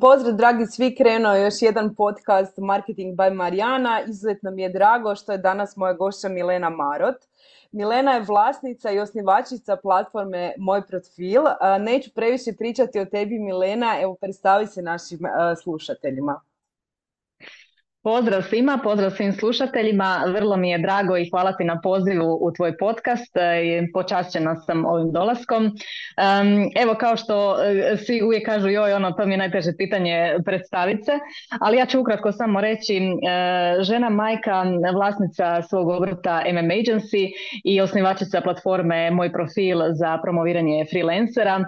Pozdrav 0.00 0.34
dragi 0.34 0.66
svi, 0.66 0.94
krenuo 0.94 1.34
još 1.34 1.54
jedan 1.62 1.94
podcast 1.94 2.58
Marketing 2.58 3.16
by 3.16 3.34
Marijana. 3.34 4.00
Izuzetno 4.08 4.50
mi 4.50 4.62
je 4.62 4.68
drago 4.68 5.14
što 5.14 5.32
je 5.32 5.38
danas 5.38 5.76
moja 5.76 5.92
gošća 5.92 6.28
Milena 6.28 6.70
Marot. 6.70 7.16
Milena 7.72 8.12
je 8.12 8.24
vlasnica 8.28 8.90
i 8.90 8.98
osnivačica 8.98 9.76
platforme 9.76 10.54
Moj 10.58 10.82
profil. 10.86 11.42
Neću 11.80 12.10
previše 12.14 12.52
pričati 12.58 13.00
o 13.00 13.04
tebi 13.04 13.38
Milena, 13.38 14.00
evo 14.02 14.14
predstavi 14.14 14.66
se 14.66 14.82
našim 14.82 15.18
slušateljima. 15.62 16.40
Pozdrav 18.02 18.42
svima, 18.42 18.78
pozdrav 18.84 19.10
svim 19.10 19.32
slušateljima. 19.32 20.24
Vrlo 20.26 20.56
mi 20.56 20.70
je 20.70 20.78
drago 20.78 21.16
i 21.16 21.30
hvala 21.30 21.52
ti 21.52 21.64
na 21.64 21.80
pozivu 21.80 22.38
u 22.40 22.52
tvoj 22.52 22.76
podcast. 22.76 23.36
E, 23.36 23.86
počašćena 23.92 24.56
sam 24.56 24.86
ovim 24.86 25.12
dolaskom. 25.12 25.70
Evo 26.76 26.94
kao 26.94 27.16
što 27.16 27.56
e, 27.62 27.96
svi 27.96 28.22
uvijek 28.22 28.46
kažu 28.46 28.68
joj, 28.68 28.92
ono, 28.92 29.12
to 29.12 29.26
mi 29.26 29.32
je 29.32 29.38
najteže 29.38 29.72
pitanje 29.78 30.36
predstaviti 30.44 31.02
se, 31.02 31.12
ali 31.60 31.76
ja 31.76 31.86
ću 31.86 32.00
ukratko 32.00 32.32
samo 32.32 32.60
reći 32.60 32.96
e, 32.96 33.10
žena 33.82 34.10
majka, 34.10 34.64
vlasnica 34.94 35.62
svog 35.62 35.88
obrta 35.88 36.42
MM 36.52 36.68
Agency 36.68 37.28
i 37.64 37.80
osnivačica 37.80 38.40
platforme 38.40 39.10
Moj 39.10 39.32
profil 39.32 39.78
za 39.92 40.18
promoviranje 40.22 40.84
freelancera. 40.90 41.64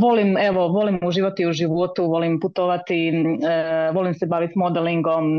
Volim, 0.00 0.36
evo, 0.36 0.68
volim 0.68 0.98
uživati 1.02 1.46
u 1.46 1.52
životu, 1.52 2.06
volim 2.06 2.40
putovati, 2.40 3.12
volim 3.92 4.14
se 4.14 4.26
baviti 4.26 4.52
modelingom, 4.56 5.31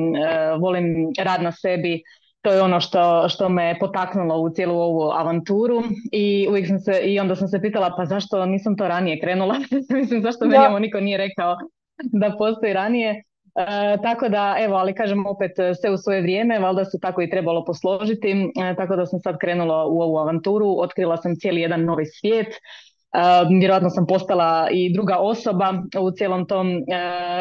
volim 0.59 0.85
rad 1.19 1.41
na 1.41 1.51
sebi, 1.51 2.03
to 2.41 2.51
je 2.51 2.61
ono 2.61 2.79
što, 2.79 3.29
što 3.29 3.49
me 3.49 3.77
potaknulo 3.79 4.37
u 4.37 4.49
cijelu 4.49 4.79
ovu 4.79 5.11
avanturu 5.11 5.83
i 6.11 6.47
uvijek 6.49 6.67
sam 6.67 6.79
se, 6.79 7.01
i 7.03 7.19
onda 7.19 7.35
sam 7.35 7.47
se 7.47 7.61
pitala 7.61 7.93
pa 7.97 8.05
zašto 8.05 8.45
nisam 8.45 8.77
to 8.77 8.87
ranije 8.87 9.19
krenula, 9.19 9.55
mislim 9.99 10.21
zašto 10.21 10.45
meni 10.45 10.65
ovo 10.65 10.79
niko 10.79 10.99
nije 10.99 11.17
rekao 11.17 11.57
da 12.03 12.35
postoji 12.37 12.73
ranije. 12.73 13.23
E, 13.55 13.97
tako 14.03 14.29
da, 14.29 14.55
evo, 14.59 14.75
ali 14.75 14.95
kažem 14.95 15.25
opet 15.25 15.51
sve 15.81 15.91
u 15.91 15.97
svoje 15.97 16.21
vrijeme, 16.21 16.59
valjda 16.59 16.85
se 16.85 16.99
tako 16.99 17.21
i 17.21 17.29
trebalo 17.29 17.65
posložiti, 17.65 18.31
e, 18.31 18.75
tako 18.75 18.95
da 18.95 19.05
sam 19.05 19.19
sad 19.19 19.37
krenula 19.37 19.85
u 19.85 20.01
ovu 20.01 20.17
avanturu, 20.17 20.75
otkrila 20.79 21.17
sam 21.17 21.35
cijeli 21.35 21.61
jedan 21.61 21.85
novi 21.85 22.05
svijet, 22.05 22.47
Uh, 23.13 23.59
vjerojatno 23.59 23.89
sam 23.89 24.07
postala 24.07 24.67
i 24.71 24.93
druga 24.93 25.17
osoba 25.17 25.73
u 26.01 26.11
cijelom 26.11 26.47
tom, 26.47 26.67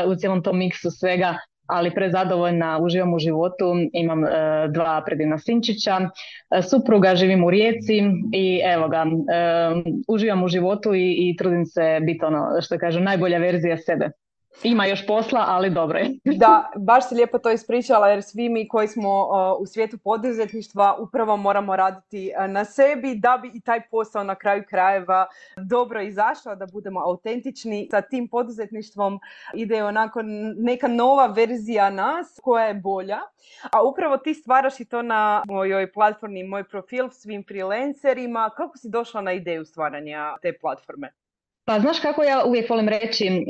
u 0.07 0.15
cijelom 0.15 0.43
tom 0.43 0.59
miksu 0.59 0.91
svega 0.91 1.37
ali 1.67 1.95
prezadovoljna, 1.95 2.79
uživam 2.83 3.15
u 3.15 3.19
životu, 3.19 3.65
imam 3.93 4.25
e, 4.25 4.29
dva 4.69 5.03
predivna 5.07 5.39
sinčića, 5.39 6.01
e, 6.01 6.63
supruga, 6.63 7.15
živim 7.15 7.45
u 7.45 7.51
Rijeci 7.51 8.03
i 8.33 8.61
evo 8.65 8.89
ga, 8.89 9.05
e, 9.05 9.11
uživam 10.09 10.43
u 10.43 10.49
životu 10.49 10.95
i, 10.95 11.37
trudim 11.39 11.67
se 11.67 12.01
biti 12.03 12.25
ono 12.25 12.61
što 12.61 12.79
kažu 12.79 13.01
najbolja 13.01 13.39
verzija 13.39 13.77
sebe. 13.77 14.11
Ima 14.63 14.87
još 14.87 15.07
posla, 15.07 15.45
ali 15.49 15.71
dobro 15.71 15.99
je. 15.99 16.11
da, 16.43 16.71
baš 16.77 17.09
si 17.09 17.15
lijepo 17.15 17.39
to 17.39 17.51
ispričala 17.51 18.09
jer 18.09 18.23
svi 18.23 18.49
mi 18.49 18.69
koji 18.69 18.89
smo 18.89 19.29
u 19.59 19.67
svijetu 19.67 19.99
poduzetništva 19.99 20.97
upravo 20.99 21.37
moramo 21.37 21.77
raditi 21.77 22.33
na 22.49 22.65
sebi 22.65 23.15
da 23.15 23.39
bi 23.43 23.51
i 23.55 23.61
taj 23.61 23.81
posao 23.91 24.25
na 24.25 24.35
kraju 24.35 24.65
krajeva 24.69 25.27
dobro 25.57 26.03
izašao, 26.03 26.57
da 26.57 26.67
budemo 26.67 27.01
autentični. 27.01 27.89
Sa 27.91 28.01
tim 28.01 28.29
poduzetništvom 28.29 29.21
ide 29.55 29.85
onako 29.85 30.21
neka 30.57 30.89
nova 30.89 31.27
verzija 31.27 31.91
nas 31.91 32.41
koja 32.43 32.67
je 32.67 32.75
bolja. 32.75 33.19
A 33.73 33.83
upravo 33.83 34.17
ti 34.17 34.35
stvaraš 34.35 34.81
i 34.81 34.85
to 34.85 35.03
na 35.03 35.43
mojoj 35.49 35.93
platformi, 35.93 36.45
moj 36.45 36.65
profil 36.65 37.09
svim 37.11 37.45
freelancerima. 37.49 38.51
Kako 38.57 38.79
si 38.79 38.89
došla 38.91 39.21
na 39.21 39.33
ideju 39.33 39.65
stvaranja 39.65 40.35
te 40.43 40.59
platforme? 40.61 41.22
Pa 41.65 41.81
znaš 41.81 42.01
kako 42.01 42.23
ja 42.23 42.45
uvijek 42.47 42.71
volim 42.71 42.89
reći, 42.89 43.27
e, 43.27 43.41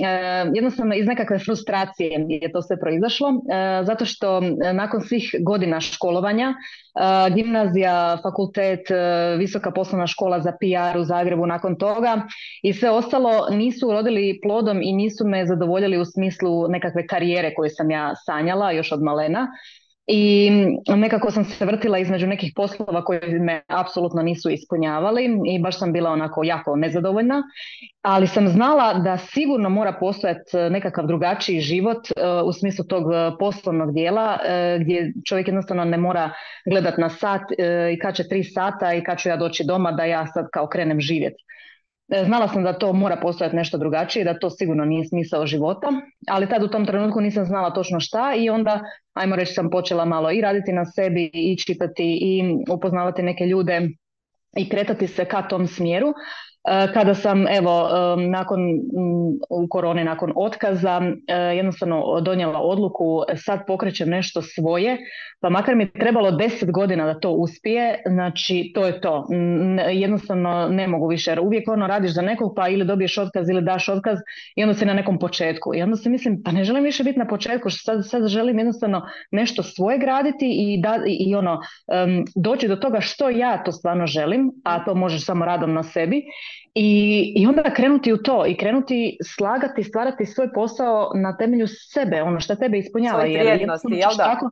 jednostavno 0.54 0.94
iz 0.94 1.06
nekakve 1.06 1.38
frustracije 1.38 2.26
je 2.28 2.52
to 2.52 2.62
sve 2.62 2.80
proizašlo, 2.80 3.28
e, 3.28 3.84
zato 3.84 4.04
što 4.04 4.40
nakon 4.72 5.00
svih 5.00 5.34
godina 5.40 5.80
školovanja, 5.80 6.48
e, 6.48 7.30
gimnazija, 7.30 8.18
fakultet, 8.22 8.80
visoka 9.38 9.70
poslovna 9.70 10.06
škola 10.06 10.40
za 10.40 10.52
PR 10.52 10.98
u 10.98 11.04
Zagrebu 11.04 11.46
nakon 11.46 11.76
toga 11.78 12.22
i 12.62 12.72
sve 12.72 12.90
ostalo 12.90 13.46
nisu 13.50 13.88
urodili 13.88 14.40
plodom 14.42 14.82
i 14.82 14.92
nisu 14.92 15.26
me 15.26 15.46
zadovoljili 15.46 15.98
u 15.98 16.04
smislu 16.04 16.68
nekakve 16.68 17.06
karijere 17.06 17.54
koje 17.54 17.70
sam 17.70 17.90
ja 17.90 18.12
sanjala 18.26 18.72
još 18.72 18.92
od 18.92 19.02
malena 19.02 19.48
i 20.06 20.50
nekako 20.88 21.30
sam 21.30 21.44
se 21.44 21.64
vrtila 21.64 21.98
između 21.98 22.26
nekih 22.26 22.52
poslova 22.56 23.04
koji 23.04 23.20
me 23.20 23.62
apsolutno 23.66 24.22
nisu 24.22 24.50
ispunjavali 24.50 25.24
i 25.46 25.58
baš 25.62 25.78
sam 25.78 25.92
bila 25.92 26.10
onako 26.10 26.44
jako 26.44 26.76
nezadovoljna, 26.76 27.42
ali 28.02 28.26
sam 28.26 28.48
znala 28.48 28.94
da 28.94 29.18
sigurno 29.18 29.68
mora 29.68 29.92
postojati 30.00 30.56
nekakav 30.70 31.06
drugačiji 31.06 31.60
život 31.60 32.10
e, 32.10 32.12
u 32.44 32.52
smislu 32.52 32.84
tog 32.84 33.04
poslovnog 33.38 33.94
dijela 33.94 34.38
e, 34.44 34.78
gdje 34.80 35.12
čovjek 35.28 35.48
jednostavno 35.48 35.84
ne 35.84 35.96
mora 35.96 36.30
gledat 36.70 36.98
na 36.98 37.08
sat 37.08 37.42
e, 37.58 37.92
i 37.92 37.98
kad 37.98 38.14
će 38.14 38.28
tri 38.28 38.44
sata 38.44 38.94
i 38.94 39.04
kad 39.04 39.18
ću 39.18 39.28
ja 39.28 39.36
doći 39.36 39.64
doma 39.66 39.92
da 39.92 40.04
ja 40.04 40.26
sad 40.26 40.46
kao 40.52 40.66
krenem 40.66 41.00
živjeti. 41.00 41.44
E, 42.08 42.24
znala 42.24 42.48
sam 42.48 42.62
da 42.62 42.78
to 42.78 42.92
mora 42.92 43.16
postojati 43.16 43.56
nešto 43.56 43.78
drugačije, 43.78 44.24
da 44.24 44.38
to 44.38 44.50
sigurno 44.50 44.84
nije 44.84 45.04
smisao 45.04 45.46
života, 45.46 45.88
ali 46.28 46.48
tad 46.48 46.62
u 46.62 46.68
tom 46.68 46.86
trenutku 46.86 47.20
nisam 47.20 47.44
znala 47.44 47.70
točno 47.70 48.00
šta 48.00 48.34
i 48.34 48.50
onda, 48.50 48.80
ajmo 49.14 49.36
reći, 49.36 49.52
sam 49.54 49.70
počela 49.70 50.04
malo 50.04 50.30
i 50.30 50.40
raditi 50.40 50.72
na 50.72 50.84
sebi 50.84 51.30
i 51.34 51.56
čitati 51.58 52.18
i 52.22 52.42
upoznavati 52.70 53.22
neke 53.22 53.46
ljude 53.46 53.88
i 54.56 54.68
kretati 54.68 55.06
se 55.06 55.24
ka 55.24 55.42
tom 55.42 55.66
smjeru. 55.66 56.12
E, 56.64 56.92
kada 56.92 57.14
sam 57.14 57.46
evo 57.48 57.88
nakon 58.30 58.60
u 59.50 59.68
koroni 59.70 60.04
nakon 60.04 60.32
otkaza 60.36 61.02
e, 61.26 61.34
jednostavno 61.34 62.20
donijela 62.20 62.58
odluku 62.58 63.22
sad 63.36 63.66
pokrećem 63.66 64.08
nešto 64.08 64.42
svoje 64.42 64.98
pa 65.40 65.50
makar 65.50 65.76
mi 65.76 65.92
trebalo 65.92 66.30
deset 66.30 66.70
godina 66.70 67.06
da 67.06 67.20
to 67.20 67.30
uspije 67.30 68.02
znači 68.06 68.72
to 68.74 68.86
je 68.86 69.00
to. 69.00 69.26
Jednostavno 69.92 70.68
ne 70.68 70.88
mogu 70.88 71.06
više 71.06 71.30
jer 71.30 71.40
uvijek 71.40 71.68
ono 71.68 71.86
radiš 71.86 72.10
za 72.10 72.22
nekog 72.22 72.52
pa 72.56 72.68
ili 72.68 72.84
dobiješ 72.84 73.18
otkaz 73.18 73.48
ili 73.48 73.62
daš 73.62 73.88
otkaz 73.88 74.18
i 74.56 74.62
onda 74.62 74.74
si 74.74 74.86
na 74.86 74.94
nekom 74.94 75.18
početku. 75.18 75.74
I 75.74 75.82
onda 75.82 75.96
se 75.96 76.10
mislim 76.10 76.42
pa 76.44 76.52
ne 76.52 76.64
želim 76.64 76.84
više 76.84 77.04
biti 77.04 77.18
na 77.18 77.26
početku 77.26 77.70
sad, 77.70 78.08
sad 78.08 78.26
želim 78.26 78.58
jednostavno 78.58 79.02
nešto 79.30 79.62
svoje 79.62 79.98
graditi 79.98 80.46
i, 80.58 80.80
da, 80.82 81.00
i 81.06 81.34
ono 81.34 81.60
doći 82.34 82.68
do 82.68 82.76
toga 82.76 83.00
što 83.00 83.30
ja 83.30 83.64
to 83.64 83.72
stvarno 83.72 84.06
želim 84.06 84.52
a 84.64 84.84
to 84.84 84.94
možeš 84.94 85.24
samo 85.24 85.44
radom 85.44 85.72
na 85.72 85.82
sebi 85.82 86.22
i, 86.74 87.32
I 87.36 87.46
onda 87.46 87.62
krenuti 87.74 88.12
u 88.12 88.16
to 88.16 88.46
i 88.46 88.54
krenuti 88.56 89.18
slagati, 89.36 89.84
stvarati 89.84 90.26
svoj 90.26 90.52
posao 90.52 91.10
na 91.14 91.36
temelju 91.36 91.66
sebe, 91.68 92.22
ono 92.22 92.40
što 92.40 92.56
tebe 92.56 92.78
ispunjava. 92.78 93.20
Svoje 93.20 93.38
vrijednosti, 93.38 93.88
jel 93.90 94.10
da? 94.16 94.24
Tako, 94.24 94.50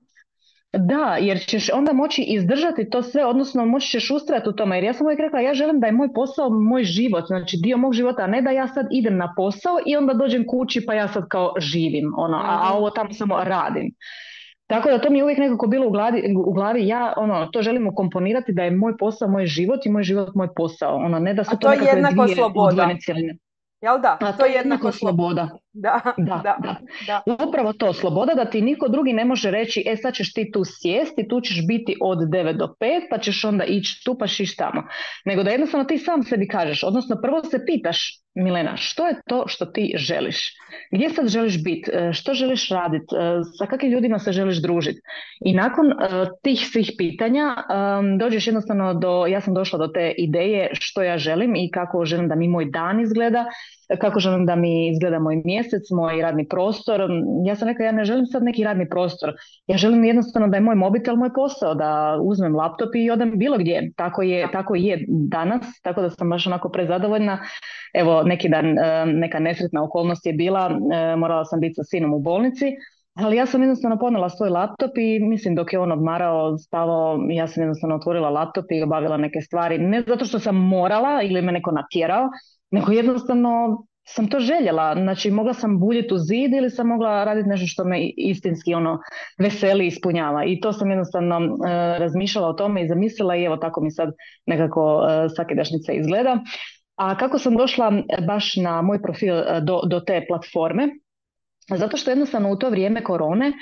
da, 0.73 1.17
jer 1.20 1.38
ćeš 1.47 1.70
onda 1.73 1.93
moći 1.93 2.23
izdržati 2.23 2.91
to 2.91 3.02
sve, 3.02 3.25
odnosno 3.25 3.64
moći 3.67 3.88
ćeš 3.88 4.11
ustrajati 4.11 4.49
u 4.49 4.52
tome. 4.52 4.76
Jer 4.76 4.85
ja 4.85 4.93
sam 4.93 5.06
uvijek 5.06 5.20
rekla, 5.20 5.41
ja 5.41 5.55
želim 5.55 5.81
da 5.81 5.87
je 5.87 5.93
moj 5.93 6.12
posao 6.14 6.50
moj 6.50 6.85
život, 6.85 7.25
znači 7.26 7.56
dio 7.62 7.76
mog 7.76 7.93
života, 7.93 8.23
a 8.23 8.26
ne 8.26 8.43
da 8.43 8.50
ja 8.50 8.69
sad 8.69 8.87
idem 8.91 9.17
na 9.17 9.35
posao 9.37 9.79
i 9.87 9.96
onda 9.96 10.14
dođem 10.14 10.44
kući 10.46 10.87
pa 10.87 10.94
ja 10.94 11.08
sad 11.08 11.29
kao 11.29 11.55
živim, 11.58 12.12
ono, 12.17 12.37
a, 12.37 12.61
a 12.62 12.69
mhm. 12.69 12.76
ovo 12.76 12.91
tamo 12.91 13.12
samo 13.12 13.44
radim. 13.44 13.94
Tako 14.70 14.90
da 14.90 14.99
to 14.99 15.11
mi 15.11 15.19
je 15.19 15.25
uvijek 15.25 15.38
nekako 15.38 15.67
bilo 15.67 15.87
u 15.87 15.90
glavi, 15.90 16.34
u 16.46 16.52
glavi 16.52 16.87
ja 16.87 17.14
ono, 17.17 17.46
to 17.46 17.62
želim 17.62 17.88
ukomponirati 17.88 18.52
da 18.52 18.62
je 18.62 18.70
moj 18.70 18.96
posao 18.96 19.28
moj 19.28 19.46
život 19.46 19.87
i 19.87 19.90
moj 19.90 20.02
život 20.02 20.34
moj 20.34 20.49
posao. 20.56 20.96
Ono, 20.96 21.19
ne 21.19 21.34
da 21.34 21.44
su 21.44 21.50
A 21.55 21.56
to, 21.56 21.72
je 21.72 21.78
jednako 21.94 22.28
sloboda. 22.28 22.88
Jel 23.81 24.00
da? 24.00 24.19
A 24.20 24.32
to, 24.32 24.46
je 24.46 24.52
jednako 24.52 24.93
sloboda. 24.93 25.49
Da, 25.72 26.00
da, 26.17 26.43
da, 26.62 26.76
da, 27.06 27.46
Upravo 27.49 27.72
to, 27.72 27.93
sloboda 27.93 28.34
da 28.34 28.44
ti 28.44 28.61
niko 28.61 28.88
drugi 28.88 29.12
ne 29.12 29.25
može 29.25 29.50
reći 29.50 29.84
e 29.87 29.96
sad 29.96 30.14
ćeš 30.14 30.32
ti 30.32 30.50
tu 30.52 30.62
sjesti, 30.64 31.28
tu 31.28 31.40
ćeš 31.40 31.67
biti 31.67 31.96
od 32.00 32.19
9 32.19 32.56
do 32.56 32.75
5 32.81 33.00
pa 33.11 33.19
ćeš 33.19 33.44
onda 33.44 33.64
ići 33.64 34.02
tu 34.05 34.17
pa 34.19 34.26
šiš 34.26 34.56
tamo. 34.56 34.82
Nego 35.25 35.43
da 35.43 35.50
jednostavno 35.50 35.84
ti 35.84 35.99
sam 35.99 36.22
sebi 36.22 36.49
kažeš, 36.49 36.84
odnosno 36.84 37.17
prvo 37.22 37.44
se 37.44 37.64
pitaš 37.67 38.20
Milena, 38.34 38.76
što 38.76 39.06
je 39.06 39.14
to 39.28 39.44
što 39.46 39.67
ti 39.67 39.93
želiš? 39.96 40.52
Gdje 40.93 41.11
sad 41.11 41.28
želiš 41.28 41.64
biti? 41.64 41.90
E, 41.94 42.12
što 42.12 42.34
želiš 42.34 42.69
raditi? 42.69 43.06
E, 43.17 43.40
sa 43.58 43.67
kakvim 43.67 43.93
ljudima 43.93 44.19
se 44.19 44.32
želiš 44.32 44.62
družiti? 44.62 45.00
I 45.44 45.55
nakon 45.55 45.87
e, 45.87 45.94
tih 46.43 46.69
svih 46.72 46.93
pitanja 46.99 47.56
dođeš 48.19 48.46
jednostavno 48.46 48.94
do, 48.94 49.26
ja 49.26 49.40
sam 49.40 49.55
došla 49.55 49.78
do 49.78 49.88
te 49.88 50.14
ideje 50.19 50.70
što 50.72 51.02
ja 51.02 51.19
želim 51.19 51.56
i 51.56 51.70
kako 51.70 52.05
želim 52.05 52.28
da 52.28 52.34
mi 52.34 52.49
moj 52.49 52.64
dan 52.64 53.00
izgleda 53.00 53.44
kako 53.98 54.20
želim 54.20 54.46
da 54.46 54.56
mi 54.56 54.88
izgleda 54.88 55.19
moj 55.19 55.42
mjesec, 55.44 55.90
moj 55.90 56.22
radni 56.22 56.48
prostor. 56.48 57.00
Ja 57.46 57.56
sam 57.56 57.69
rekla, 57.69 57.84
ja 57.84 57.92
ne 57.92 58.04
želim 58.04 58.26
sad 58.26 58.42
neki 58.42 58.64
radni 58.64 58.88
prostor. 58.88 59.32
Ja 59.66 59.76
želim 59.76 60.04
jednostavno 60.04 60.48
da 60.48 60.56
je 60.56 60.60
moj 60.60 60.75
mobitel 60.75 61.16
moj 61.16 61.32
posao, 61.34 61.75
da 61.75 62.19
uzmem 62.22 62.56
laptop 62.56 62.94
i 62.94 63.10
odem 63.10 63.38
bilo 63.38 63.58
gdje. 63.58 63.92
Tako 63.96 64.22
je, 64.22 64.48
tako 64.52 64.75
je 64.75 65.04
danas, 65.08 65.81
tako 65.82 66.02
da 66.02 66.10
sam 66.10 66.31
baš 66.31 66.46
onako 66.46 66.69
prezadovoljna. 66.69 67.38
Evo, 67.94 68.22
neki 68.22 68.48
dan 68.48 68.78
e, 68.78 69.06
neka 69.06 69.38
nesretna 69.38 69.84
okolnost 69.84 70.26
je 70.26 70.32
bila, 70.32 70.70
e, 70.70 71.16
morala 71.16 71.44
sam 71.44 71.60
biti 71.60 71.75
sa 71.75 71.84
sinom 71.84 72.14
u 72.14 72.19
bolnici, 72.19 72.66
ali 73.14 73.36
ja 73.36 73.46
sam 73.46 73.62
jednostavno 73.62 73.98
ponela 73.98 74.28
svoj 74.28 74.50
laptop 74.50 74.90
i 74.98 75.20
mislim 75.20 75.54
dok 75.54 75.72
je 75.72 75.78
on 75.78 75.93
odmarao, 75.93 76.58
spavao, 76.58 77.19
ja 77.31 77.46
sam 77.46 77.62
jednostavno 77.62 77.96
otvorila 77.96 78.31
laptop 78.31 78.64
i 78.70 78.82
obavila 78.82 79.16
neke 79.16 79.40
stvari. 79.40 79.78
Ne 79.78 80.02
zato 80.06 80.25
što 80.25 80.38
sam 80.38 80.56
morala 80.56 81.22
ili 81.22 81.43
me 81.43 81.52
neko 81.52 81.70
natjerao, 81.70 82.28
nego 82.70 82.93
jednostavno 82.93 83.82
sam 84.05 84.28
to 84.28 84.40
željela. 84.40 84.94
Znači, 84.94 85.31
mogla 85.31 85.55
sam 85.55 85.78
buljiti 85.78 86.14
u 86.14 86.19
zid 86.19 86.52
ili 86.52 86.70
sam 86.70 86.87
mogla 86.87 87.25
raditi 87.25 87.49
nešto 87.49 87.67
što 87.67 87.84
me 87.84 88.08
istinski 88.17 88.75
ono 88.75 88.99
veseli 89.38 89.87
ispunjava. 89.87 90.44
I 90.44 90.61
to 90.61 90.72
sam 90.72 90.90
jednostavno 90.90 91.37
e, 91.37 91.49
razmišljala 91.99 92.49
o 92.49 92.52
tome 92.52 92.82
i 92.82 92.88
zamislila 92.88 93.37
i 93.37 93.44
evo 93.44 93.56
tako 93.56 93.81
mi 93.81 93.90
sad 93.90 94.12
nekako 94.46 95.06
e, 95.08 95.28
svakidašnjica 95.28 95.93
izgleda. 95.93 96.38
A 96.96 97.17
kako 97.17 97.38
sam 97.38 97.56
došla 97.56 97.93
baš 98.26 98.56
na 98.56 98.82
moj 98.82 99.02
profil 99.02 99.34
e, 99.34 99.61
do, 99.61 99.81
do 99.90 100.00
te 100.00 100.25
platforme? 100.28 100.88
Zato 101.76 101.96
što 101.96 102.11
jednostavno 102.11 102.52
u 102.52 102.56
to 102.56 102.70
vrijeme 102.70 103.05
korone 103.05 103.52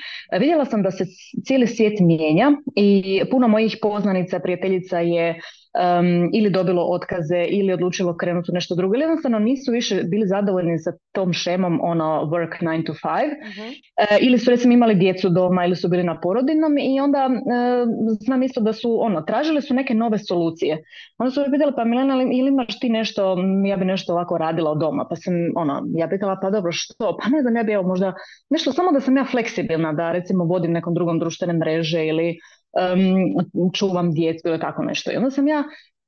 vidjela 0.40 0.64
sam 0.64 0.82
da 0.82 0.90
se 0.90 1.04
cijeli 1.44 1.66
svijet 1.66 2.00
mijenja 2.00 2.52
i 2.76 3.20
puno 3.30 3.48
mojih 3.48 3.76
poznanica, 3.82 4.38
prijateljica 4.38 4.98
je 4.98 5.40
um, 5.74 6.30
ili 6.34 6.50
dobilo 6.50 6.82
otkaze 6.82 7.46
ili 7.48 7.72
odlučilo 7.72 8.16
krenuti 8.16 8.50
u 8.50 8.54
nešto 8.54 8.74
drugo 8.74 8.94
ili 8.94 9.02
jednostavno 9.02 9.38
nisu 9.38 9.72
više 9.72 10.02
bili 10.04 10.26
zadovoljni 10.26 10.78
sa 10.78 10.92
tom 11.12 11.32
šemom 11.32 11.80
ono 11.82 12.28
work 12.32 12.62
9 12.62 12.86
to 12.86 12.92
5 12.92 12.98
uh 12.98 13.58
e, 13.98 14.18
ili 14.20 14.38
su 14.38 14.50
recimo 14.50 14.74
imali 14.74 14.94
djecu 14.94 15.28
doma 15.28 15.64
ili 15.64 15.76
su 15.76 15.88
bili 15.88 16.04
na 16.04 16.20
porodinom 16.20 16.78
i 16.78 17.00
onda 17.00 17.26
uh, 17.26 17.88
znam 18.20 18.42
isto 18.42 18.60
da 18.60 18.72
su 18.72 19.04
ono 19.04 19.22
tražili 19.22 19.62
su 19.62 19.74
neke 19.74 19.94
nove 19.94 20.18
solucije. 20.18 20.82
Onda 21.18 21.30
su 21.30 21.40
me 21.40 21.50
pitali 21.50 21.72
pa 21.76 21.84
Milena 21.84 22.22
ili 22.22 22.48
imaš 22.48 22.80
ti 22.80 22.88
nešto 22.88 23.36
ja 23.66 23.76
bi 23.76 23.84
nešto 23.84 24.12
ovako 24.12 24.38
radila 24.38 24.70
od 24.70 24.78
doma? 24.78 25.06
Pa 25.10 25.16
sam 25.16 25.34
ono 25.56 25.82
ja 25.94 26.08
pitala 26.08 26.38
pa 26.42 26.50
dobro 26.50 26.72
što? 26.72 27.16
Pa 27.22 27.28
ne 27.28 27.42
znam 27.42 27.56
ja 27.56 27.62
bi 27.62 27.72
evo 27.72 27.82
možda 27.82 28.12
nešto 28.50 28.72
samo 28.72 28.92
da 28.92 29.00
sam 29.00 29.16
ja 29.16 29.24
fleksibilna 29.24 29.92
da 29.92 30.12
recimo 30.12 30.44
vodim 30.44 30.72
nekom 30.72 30.94
drugom 30.94 31.18
društvene 31.18 31.52
mreže 31.52 32.06
ili 32.06 32.38
um, 32.72 33.72
čuvam 33.72 34.12
djecu 34.12 34.48
ili 34.48 34.60
tako 34.60 34.82
nešto. 34.82 35.12
I 35.12 35.16
onda 35.16 35.30
sam 35.30 35.48
ja 35.48 35.64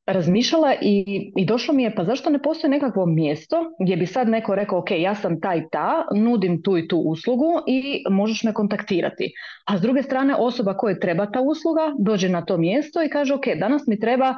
razmišljala 0.07 0.75
i, 0.83 1.33
i 1.37 1.47
došlo 1.47 1.75
mi 1.75 1.83
je 1.83 1.95
pa 1.95 2.05
zašto 2.05 2.31
ne 2.31 2.43
postoji 2.43 2.71
nekakvo 2.71 3.07
mjesto 3.07 3.57
gdje 3.81 3.97
bi 3.97 4.07
sad 4.07 4.29
neko 4.29 4.55
rekao 4.55 4.79
ok, 4.79 4.91
ja 4.91 5.15
sam 5.15 5.41
taj 5.41 5.63
ta, 5.73 6.05
nudim 6.17 6.63
tu 6.63 6.79
i 6.79 6.89
tu 6.89 6.99
uslugu 6.99 7.53
i 7.67 8.05
možeš 8.11 8.43
me 8.43 8.53
kontaktirati. 8.53 9.33
A 9.67 9.79
s 9.79 9.81
druge 9.81 10.03
strane 10.03 10.35
osoba 10.35 10.77
koje 10.77 11.01
treba 11.01 11.27
ta 11.27 11.41
usluga 11.41 11.93
dođe 11.99 12.29
na 12.29 12.45
to 12.45 12.57
mjesto 12.57 13.03
i 13.03 13.09
kaže 13.09 13.35
ok, 13.35 13.45
danas 13.61 13.87
mi 13.87 14.01
treba 14.01 14.35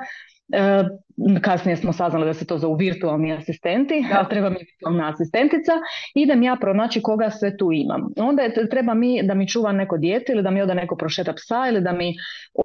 kasnije 1.42 1.76
smo 1.76 1.92
saznali 1.92 2.26
da 2.26 2.34
se 2.34 2.46
to 2.46 2.58
zovu 2.58 2.74
virtualni 2.74 3.32
asistenti, 3.32 4.04
da. 4.12 4.24
treba 4.30 4.50
mi 4.50 4.56
virtualna 4.58 5.08
asistentica, 5.08 5.72
idem 6.14 6.42
ja 6.42 6.56
pronaći 6.60 7.02
koga 7.02 7.30
sve 7.30 7.56
tu 7.56 7.72
imam. 7.72 8.08
Onda 8.16 8.42
je, 8.42 8.68
treba 8.70 8.94
mi 8.94 9.22
da 9.22 9.34
mi 9.34 9.48
čuva 9.48 9.72
neko 9.72 9.98
dijete 9.98 10.32
ili 10.32 10.42
da 10.42 10.50
mi 10.50 10.62
ode 10.62 10.74
neko 10.74 10.96
prošeta 10.96 11.32
psa 11.32 11.68
ili 11.68 11.80
da 11.80 11.92
mi 11.92 12.14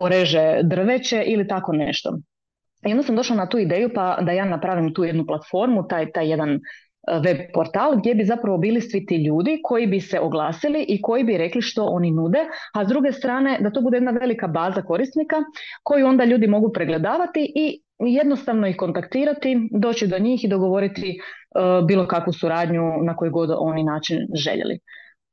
oreže 0.01 0.59
drveće 0.63 1.23
ili 1.25 1.47
tako 1.47 1.73
nešto. 1.73 2.17
I 2.85 2.91
onda 2.91 3.03
sam 3.03 3.15
došla 3.15 3.35
na 3.35 3.49
tu 3.49 3.59
ideju 3.59 3.89
pa 3.95 4.17
da 4.21 4.31
ja 4.31 4.45
napravim 4.45 4.93
tu 4.93 5.03
jednu 5.03 5.25
platformu, 5.25 5.87
taj, 5.87 6.11
taj 6.11 6.29
jedan 6.29 6.49
e, 6.49 6.59
web 7.07 7.37
portal 7.53 7.97
gdje 7.97 8.15
bi 8.15 8.25
zapravo 8.25 8.57
bili 8.57 8.81
svi 8.81 9.05
ti 9.05 9.15
ljudi 9.15 9.59
koji 9.63 9.87
bi 9.87 9.99
se 10.01 10.19
oglasili 10.19 10.85
i 10.87 11.01
koji 11.01 11.23
bi 11.23 11.37
rekli 11.37 11.61
što 11.61 11.85
oni 11.85 12.11
nude, 12.11 12.39
a 12.73 12.85
s 12.85 12.87
druge 12.87 13.11
strane 13.11 13.57
da 13.61 13.71
to 13.71 13.81
bude 13.81 13.97
jedna 13.97 14.11
velika 14.11 14.47
baza 14.47 14.81
korisnika 14.81 15.35
koju 15.83 16.07
onda 16.07 16.25
ljudi 16.25 16.47
mogu 16.47 16.71
pregledavati 16.73 17.53
i 17.55 17.81
jednostavno 17.99 18.67
ih 18.67 18.75
kontaktirati, 18.77 19.69
doći 19.71 20.07
do 20.07 20.19
njih 20.19 20.43
i 20.43 20.47
dogovoriti 20.47 21.19
uh, 21.19 21.87
bilo 21.87 22.07
kakvu 22.07 22.33
suradnju 22.33 22.81
na 23.03 23.15
koji 23.15 23.31
god 23.31 23.49
oni 23.57 23.83
način 23.83 24.17
željeli. 24.33 24.79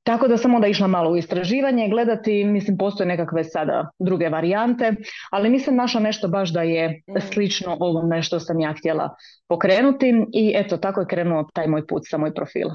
Tako 0.05 0.29
da 0.29 0.37
sam 0.37 0.55
onda 0.55 0.67
išla 0.67 0.87
malo 0.87 1.11
u 1.11 1.17
istraživanje, 1.17 1.89
gledati, 1.89 2.45
mislim 2.45 2.77
postoje 2.79 3.07
nekakve 3.07 3.45
sada 3.45 3.91
druge 3.99 4.29
varijante, 4.29 4.93
ali 5.31 5.51
nisam 5.51 5.77
našla 5.77 6.01
nešto 6.01 6.29
baš 6.29 6.53
da 6.53 6.63
je 6.63 6.89
mm. 6.89 7.21
slično 7.33 7.77
ovome 7.81 8.23
što 8.23 8.41
sam 8.41 8.61
ja 8.61 8.75
htjela 8.79 9.17
pokrenuti 9.49 10.15
i 10.33 10.53
eto 10.57 10.77
tako 10.77 11.01
je 11.01 11.07
krenuo 11.07 11.49
taj 11.53 11.67
moj 11.67 11.87
put 11.87 12.03
sa 12.07 12.19
moj 12.19 12.35
profil. 12.35 12.69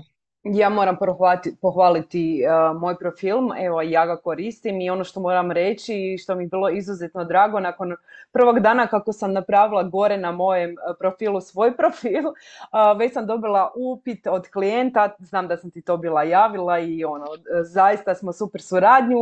Ja 0.43 0.69
moram 0.69 0.97
pohvaliti, 0.97 1.55
pohvaliti 1.61 2.43
uh, 2.45 2.81
moj 2.81 2.95
profil, 2.97 3.37
evo 3.59 3.81
ja 3.81 4.05
ga 4.05 4.17
koristim 4.17 4.81
i 4.81 4.89
ono 4.89 5.03
što 5.03 5.19
moram 5.19 5.51
reći 5.51 6.17
što 6.23 6.35
mi 6.35 6.43
je 6.43 6.47
bilo 6.47 6.69
izuzetno 6.69 7.23
drago 7.23 7.59
nakon 7.59 7.95
prvog 8.31 8.59
dana 8.59 8.87
kako 8.87 9.13
sam 9.13 9.33
napravila 9.33 9.83
gore 9.83 10.17
na 10.17 10.31
mojem 10.31 10.71
uh, 10.71 10.95
profilu 10.99 11.41
svoj 11.41 11.75
profil, 11.77 12.27
uh, 12.27 12.99
već 12.99 13.13
sam 13.13 13.25
dobila 13.25 13.71
upit 13.75 14.27
od 14.27 14.47
klijenta, 14.53 15.15
znam 15.19 15.47
da 15.47 15.57
sam 15.57 15.71
ti 15.71 15.81
to 15.81 15.97
bila 15.97 16.23
javila 16.23 16.79
i 16.79 17.05
ono, 17.05 17.25
zaista 17.63 18.15
smo 18.15 18.33
super 18.33 18.61
suradnju, 18.61 19.19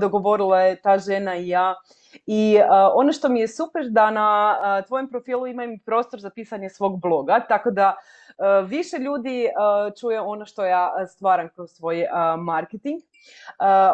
dogovorila 0.00 0.60
je 0.60 0.76
ta 0.76 0.98
žena 0.98 1.36
i 1.36 1.48
ja. 1.48 1.74
I 2.26 2.58
ono 2.94 3.12
što 3.12 3.28
mi 3.28 3.40
je 3.40 3.48
super 3.48 3.82
da 3.88 4.10
na 4.10 4.82
tvojem 4.82 5.08
profilu 5.08 5.46
imam 5.46 5.78
prostor 5.86 6.20
za 6.20 6.30
pisanje 6.30 6.68
svog 6.68 7.00
bloga, 7.00 7.40
tako 7.48 7.70
da 7.70 7.96
više 8.66 8.96
ljudi 8.98 9.44
eh, 9.44 9.50
čuje 10.00 10.20
ono 10.20 10.46
što 10.46 10.64
ja 10.64 11.06
stvaram 11.08 11.48
kroz 11.54 11.70
svoj 11.70 12.00
eh, 12.00 12.08
marketing. 12.38 13.00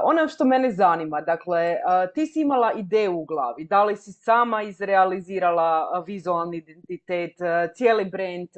Ono 0.02 0.28
što 0.28 0.44
mene 0.44 0.70
zanima, 0.70 1.20
dakle, 1.20 1.76
ti 2.14 2.26
si 2.26 2.40
imala 2.40 2.72
ideju 2.72 3.18
u 3.18 3.24
glavi, 3.24 3.64
da 3.64 3.84
li 3.84 3.96
si 3.96 4.12
sama 4.12 4.62
izrealizirala 4.62 6.04
vizualni 6.06 6.56
identitet, 6.56 7.32
cijeli 7.74 8.04
brand 8.04 8.48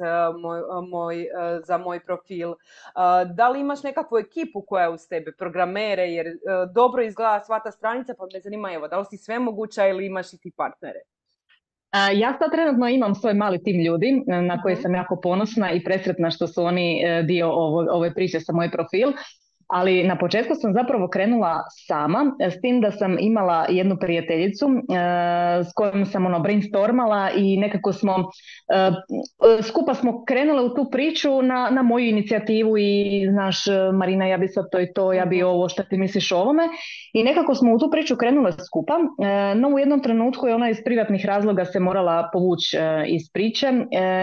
moj, 0.41 0.61
moj, 0.89 1.27
za 1.63 1.77
moj 1.77 1.99
profil, 1.99 2.53
da 3.33 3.49
li 3.49 3.59
imaš 3.59 3.83
nekakvu 3.83 4.17
ekipu 4.17 4.61
koja 4.61 4.83
je 4.83 4.89
uz 4.89 5.07
tebe, 5.07 5.31
programere, 5.31 6.03
jer 6.03 6.27
dobro 6.73 7.03
izgleda 7.03 7.43
sva 7.45 7.59
ta 7.59 7.71
stranica, 7.71 8.13
pa 8.17 8.23
me 8.33 8.39
zanima, 8.39 8.73
evo, 8.73 8.87
da 8.87 8.99
li 8.99 9.05
si 9.05 9.17
sve 9.17 9.39
moguća 9.39 9.87
ili 9.87 10.05
imaš 10.05 10.33
i 10.33 10.37
ti 10.37 10.51
partnere? 10.57 10.99
Ja 11.93 12.33
sad 12.39 12.51
trenutno 12.51 12.87
imam 12.87 13.15
svoj 13.15 13.33
mali 13.33 13.63
tim 13.63 13.81
ljudi 13.81 14.23
na 14.27 14.61
koji 14.61 14.73
mhm. 14.73 14.81
sam 14.81 14.95
jako 14.95 15.19
ponosna 15.23 15.71
i 15.71 15.83
presretna 15.83 16.31
što 16.31 16.47
su 16.47 16.63
oni 16.63 17.01
e, 17.03 17.23
dio 17.23 17.51
ove 17.91 18.13
priče 18.13 18.39
sa 18.39 18.53
moj 18.53 18.71
profil 18.71 19.11
ali 19.69 20.03
na 20.03 20.17
početku 20.17 20.55
sam 20.55 20.73
zapravo 20.73 21.07
krenula 21.07 21.63
sama, 21.87 22.35
s 22.39 22.61
tim 22.61 22.81
da 22.81 22.91
sam 22.91 23.17
imala 23.19 23.65
jednu 23.69 23.97
prijateljicu 23.99 24.65
e, 24.65 24.73
s 25.63 25.73
kojom 25.73 26.05
sam 26.05 26.25
ono 26.25 26.39
brainstormala 26.39 27.29
i 27.35 27.57
nekako 27.57 27.93
smo, 27.93 28.15
e, 28.73 28.91
skupa 29.63 29.93
smo 29.93 30.25
krenule 30.25 30.63
u 30.63 30.75
tu 30.75 30.89
priču 30.91 31.41
na, 31.41 31.69
na 31.71 31.81
moju 31.81 32.05
inicijativu 32.05 32.77
i 32.77 33.27
znaš 33.31 33.57
Marina 33.93 34.27
ja 34.27 34.37
bi 34.37 34.47
sad 34.47 34.65
to 34.71 34.79
i 34.79 34.93
to, 34.93 35.13
ja 35.13 35.25
bi 35.25 35.43
ovo, 35.43 35.69
šta 35.69 35.83
ti 35.83 35.97
misliš 35.97 36.31
o 36.31 36.37
ovome? 36.37 36.63
I 37.13 37.23
nekako 37.23 37.55
smo 37.55 37.73
u 37.73 37.79
tu 37.79 37.89
priču 37.91 38.15
krenule 38.15 38.51
skupa, 38.51 38.93
e, 38.93 39.55
no 39.55 39.67
u 39.67 39.79
jednom 39.79 40.03
trenutku 40.03 40.47
je 40.47 40.55
ona 40.55 40.69
iz 40.69 40.77
privatnih 40.85 41.25
razloga 41.25 41.65
se 41.65 41.79
morala 41.79 42.29
povući 42.33 42.77
iz 43.07 43.21
priče 43.33 43.67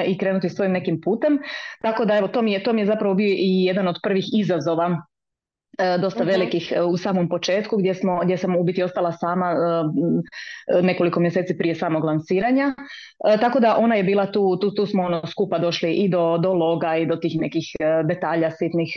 i 0.07 0.19
krenuti 0.19 0.49
svojim 0.49 0.73
nekim 0.73 1.01
putem, 1.01 1.39
tako 1.83 2.05
da 2.05 2.17
evo 2.17 2.29
to 2.29 2.43
mi 2.43 2.53
je, 2.53 2.63
to 2.63 2.73
mi 2.73 2.81
je 2.81 2.87
zapravo 2.87 3.15
bio 3.15 3.35
i 3.39 3.65
jedan 3.65 3.89
od 3.89 3.97
prvih 4.03 4.25
izazova. 4.33 4.87
E, 4.87 5.16
dosta 6.01 6.25
mhm. 6.25 6.31
velikih 6.31 6.73
e, 6.77 6.83
u 6.83 6.97
samom 6.97 7.29
početku 7.29 7.77
gdje, 7.77 7.95
smo, 7.95 8.21
gdje 8.25 8.37
sam 8.37 8.57
u 8.57 8.65
biti 8.65 8.83
ostala 8.83 9.13
sama 9.13 9.51
e, 9.51 10.83
nekoliko 10.83 11.21
mjeseci 11.21 11.59
prije 11.59 11.75
samog 11.75 12.05
lanciranja. 12.05 12.75
Tako 13.41 13.61
da 13.61 13.77
ona 13.79 13.95
je 13.95 14.03
bila 14.03 14.27
tu, 14.27 14.57
tu, 14.61 14.75
tu 14.75 14.87
smo 14.87 15.03
ono 15.03 15.27
skupa 15.27 15.59
došli 15.59 15.93
i 15.93 16.09
do, 16.09 16.39
do 16.39 16.53
loga 16.53 16.97
i 16.97 17.07
do 17.07 17.17
tih 17.17 17.41
nekih 17.41 17.65
detalja 18.05 18.51
sitnih 18.51 18.89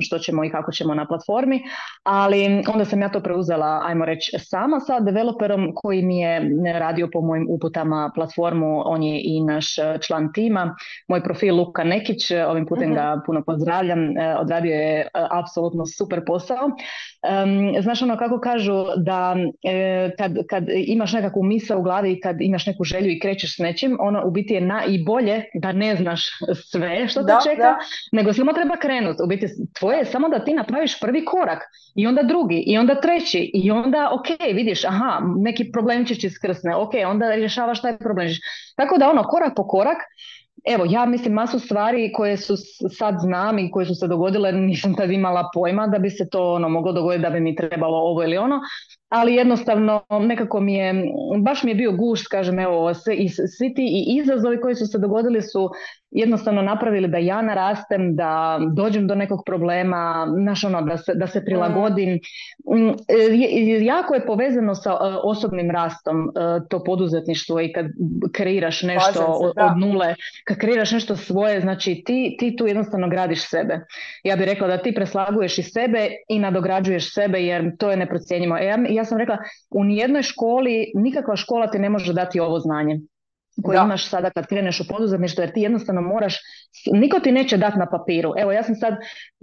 što 0.00 0.18
ćemo 0.18 0.44
i 0.44 0.50
kako 0.50 0.72
ćemo 0.72 0.94
na 0.94 1.06
platformi, 1.06 1.62
ali 2.02 2.62
onda 2.74 2.84
sam 2.84 3.00
ja 3.00 3.08
to 3.08 3.20
preuzela, 3.20 3.80
ajmo 3.84 4.04
reći, 4.04 4.38
sama 4.38 4.80
sa 4.80 5.00
developerom 5.00 5.72
koji 5.74 6.02
mi 6.02 6.20
je 6.20 6.50
radio 6.78 7.08
po 7.12 7.20
mojim 7.20 7.46
uputama 7.50 8.10
platformu, 8.14 8.82
on 8.84 9.02
je 9.02 9.20
i 9.24 9.40
naš 9.40 9.66
član 10.06 10.32
tima. 10.32 10.76
Moj 11.08 11.22
profil 11.22 11.56
Luka 11.56 11.84
Nekić, 11.84 12.30
ovim 12.48 12.66
putem 12.66 12.88
mhm. 12.88 12.94
ga 12.94 13.20
puno 13.26 13.42
pozdravljam, 13.46 13.98
odradio 14.40 14.74
je 14.74 15.08
apsolutno 15.30 15.86
super 15.86 16.23
posao. 16.24 16.64
Um, 16.64 17.82
znaš 17.82 18.02
ono 18.02 18.16
kako 18.16 18.40
kažu 18.40 18.84
da 18.96 19.36
e, 19.62 20.10
kad, 20.18 20.32
kad 20.50 20.64
imaš 20.86 21.12
nekakvu 21.12 21.42
misao 21.42 21.78
u 21.78 21.82
glavi 21.82 22.12
i 22.12 22.20
kad 22.20 22.36
imaš 22.40 22.66
neku 22.66 22.84
želju 22.84 23.10
i 23.10 23.20
krećeš 23.20 23.56
s 23.56 23.58
nečim, 23.58 23.96
ono 24.00 24.26
u 24.26 24.30
biti 24.30 24.54
je 24.54 24.60
na 24.60 24.84
i 24.88 25.04
bolje 25.04 25.44
da 25.54 25.72
ne 25.72 25.96
znaš 25.96 26.26
sve 26.70 27.08
što 27.08 27.22
te 27.22 27.32
čeka, 27.50 27.74
nego 28.12 28.32
samo 28.32 28.52
treba 28.52 28.76
krenuti. 28.76 29.22
U 29.22 29.26
biti 29.26 29.46
tvoje 29.78 29.98
je 29.98 30.04
samo 30.04 30.28
da 30.28 30.44
ti 30.44 30.54
napraviš 30.54 31.00
prvi 31.00 31.24
korak 31.24 31.58
i 31.94 32.06
onda 32.06 32.22
drugi 32.22 32.64
i 32.66 32.78
onda 32.78 33.00
treći 33.00 33.50
i 33.54 33.70
onda 33.70 34.10
ok, 34.12 34.54
vidiš, 34.54 34.84
aha, 34.84 35.20
neki 35.36 35.72
problem 35.72 36.06
ćeš 36.06 36.24
iskrsne, 36.24 36.76
ok, 36.76 36.92
onda 37.06 37.34
rješavaš 37.34 37.82
taj 37.82 37.98
problem. 37.98 38.28
Tako 38.76 38.98
da 38.98 39.10
ono, 39.10 39.22
korak 39.22 39.52
po 39.56 39.66
korak, 39.68 39.98
Evo, 40.64 40.84
ja 40.88 41.06
mislim 41.06 41.34
masu 41.34 41.58
stvari 41.58 42.12
koje 42.12 42.36
su 42.36 42.56
sad 42.98 43.14
znam 43.20 43.58
i 43.58 43.70
koje 43.70 43.86
su 43.86 43.94
se 43.94 44.08
dogodile, 44.08 44.52
nisam 44.68 44.94
tad 44.94 45.10
imala 45.10 45.50
pojma 45.54 45.86
da 45.86 45.98
bi 45.98 46.10
se 46.10 46.28
to 46.28 46.52
ono 46.52 46.68
moglo 46.68 46.92
dogoditi 46.92 47.22
da 47.22 47.30
bi 47.30 47.40
mi 47.40 47.56
trebalo 47.56 47.96
ovo 47.98 48.22
ili 48.22 48.36
ono, 48.36 48.60
ali 49.08 49.34
jednostavno 49.34 50.02
nekako 50.20 50.60
mi 50.60 50.74
je, 50.74 51.04
baš 51.42 51.62
mi 51.62 51.70
je 51.70 51.74
bio 51.74 51.92
gušt, 51.92 52.26
kažem, 52.30 52.58
evo, 52.58 52.94
sve, 52.94 53.14
i, 53.14 53.28
svi 53.28 53.74
ti 53.74 53.82
i 53.82 54.16
izazovi 54.16 54.60
koji 54.60 54.74
su 54.74 54.86
se 54.86 54.98
dogodili 54.98 55.42
su 55.42 55.70
jednostavno 56.14 56.62
napravili 56.62 57.08
da 57.08 57.18
ja 57.18 57.42
narastem, 57.42 58.16
da 58.16 58.60
dođem 58.72 59.06
do 59.06 59.14
nekog 59.14 59.42
problema, 59.46 60.26
znaš 60.42 60.64
ono, 60.64 60.82
da 60.82 60.96
se, 60.96 61.14
da 61.14 61.26
se 61.26 61.44
prilagodim. 61.44 62.18
Mm, 62.70 62.88
e, 62.88 63.84
jako 63.84 64.14
je 64.14 64.26
povezano 64.26 64.74
sa 64.74 64.90
e, 64.90 64.96
osobnim 65.22 65.70
rastom 65.70 66.28
e, 66.28 66.30
to 66.70 66.84
poduzetništvo 66.84 67.60
i 67.60 67.72
kad 67.72 67.86
kreiraš 68.32 68.82
nešto 68.82 69.24
od, 69.24 69.52
od 69.56 69.78
nule, 69.78 70.14
kad 70.44 70.58
kreiraš 70.58 70.92
nešto 70.92 71.16
svoje, 71.16 71.60
znači 71.60 72.02
ti, 72.06 72.36
ti 72.38 72.56
tu 72.56 72.66
jednostavno 72.66 73.08
gradiš 73.08 73.48
sebe. 73.48 73.80
Ja 74.24 74.36
bih 74.36 74.46
rekla 74.46 74.68
da 74.68 74.78
ti 74.78 74.94
preslaguješ 74.94 75.58
i 75.58 75.62
sebe 75.62 76.08
i 76.28 76.38
nadograđuješ 76.38 77.14
sebe 77.14 77.38
jer 77.38 77.76
to 77.76 77.90
je 77.90 77.96
neprocjenjivo. 77.96 78.56
Ja, 78.56 78.78
ja 78.88 79.04
sam 79.04 79.18
rekla, 79.18 79.38
u 79.70 79.84
nijednoj 79.84 80.22
školi, 80.22 80.92
nikakva 80.94 81.36
škola 81.36 81.66
ti 81.66 81.78
ne 81.78 81.88
može 81.88 82.12
dati 82.12 82.40
ovo 82.40 82.58
znanje 82.58 83.00
koje 83.62 83.80
imaš 83.84 84.08
sada 84.08 84.30
kad 84.30 84.46
kreneš 84.46 84.80
u 84.80 84.88
poduzetništvo 84.88 85.42
jer 85.42 85.52
ti 85.52 85.60
jednostavno 85.60 86.00
moraš, 86.00 86.40
niko 86.92 87.20
ti 87.20 87.32
neće 87.32 87.56
dati 87.56 87.78
na 87.78 87.86
papiru. 87.90 88.32
Evo 88.38 88.52
ja 88.52 88.62
sam 88.62 88.74
sad 88.74 88.94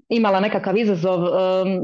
imala 0.10 0.40
nekakav 0.40 0.78
izazov, 0.78 1.20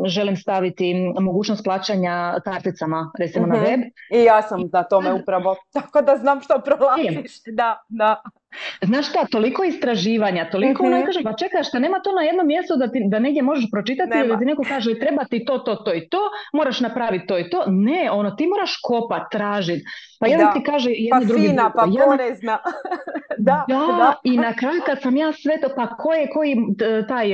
želim 0.05 0.37
staviti 0.37 0.93
mogućnost 1.19 1.63
plaćanja 1.63 2.39
karticama 2.43 3.11
recimo 3.19 3.45
na 3.45 3.55
mhm. 3.55 3.63
web. 3.63 3.79
I 4.13 4.23
ja 4.23 4.41
sam 4.41 4.69
na 4.73 4.83
tome 4.83 5.13
upravo, 5.13 5.55
tako 5.73 6.01
da 6.01 6.17
znam 6.17 6.41
što 6.41 6.61
prolaziš. 6.65 7.31
Da, 7.45 7.77
da. 7.89 8.21
Znaš 8.81 9.09
šta, 9.09 9.25
toliko 9.31 9.63
istraživanja, 9.63 10.49
toliko 10.49 10.83
mm-hmm. 10.83 11.05
kaže, 11.05 11.23
pa 11.23 11.33
čekaj, 11.33 11.63
šta 11.63 11.79
nema 11.79 11.99
to 11.99 12.11
na 12.11 12.21
jednom 12.21 12.47
mjestu 12.47 12.75
da, 12.75 12.91
ti, 12.91 12.99
da 13.07 13.19
negdje 13.19 13.41
možeš 13.41 13.65
pročitati 13.71 14.09
nema. 14.09 14.23
ili 14.23 14.33
da 14.33 14.39
ti 14.39 14.45
neko 14.45 14.63
kaže 14.67 14.99
treba 14.99 15.25
ti 15.25 15.45
to, 15.45 15.57
to, 15.57 15.75
to 15.75 15.93
i 15.93 16.09
to, 16.09 16.19
moraš 16.53 16.79
napraviti 16.79 17.27
to 17.27 17.39
i 17.39 17.49
to. 17.49 17.63
Ne, 17.67 18.11
ono, 18.11 18.31
ti 18.31 18.47
moraš 18.47 18.79
kopat, 18.83 19.21
tražiti. 19.31 19.83
Pa 20.19 20.27
jedan 20.27 20.53
ti 20.53 20.63
kaže 20.63 20.89
jedni 20.89 21.09
pa 21.09 21.19
drugi... 21.19 21.47
Fina, 21.47 21.71
pa 21.75 21.87
porezna. 22.07 22.57
da, 23.47 23.65
da, 23.67 24.13
i 24.23 24.37
na 24.37 24.53
kraju 24.55 24.81
kad 24.85 25.01
sam 25.01 25.17
ja 25.17 25.33
sve 25.33 25.61
to, 25.61 25.69
pa 25.75 25.87
ko 25.87 26.13
je, 26.13 26.29
koji 26.29 26.55
taj, 27.07 27.27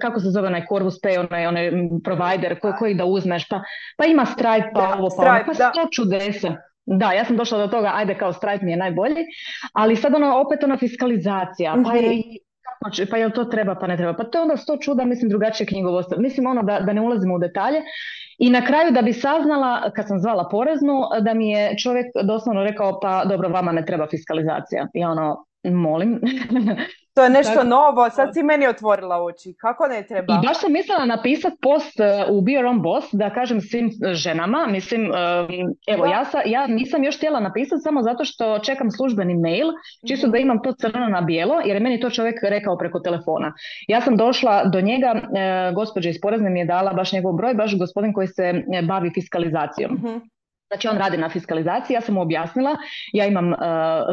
kako 0.00 0.20
se 0.20 0.30
zove 0.30 0.46
onaj 0.46 0.66
Corvus 0.68 1.00
Pay, 1.02 1.18
onaj, 1.18 1.46
onaj 1.46 1.70
provider, 2.04 2.60
ko, 2.60 2.74
koji 2.78 2.94
da 2.94 3.04
uzmeš, 3.04 3.48
pa, 3.48 3.62
pa 3.96 4.04
ima 4.04 4.24
Stripe, 4.24 4.70
pa 4.74 4.94
ovo, 4.98 5.08
pa, 5.16 5.22
ono, 5.22 5.40
pa 5.46 5.54
sto 5.54 5.88
čudesa. 5.92 6.69
Da, 6.98 7.12
ja 7.12 7.24
sam 7.24 7.36
došla 7.36 7.58
do 7.58 7.66
toga, 7.66 7.90
ajde 7.94 8.14
kao 8.18 8.32
Stripe 8.32 8.64
mi 8.64 8.70
je 8.70 8.76
najbolji, 8.76 9.24
ali 9.72 9.96
sad 9.96 10.14
ono, 10.14 10.40
opet 10.40 10.64
ona 10.64 10.76
fiskalizacija, 10.76 11.76
pa 11.84 11.94
je 11.94 12.10
mhm. 12.10 13.10
pa 13.10 13.16
jel 13.16 13.30
to 13.30 13.44
treba, 13.44 13.74
pa 13.74 13.86
ne 13.86 13.96
treba. 13.96 14.14
Pa 14.14 14.24
to 14.24 14.38
je 14.38 14.42
onda 14.42 14.56
sto 14.56 14.76
čuda, 14.76 15.04
mislim, 15.04 15.28
drugačije 15.28 15.66
knjigovodstvo. 15.66 16.18
Mislim 16.18 16.46
ono 16.46 16.62
da, 16.62 16.80
da 16.80 16.92
ne 16.92 17.00
ulazimo 17.00 17.34
u 17.34 17.38
detalje. 17.38 17.82
I 18.38 18.50
na 18.50 18.66
kraju 18.66 18.92
da 18.92 19.02
bi 19.02 19.12
saznala, 19.12 19.90
kad 19.96 20.08
sam 20.08 20.18
zvala 20.18 20.48
poreznu, 20.50 21.00
da 21.20 21.34
mi 21.34 21.50
je 21.50 21.76
čovjek 21.82 22.06
doslovno 22.24 22.64
rekao, 22.64 23.00
pa 23.00 23.24
dobro, 23.24 23.48
vama 23.48 23.72
ne 23.72 23.86
treba 23.86 24.06
fiskalizacija. 24.10 24.86
Ja 24.94 25.10
ono, 25.10 25.44
molim. 25.64 26.20
To 27.14 27.24
je 27.24 27.30
nešto 27.30 27.64
novo, 27.64 28.10
sad 28.10 28.34
si 28.34 28.42
meni 28.42 28.66
otvorila 28.66 29.22
oči, 29.22 29.54
kako 29.60 29.86
ne 29.86 30.02
treba? 30.02 30.34
I 30.34 30.46
baš 30.46 30.60
sam 30.60 30.72
mislila 30.72 31.04
napisati 31.04 31.56
post 31.62 32.00
e, 32.00 32.24
u 32.30 32.40
Be 32.40 32.52
Your 32.52 32.66
Own 32.66 32.82
Boss 32.82 33.08
da 33.12 33.30
kažem 33.30 33.60
svim 33.60 33.90
ženama, 34.12 34.66
mislim, 34.66 35.10
evo 35.86 36.06
ja, 36.06 36.24
sa, 36.24 36.40
ja 36.46 36.66
nisam 36.66 37.04
još 37.04 37.16
htjela 37.16 37.40
napisati 37.40 37.82
samo 37.82 38.02
zato 38.02 38.24
što 38.24 38.58
čekam 38.58 38.90
službeni 38.90 39.34
mail, 39.34 39.66
čisto 40.08 40.26
da 40.26 40.38
mhm. 40.38 40.42
imam 40.42 40.62
to 40.62 40.72
crno 40.72 41.08
na 41.08 41.20
bijelo, 41.20 41.60
jer 41.64 41.76
je 41.76 41.80
meni 41.80 42.00
to 42.00 42.10
čovjek 42.10 42.38
rekao 42.42 42.78
preko 42.78 43.00
telefona. 43.00 43.52
Ja 43.88 44.00
sam 44.00 44.16
došla 44.16 44.64
do 44.64 44.80
njega, 44.80 45.14
e, 45.14 45.72
gospođa 45.74 46.08
iz 46.08 46.20
Porezne 46.22 46.50
mi 46.50 46.58
je 46.58 46.64
dala 46.64 46.92
baš 46.92 47.12
njegov 47.12 47.32
broj, 47.32 47.54
baš 47.54 47.78
gospodin 47.78 48.12
koji 48.12 48.28
se 48.28 48.42
e, 48.42 48.82
bavi 48.82 49.10
fiskalizacijom. 49.14 49.92
Mhm. 49.92 50.16
Znači 50.70 50.88
on 50.88 50.98
radi 50.98 51.16
na 51.16 51.28
fiskalizaciji, 51.28 51.94
ja 51.94 52.00
sam 52.00 52.14
mu 52.14 52.20
objasnila, 52.20 52.76
ja 53.12 53.26
imam 53.26 53.52
uh, 53.52 53.58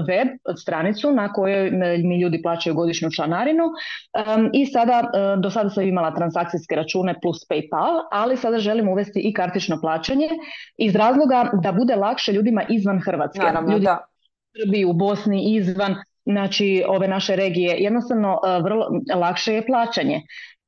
web 0.07 0.27
stranicu 0.57 1.11
na 1.11 1.33
kojoj 1.33 1.71
mi 2.03 2.21
ljudi 2.21 2.41
plaćaju 2.41 2.75
godišnju 2.75 3.09
članarinu 3.15 3.63
um, 3.63 4.49
i 4.53 4.65
sada, 4.65 4.99
uh, 4.99 5.41
do 5.41 5.49
sada 5.49 5.69
sam 5.69 5.83
imala 5.83 6.15
transakcijske 6.15 6.75
račune 6.75 7.15
plus 7.21 7.37
PayPal, 7.49 8.01
ali 8.11 8.37
sada 8.37 8.59
želim 8.59 8.89
uvesti 8.89 9.19
i 9.19 9.33
kartično 9.33 9.81
plaćanje 9.81 10.29
iz 10.77 10.95
razloga 10.95 11.49
da 11.63 11.71
bude 11.71 11.95
lakše 11.95 12.31
ljudima 12.31 12.63
izvan 12.69 13.01
Hrvatske. 13.05 13.39
Naravno, 13.39 13.73
Ljudi 13.73 13.85
da. 13.85 14.87
u 14.87 14.93
Bosni, 14.93 15.55
izvan, 15.55 15.95
znači 16.25 16.83
ove 16.87 17.07
naše 17.07 17.35
regije, 17.35 17.77
jednostavno 17.77 18.39
uh, 18.43 18.63
vrlo 18.63 18.87
lakše 19.15 19.53
je 19.53 19.65
plaćanje. 19.65 20.21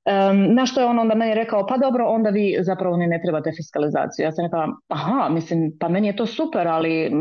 Um, 0.09 0.53
na 0.53 0.65
što 0.65 0.79
je 0.81 0.85
on 0.85 0.99
onda 0.99 1.15
meni 1.15 1.33
rekao, 1.33 1.67
pa 1.67 1.77
dobro, 1.77 2.05
onda 2.07 2.29
vi 2.29 2.57
zapravo 2.61 2.97
ni 2.97 3.07
ne 3.07 3.21
trebate 3.23 3.51
fiskalizaciju. 3.57 4.23
Ja 4.23 4.31
sam 4.31 4.45
rekla, 4.45 4.67
aha, 4.87 5.29
mislim, 5.29 5.71
pa 5.79 5.89
meni 5.89 6.07
je 6.07 6.15
to 6.15 6.25
super, 6.25 6.67
ali 6.67 7.11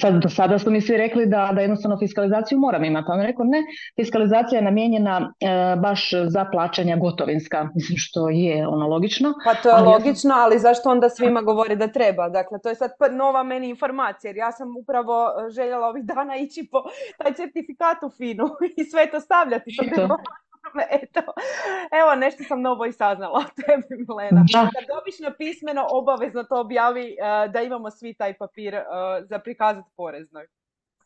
sad, 0.00 0.14
do 0.14 0.28
sada 0.28 0.58
su 0.58 0.70
mi 0.70 0.80
svi 0.80 0.96
rekli 0.96 1.26
da, 1.26 1.50
da 1.54 1.60
jednostavno 1.60 1.98
fiskalizaciju 1.98 2.58
moram 2.58 2.84
imati. 2.84 3.06
On 3.10 3.20
je 3.20 3.26
rekao, 3.26 3.44
ne, 3.44 3.62
fiskalizacija 3.96 4.58
je 4.58 4.64
namijenjena 4.64 5.32
e, 5.40 5.76
baš 5.76 6.10
za 6.26 6.44
plaćanja 6.44 6.96
gotovinska. 6.96 7.68
Mislim, 7.74 7.98
što 7.98 8.28
je 8.28 8.66
ono 8.66 8.86
logično. 8.86 9.34
Pa 9.44 9.54
to 9.54 9.68
je 9.68 9.74
ali 9.74 9.86
logično, 9.86 10.34
ali 10.34 10.58
zašto 10.58 10.90
onda 10.90 11.08
svima 11.08 11.42
govori 11.42 11.76
da 11.76 11.88
treba? 11.88 12.28
Dakle, 12.28 12.58
to 12.62 12.68
je 12.68 12.74
sad 12.74 12.90
nova 13.12 13.42
meni 13.42 13.68
informacija, 13.68 14.28
jer 14.28 14.36
ja 14.36 14.52
sam 14.52 14.76
upravo 14.76 15.26
e, 15.26 15.50
željela 15.50 15.86
ovih 15.86 16.04
dana 16.04 16.36
ići 16.36 16.68
po 16.72 16.82
taj 17.18 17.34
certifikat 17.34 18.02
u 18.02 18.10
FINU 18.10 18.44
i 18.78 18.84
sve 18.84 19.10
to 19.10 19.20
stavljati. 19.20 19.76
To 19.94 20.16
Eto, 21.02 21.20
evo 22.00 22.14
nešto 22.14 22.44
sam 22.44 22.62
novo 22.62 22.86
i 22.86 22.92
saznala 22.92 23.38
o 23.38 23.62
tebi, 23.62 24.04
Milena. 24.08 24.44
Kad 24.52 24.96
dobiš 24.96 25.18
na 25.18 25.34
pismeno, 25.34 25.86
obavezno 25.90 26.44
to 26.44 26.60
objavi 26.60 27.16
uh, 27.20 27.52
da 27.52 27.62
imamo 27.62 27.90
svi 27.90 28.14
taj 28.14 28.34
papir 28.34 28.74
uh, 28.74 28.80
za 29.28 29.38
prikazati 29.38 29.90
poreznoj. 29.96 30.46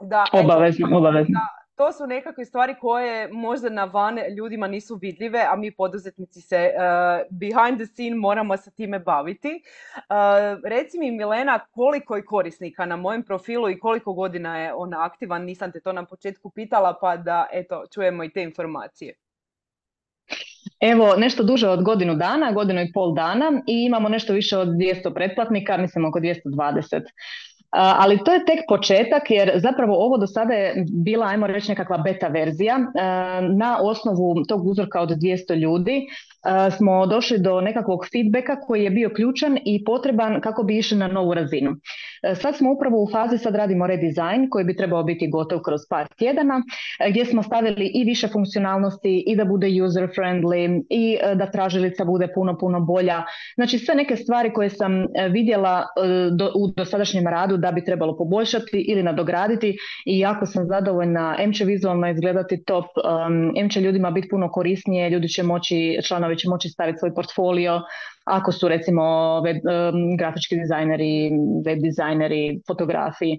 Da, 0.00 0.24
obavezno, 0.32 0.98
obavezno. 0.98 1.32
Da, 1.32 1.66
to 1.76 1.92
su 1.92 2.06
nekakve 2.06 2.44
stvari 2.44 2.74
koje 2.80 3.28
možda 3.32 3.68
na 3.68 3.84
van 3.84 4.18
ljudima 4.36 4.66
nisu 4.66 4.94
vidljive, 4.94 5.46
a 5.50 5.56
mi 5.56 5.70
poduzetnici 5.70 6.40
se 6.40 6.70
uh, 6.74 7.38
behind 7.38 7.78
the 7.78 7.86
scene 7.86 8.16
moramo 8.16 8.56
sa 8.56 8.70
time 8.70 8.98
baviti. 8.98 9.62
Uh, 9.96 10.60
reci 10.64 10.98
mi 10.98 11.10
Milena 11.10 11.58
koliko 11.58 12.16
je 12.16 12.24
korisnika 12.24 12.86
na 12.86 12.96
mojem 12.96 13.22
profilu 13.22 13.70
i 13.70 13.78
koliko 13.78 14.12
godina 14.12 14.58
je 14.58 14.74
on 14.74 14.94
aktivan, 14.94 15.44
nisam 15.44 15.72
te 15.72 15.80
to 15.80 15.92
na 15.92 16.04
početku 16.04 16.50
pitala 16.50 16.98
pa 17.00 17.16
da 17.16 17.46
eto 17.52 17.84
čujemo 17.94 18.24
i 18.24 18.30
te 18.32 18.42
informacije. 18.42 19.14
Evo, 20.80 21.14
nešto 21.16 21.42
duže 21.42 21.68
od 21.68 21.82
godinu 21.82 22.14
dana, 22.14 22.52
godinu 22.52 22.80
i 22.80 22.92
pol 22.92 23.14
dana 23.14 23.62
i 23.66 23.84
imamo 23.84 24.08
nešto 24.08 24.32
više 24.32 24.58
od 24.58 24.68
200 24.68 25.14
pretplatnika, 25.14 25.76
mislim 25.76 26.04
oko 26.04 26.20
220. 26.20 27.00
ali 27.70 28.18
to 28.24 28.32
je 28.32 28.44
tek 28.44 28.58
početak 28.68 29.30
jer 29.30 29.52
zapravo 29.54 29.94
ovo 30.04 30.18
do 30.18 30.26
sada 30.26 30.54
je 30.54 30.84
bila, 30.92 31.26
ajmo 31.26 31.46
reći, 31.46 31.70
nekakva 31.70 31.98
beta 31.98 32.28
verzija. 32.28 32.78
Na 33.56 33.78
osnovu 33.80 34.44
tog 34.48 34.66
uzorka 34.66 35.00
od 35.00 35.08
200 35.08 35.54
ljudi 35.54 36.06
smo 36.76 37.06
došli 37.06 37.38
do 37.38 37.60
nekakvog 37.60 38.06
feedbacka 38.12 38.60
koji 38.60 38.84
je 38.84 38.90
bio 38.90 39.10
ključan 39.16 39.58
i 39.64 39.84
potreban 39.84 40.40
kako 40.40 40.62
bi 40.62 40.78
išli 40.78 40.98
na 40.98 41.08
novu 41.08 41.34
razinu. 41.34 41.76
Sad 42.34 42.56
smo 42.56 42.72
upravo 42.72 43.02
u 43.02 43.08
fazi, 43.12 43.38
sad 43.38 43.54
radimo 43.54 43.86
redesign 43.86 44.48
koji 44.50 44.64
bi 44.64 44.76
trebao 44.76 45.02
biti 45.02 45.30
gotov 45.30 45.60
kroz 45.60 45.80
par 45.90 46.06
tjedana, 46.18 46.62
gdje 47.10 47.24
smo 47.24 47.42
stavili 47.42 47.90
i 47.94 48.04
više 48.04 48.28
funkcionalnosti 48.28 49.24
i 49.26 49.36
da 49.36 49.44
bude 49.44 49.82
user 49.82 50.08
friendly 50.16 50.82
i 50.90 51.18
da 51.34 51.50
tražilica 51.50 52.04
bude 52.04 52.28
puno, 52.34 52.58
puno 52.58 52.80
bolja. 52.80 53.22
Znači 53.54 53.78
sve 53.78 53.94
neke 53.94 54.16
stvari 54.16 54.52
koje 54.52 54.70
sam 54.70 55.06
vidjela 55.30 55.86
u 56.54 56.68
dosadašnjem 56.76 57.26
radu 57.26 57.56
da 57.56 57.72
bi 57.72 57.84
trebalo 57.84 58.16
poboljšati 58.16 58.84
ili 58.88 59.02
nadograditi 59.02 59.76
i 60.06 60.18
jako 60.18 60.46
sam 60.46 60.66
zadovoljna. 60.66 61.36
M 61.38 61.52
će 61.52 61.64
vizualno 61.64 62.10
izgledati 62.10 62.64
top, 62.64 62.84
M 63.56 63.70
će 63.70 63.80
ljudima 63.80 64.10
biti 64.10 64.28
puno 64.28 64.50
korisnije, 64.50 65.10
ljudi 65.10 65.28
će 65.28 65.42
moći, 65.42 65.98
članovi 66.06 66.35
će 66.36 66.48
moći 66.48 66.68
staviti 66.68 66.98
svoj 66.98 67.14
portfolio, 67.14 67.80
ako 68.24 68.52
su 68.52 68.68
recimo 68.68 69.04
web, 69.40 69.56
grafički 70.18 70.56
dizajneri, 70.56 71.30
web 71.66 71.78
dizajneri, 71.82 72.60
fotografi. 72.66 73.38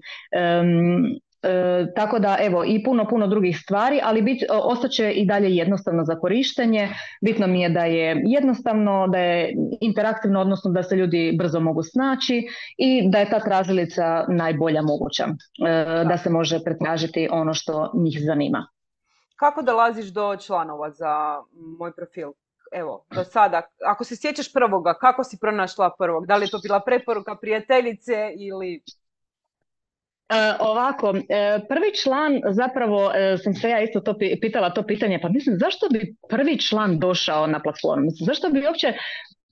E, 1.42 1.86
tako 1.96 2.18
da 2.18 2.36
evo 2.40 2.64
i 2.64 2.82
puno 2.84 3.08
puno 3.08 3.26
drugih 3.26 3.58
stvari, 3.58 4.00
ali 4.02 4.22
bit, 4.22 4.42
ostaće 4.50 5.12
i 5.12 5.26
dalje 5.26 5.56
jednostavno 5.56 6.04
za 6.04 6.14
korištenje. 6.14 6.88
Bitno 7.24 7.46
mi 7.46 7.62
je 7.62 7.68
da 7.68 7.84
je 7.84 8.22
jednostavno, 8.24 9.08
da 9.08 9.18
je 9.18 9.54
interaktivno, 9.80 10.40
odnosno 10.40 10.70
da 10.70 10.82
se 10.82 10.96
ljudi 10.96 11.36
brzo 11.38 11.60
mogu 11.60 11.82
snaći 11.82 12.46
i 12.76 13.10
da 13.10 13.18
je 13.18 13.30
ta 13.30 13.40
tražilica 13.40 14.24
najbolja 14.28 14.82
moguća, 14.82 15.24
e, 15.24 16.04
da 16.04 16.18
se 16.18 16.30
može 16.30 16.64
pretražiti 16.64 17.28
ono 17.30 17.54
što 17.54 17.92
njih 17.94 18.18
zanima. 18.20 18.66
Kako 19.36 19.62
dolaziš 19.62 20.06
do 20.06 20.36
članova 20.36 20.90
za 20.90 21.36
moj 21.78 21.92
profil? 21.96 22.28
Evo, 22.72 23.04
do 23.14 23.24
sada, 23.24 23.62
ako 23.86 24.04
se 24.04 24.16
sjećaš 24.16 24.52
prvoga, 24.52 24.94
kako 24.94 25.24
si 25.24 25.38
pronašla 25.40 25.94
prvog? 25.98 26.26
Da 26.26 26.36
li 26.36 26.46
je 26.46 26.50
to 26.50 26.58
bila 26.58 26.80
preporuka 26.80 27.36
prijateljice 27.36 28.32
ili 28.38 28.82
E, 30.28 30.54
ovako, 30.60 31.14
e, 31.28 31.60
prvi 31.68 31.94
član, 32.02 32.40
zapravo 32.50 33.12
e, 33.14 33.36
sam 33.38 33.54
se 33.54 33.68
ja 33.68 33.82
isto 33.82 34.00
to 34.00 34.14
pitala 34.40 34.70
to 34.70 34.82
pitanje, 34.82 35.18
pa 35.22 35.28
mislim 35.28 35.56
zašto 35.60 35.88
bi 35.92 36.16
prvi 36.28 36.58
član 36.58 36.98
došao 36.98 37.46
na 37.46 37.62
platformu? 37.62 38.04
Mislim, 38.04 38.26
zašto 38.26 38.48
bi 38.48 38.66
uopće 38.66 38.92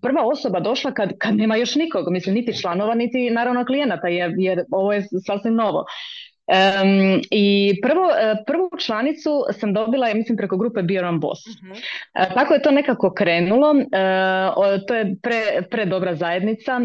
prva 0.03 0.27
osoba 0.27 0.61
došla 0.61 0.93
kad, 0.93 1.19
kad 1.19 1.35
nema 1.37 1.57
još 1.57 1.75
nikog, 1.75 2.11
mislim 2.11 2.35
niti 2.35 2.61
članova, 2.61 2.95
niti 2.95 3.31
naravno 3.31 3.65
klijenata, 3.65 4.09
jer, 4.09 4.33
jer 4.39 4.65
ovo 4.71 4.93
je 4.93 5.05
sasvim 5.27 5.55
novo. 5.55 5.85
Um, 6.47 7.21
I 7.31 7.79
prvo, 7.83 8.09
prvu 8.47 8.71
članicu 8.79 9.31
sam 9.61 9.73
dobila, 9.73 10.09
ja 10.09 10.15
mislim, 10.15 10.37
preko 10.37 10.57
grupe 10.57 10.83
Be 10.83 11.05
on 11.05 11.21
Boss. 11.21 11.41
uh 11.47 12.35
tako 12.35 12.55
je 12.55 12.63
to 12.63 12.71
nekako 12.71 13.15
krenulo. 13.15 13.75
to 14.89 14.95
je 14.95 15.17
pre, 15.23 15.63
pre 15.71 15.85
dobra 15.85 16.15
zajednica. 16.15 16.81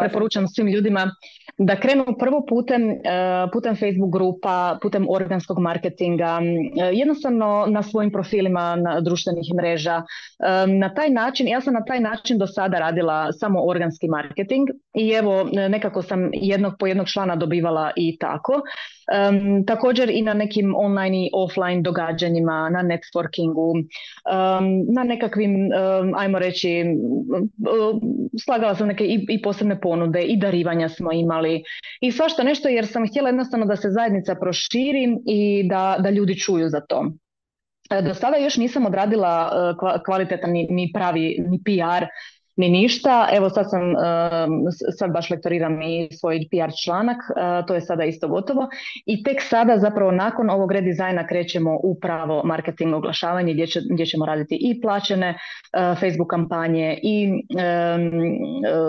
preporučam 0.00 0.48
svim 0.48 0.68
ljudima 0.68 1.10
da 1.58 1.76
krenu 1.76 2.04
prvo 2.18 2.44
putem, 2.48 2.90
e, 2.90 2.98
putem 3.52 3.76
Facebook 3.76 4.12
grupa, 4.12 4.78
putem 4.82 5.06
organskog 5.08 5.58
marketinga, 5.58 6.40
e, 6.40 6.90
jednostavno 6.92 7.66
na 7.68 7.82
svojim 7.82 8.12
profilima 8.12 8.76
na 8.76 9.00
društvenih 9.00 9.54
mreža. 9.54 10.02
E, 10.02 10.66
na 10.66 10.94
taj 10.94 11.10
način, 11.10 11.48
ja 11.48 11.60
sam 11.60 11.74
na 11.74 11.84
taj 11.84 12.00
način 12.00 12.38
do 12.38 12.46
sada 12.46 12.78
radila 12.78 13.32
samo 13.32 13.62
organski 13.64 14.08
marketing 14.08 14.68
i 14.94 15.10
evo 15.10 15.44
nekako 15.68 16.02
sam 16.02 16.30
jednog 16.32 16.72
po 16.78 16.86
jednog 16.86 17.06
člana 17.08 17.36
dobivala 17.36 17.90
i 17.96 18.18
tako. 18.18 18.55
Um, 18.56 19.66
također 19.66 20.10
i 20.10 20.22
na 20.22 20.34
nekim 20.34 20.74
online 20.76 21.26
i 21.26 21.30
offline 21.32 21.82
događanjima, 21.82 22.70
na 22.70 22.82
networkingu, 22.82 23.70
um, 23.70 24.94
na 24.94 25.04
nekakvim, 25.04 25.54
um, 25.54 26.14
ajmo 26.16 26.38
reći, 26.38 26.84
slagala 28.44 28.74
sam 28.74 28.88
neke 28.88 29.04
i, 29.04 29.26
i 29.28 29.42
posebne 29.42 29.80
ponude 29.80 30.22
i 30.22 30.36
darivanja 30.36 30.88
smo 30.88 31.12
imali 31.12 31.62
i 32.00 32.12
svašta 32.12 32.42
nešto 32.42 32.68
jer 32.68 32.86
sam 32.86 33.08
htjela 33.08 33.28
jednostavno 33.28 33.66
da 33.66 33.76
se 33.76 33.90
zajednica 33.90 34.34
proširi 34.34 35.16
i 35.26 35.68
da, 35.68 35.96
da 35.98 36.10
ljudi 36.10 36.38
čuju 36.38 36.68
za 36.68 36.80
to. 36.80 37.12
E, 37.90 38.02
do 38.02 38.14
sada 38.14 38.36
još 38.36 38.56
nisam 38.56 38.86
odradila 38.86 39.52
e, 39.52 40.02
kvalitetan 40.04 40.50
ni, 40.50 40.66
ni 40.70 40.90
pravi 40.94 41.44
ni 41.48 41.58
PR 41.64 42.06
ni 42.56 42.68
ništa. 42.68 43.28
Evo 43.32 43.50
sad 43.50 43.70
sam, 43.70 43.80
sad 44.98 45.12
baš 45.12 45.30
lektoriram 45.30 45.82
i 45.82 46.08
svoj 46.20 46.40
PR 46.50 46.72
članak, 46.84 47.16
to 47.66 47.74
je 47.74 47.80
sada 47.80 48.04
isto 48.04 48.28
gotovo. 48.28 48.68
I 49.06 49.22
tek 49.22 49.42
sada 49.42 49.78
zapravo 49.78 50.10
nakon 50.10 50.50
ovog 50.50 50.72
redizajna 50.72 51.26
krećemo 51.26 51.78
u 51.82 52.00
pravo 52.00 52.42
marketing 52.44 52.94
oglašavanje 52.94 53.52
gdje, 53.90 54.06
ćemo 54.06 54.26
raditi 54.26 54.58
i 54.60 54.80
plaćene 54.80 55.38
Facebook 56.00 56.30
kampanje 56.30 56.98
i 57.02 57.42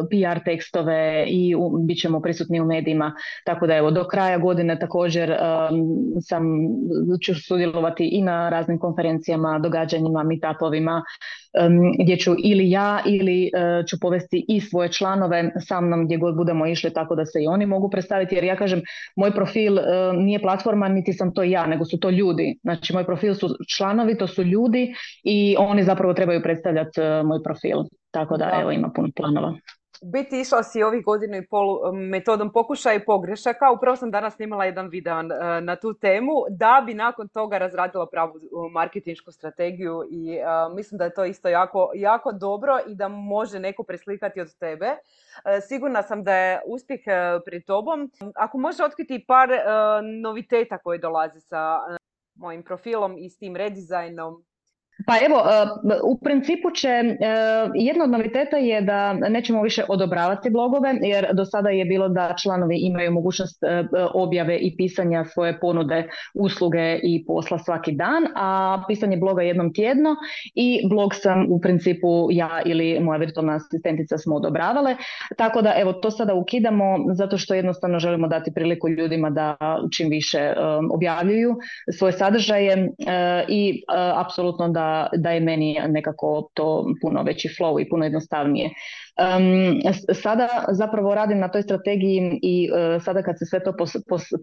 PR 0.09 0.43
tekstove 0.45 1.25
i 1.27 1.55
bit 1.85 2.01
ćemo 2.01 2.21
prisutni 2.21 2.61
u 2.61 2.65
medijima. 2.65 3.13
Tako 3.45 3.67
da 3.67 3.75
evo 3.75 3.91
do 3.91 4.07
kraja 4.07 4.37
godine 4.37 4.79
također 4.79 5.35
sam 6.21 6.43
ću 7.25 7.35
sudjelovati 7.47 8.09
i 8.11 8.21
na 8.21 8.49
raznim 8.49 8.79
konferencijama, 8.79 9.59
događanjima, 9.59 10.23
meetupovima, 10.23 11.03
gdje 11.99 12.17
ću 12.17 12.35
ili 12.43 12.69
ja 12.69 13.01
ili 13.05 13.45
e, 13.45 13.83
ću 13.87 13.97
povesti 14.01 14.45
i 14.47 14.61
svoje 14.61 14.91
članove 14.91 15.51
sa 15.67 15.81
mnom 15.81 16.05
gdje 16.05 16.17
god 16.17 16.35
budemo 16.35 16.67
išli 16.67 16.93
tako 16.93 17.15
da 17.15 17.25
se 17.25 17.43
i 17.43 17.47
oni 17.47 17.65
mogu 17.65 17.89
predstaviti. 17.89 18.35
Jer 18.35 18.43
ja 18.43 18.55
kažem 18.55 18.81
moj 19.15 19.31
profil 19.31 19.79
e, 19.79 19.83
nije 20.13 20.41
platforma 20.41 20.87
niti 20.87 21.13
sam 21.13 21.33
to 21.33 21.43
ja 21.43 21.67
nego 21.67 21.85
su 21.85 21.99
to 21.99 22.09
ljudi. 22.09 22.59
Znači 22.61 22.93
moj 22.93 23.05
profil 23.05 23.33
su 23.33 23.49
članovi 23.77 24.17
to 24.17 24.27
su 24.27 24.43
ljudi 24.43 24.93
i 25.23 25.55
oni 25.59 25.83
zapravo 25.83 26.13
trebaju 26.13 26.43
predstavljati 26.43 27.01
e, 27.01 27.23
moj 27.23 27.43
profil. 27.43 27.77
Tako 28.11 28.37
da. 28.37 28.57
evo 28.61 28.71
ima 28.71 28.89
puno 28.95 29.09
planova 29.15 29.53
biti 30.03 30.39
išla 30.39 30.63
si 30.63 30.83
ovih 30.83 31.05
godinu 31.05 31.37
i 31.37 31.47
pol 31.47 31.89
um, 31.89 31.99
metodom 31.99 32.51
pokušaja 32.51 32.95
i 32.95 33.05
pogrešaka. 33.05 33.71
Upravo 33.71 33.95
sam 33.95 34.11
danas 34.11 34.35
snimala 34.35 34.65
jedan 34.65 34.89
video 34.89 35.19
uh, 35.19 35.23
na 35.61 35.75
tu 35.75 35.93
temu 35.93 36.31
da 36.49 36.83
bi 36.85 36.93
nakon 36.93 37.27
toga 37.27 37.57
razradila 37.57 38.07
pravu 38.07 38.33
uh, 38.33 38.71
marketinšku 38.71 39.31
strategiju 39.31 40.03
i 40.11 40.39
uh, 40.39 40.75
mislim 40.75 40.97
da 40.97 41.03
je 41.03 41.13
to 41.13 41.25
isto 41.25 41.49
jako, 41.49 41.91
jako 41.95 42.31
dobro 42.31 42.79
i 42.87 42.95
da 42.95 43.07
može 43.07 43.59
neko 43.59 43.83
preslikati 43.83 44.41
od 44.41 44.57
tebe. 44.59 44.95
Sigurna 45.67 46.01
sam 46.03 46.23
da 46.23 46.33
je 46.33 46.61
uspjeh 46.65 46.99
pred 47.45 47.65
tobom. 47.65 48.11
Ako 48.35 48.57
može 48.57 48.83
otkriti 48.83 49.25
par 49.27 49.49
noviteta 50.23 50.77
koji 50.77 50.99
dolaze 50.99 51.39
sa 51.39 51.79
mojim 52.35 52.63
profilom 52.63 53.17
i 53.17 53.29
s 53.29 53.37
tim 53.37 53.55
redizajnom, 53.55 54.43
pa 55.05 55.13
evo, 55.25 55.37
e, 55.37 55.99
u 56.03 56.17
principu 56.19 56.71
će, 56.71 56.87
e, 56.87 57.15
jedna 57.75 58.03
od 58.03 58.09
noviteta 58.09 58.57
je 58.57 58.81
da 58.81 59.13
nećemo 59.13 59.61
više 59.61 59.83
odobravati 59.89 60.49
blogove, 60.49 60.93
jer 61.01 61.27
do 61.33 61.45
sada 61.45 61.69
je 61.69 61.85
bilo 61.85 62.09
da 62.09 62.35
članovi 62.41 62.77
imaju 62.77 63.11
mogućnost 63.11 63.63
e, 63.63 63.83
objave 64.13 64.57
i 64.57 64.75
pisanja 64.77 65.25
svoje 65.25 65.59
ponude, 65.59 66.09
usluge 66.33 66.99
i 67.03 67.25
posla 67.25 67.59
svaki 67.59 67.91
dan, 67.91 68.27
a 68.35 68.83
pisanje 68.87 69.17
bloga 69.17 69.41
jednom 69.41 69.73
tjedno 69.73 70.15
i 70.55 70.81
blog 70.89 71.15
sam 71.15 71.45
u 71.49 71.61
principu 71.61 72.27
ja 72.31 72.61
ili 72.65 72.99
moja 72.99 73.17
virtualna 73.17 73.55
asistentica 73.55 74.17
smo 74.17 74.35
odobravale, 74.35 74.95
tako 75.37 75.61
da 75.61 75.73
evo 75.77 75.93
to 75.93 76.11
sada 76.11 76.33
ukidamo 76.33 76.97
zato 77.13 77.37
što 77.37 77.53
jednostavno 77.53 77.99
želimo 77.99 78.27
dati 78.27 78.51
priliku 78.53 78.89
ljudima 78.89 79.29
da 79.29 79.57
čim 79.97 80.09
više 80.09 80.53
objavljuju 80.91 81.55
svoje 81.97 82.13
sadržaje 82.13 82.89
i 83.47 83.83
apsolutno 84.15 84.69
da 84.69 84.86
da, 85.13 85.31
je 85.31 85.39
meni 85.39 85.79
nekako 85.87 86.49
to 86.53 86.85
puno 87.01 87.23
veći 87.23 87.49
flow 87.59 87.81
i 87.81 87.89
puno 87.89 88.05
jednostavnije. 88.05 88.69
sada 90.13 90.47
zapravo 90.71 91.15
radim 91.15 91.39
na 91.39 91.51
toj 91.51 91.61
strategiji 91.61 92.39
i 92.41 92.69
uh, 92.71 93.03
sada 93.03 93.21
kad 93.21 93.35
se 93.39 93.45
sve 93.45 93.63
to 93.63 93.73
pos, 93.77 93.91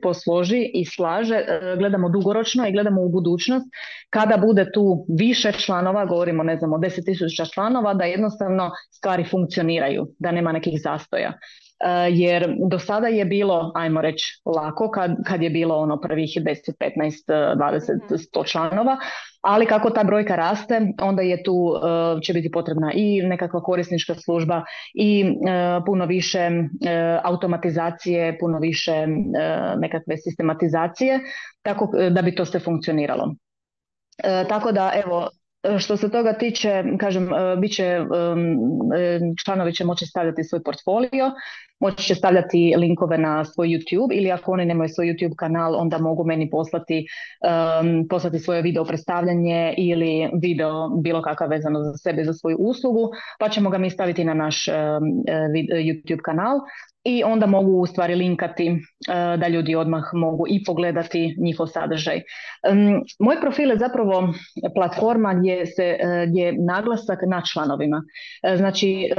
posloži 0.02 0.70
i 0.74 0.85
slaže, 0.85 1.37
uh, 1.37 1.78
gledamo 1.78 2.09
dugoročno 2.09 2.66
i 2.66 2.72
gledamo 2.72 3.02
u 3.02 3.09
budućnost. 3.09 3.66
Kada 4.11 4.37
bude 4.37 4.72
tu 4.72 5.07
više 5.18 5.52
članova, 5.52 6.04
govorimo 6.04 6.42
ne 6.42 6.57
znam 6.57 6.72
o 6.72 6.78
10.000 6.78 7.54
članova, 7.54 7.94
da 7.94 8.04
jednostavno 8.04 8.70
stvari 8.90 9.24
funkcioniraju, 9.30 10.07
da 10.18 10.33
nema 10.33 10.52
nekih 10.52 10.80
zastoja. 10.83 11.33
Uh, 11.74 12.18
jer 12.18 12.54
do 12.70 12.78
sada 12.78 13.08
je 13.08 13.24
bilo, 13.24 13.72
ajmo 13.74 14.00
reći, 14.00 14.42
lako 14.44 14.90
kad, 14.90 15.10
kad 15.26 15.42
je 15.42 15.50
bilo 15.50 15.76
ono 15.76 16.00
prvih 16.00 16.30
10, 16.40 16.72
15, 16.80 17.56
20, 17.56 18.26
100 18.34 18.52
članova, 18.52 18.96
ali 19.40 19.66
kako 19.66 19.90
ta 19.90 20.04
brojka 20.04 20.37
raste, 20.37 20.80
onda 21.02 21.22
je 21.22 21.42
tu 21.42 21.52
uh, 21.54 21.80
će 22.22 22.32
biti 22.32 22.50
potrebna 22.50 22.92
i 22.94 23.22
nekakva 23.22 23.62
korisnička 23.62 24.14
služba 24.14 24.62
i 24.94 25.24
uh, 25.24 25.84
puno 25.87 26.06
više 26.06 26.50
automatizacije, 27.22 28.38
puno 28.38 28.58
više 28.58 29.06
nekakve 29.78 30.16
sistematizacije, 30.16 31.20
tako 31.62 31.90
da 32.10 32.22
bi 32.22 32.34
to 32.34 32.44
sve 32.44 32.60
funkcioniralo. 32.60 33.34
Tako 34.48 34.72
da 34.72 34.92
evo 35.04 35.28
što 35.79 35.96
se 35.96 36.11
toga 36.11 36.33
tiče, 36.33 36.85
kažem, 37.00 37.29
bit 37.61 37.72
će, 37.72 38.00
članovi 39.44 39.72
će 39.72 39.85
moći 39.85 40.07
stavljati 40.07 40.44
svoj 40.44 40.62
portfolio, 40.62 41.31
moći 41.81 42.05
će 42.05 42.14
stavljati 42.14 42.74
linkove 42.79 43.18
na 43.18 43.44
svoj 43.44 43.68
YouTube 43.68 44.12
ili 44.12 44.31
ako 44.33 44.53
oni 44.53 44.64
nemaju 44.64 44.88
svoj 44.88 45.07
YouTube 45.07 45.35
kanal, 45.37 45.77
onda 45.77 45.98
mogu 45.98 46.24
meni 46.24 46.50
poslati, 46.50 47.07
poslati 48.11 48.38
svoje 48.38 48.62
video 48.62 48.85
predstavljanje 48.85 49.74
ili 49.79 50.31
video 50.42 50.88
bilo 50.88 51.22
kakav 51.22 51.48
vezano 51.48 51.83
za 51.83 51.92
sebe, 51.96 52.24
za 52.24 52.33
svoju 52.33 52.57
uslugu, 52.59 53.11
pa 53.40 53.48
ćemo 53.48 53.70
ga 53.70 53.79
mi 53.79 53.90
staviti 53.90 54.24
na 54.24 54.35
naš 54.35 54.68
um, 54.68 54.74
YouTube 55.87 56.22
kanal 56.24 56.61
i 57.04 57.24
onda 57.24 57.46
mogu 57.46 57.70
u 57.70 57.86
stvari 57.86 58.14
linkati 58.14 58.66
e, 58.66 58.76
da 59.36 59.48
ljudi 59.48 59.74
odmah 59.74 60.04
mogu 60.12 60.44
i 60.48 60.64
pogledati 60.64 61.36
njihov 61.38 61.66
sadržaj. 61.66 62.20
Moj 63.18 63.40
profil 63.40 63.70
je 63.70 63.78
zapravo 63.78 64.34
platforma 64.74 65.34
gdje, 65.34 65.66
se, 65.66 65.82
e, 65.82 66.26
je 66.32 66.54
naglasak 66.58 67.18
na 67.26 67.42
članovima. 67.52 68.02
E, 68.42 68.56
znači, 68.56 69.10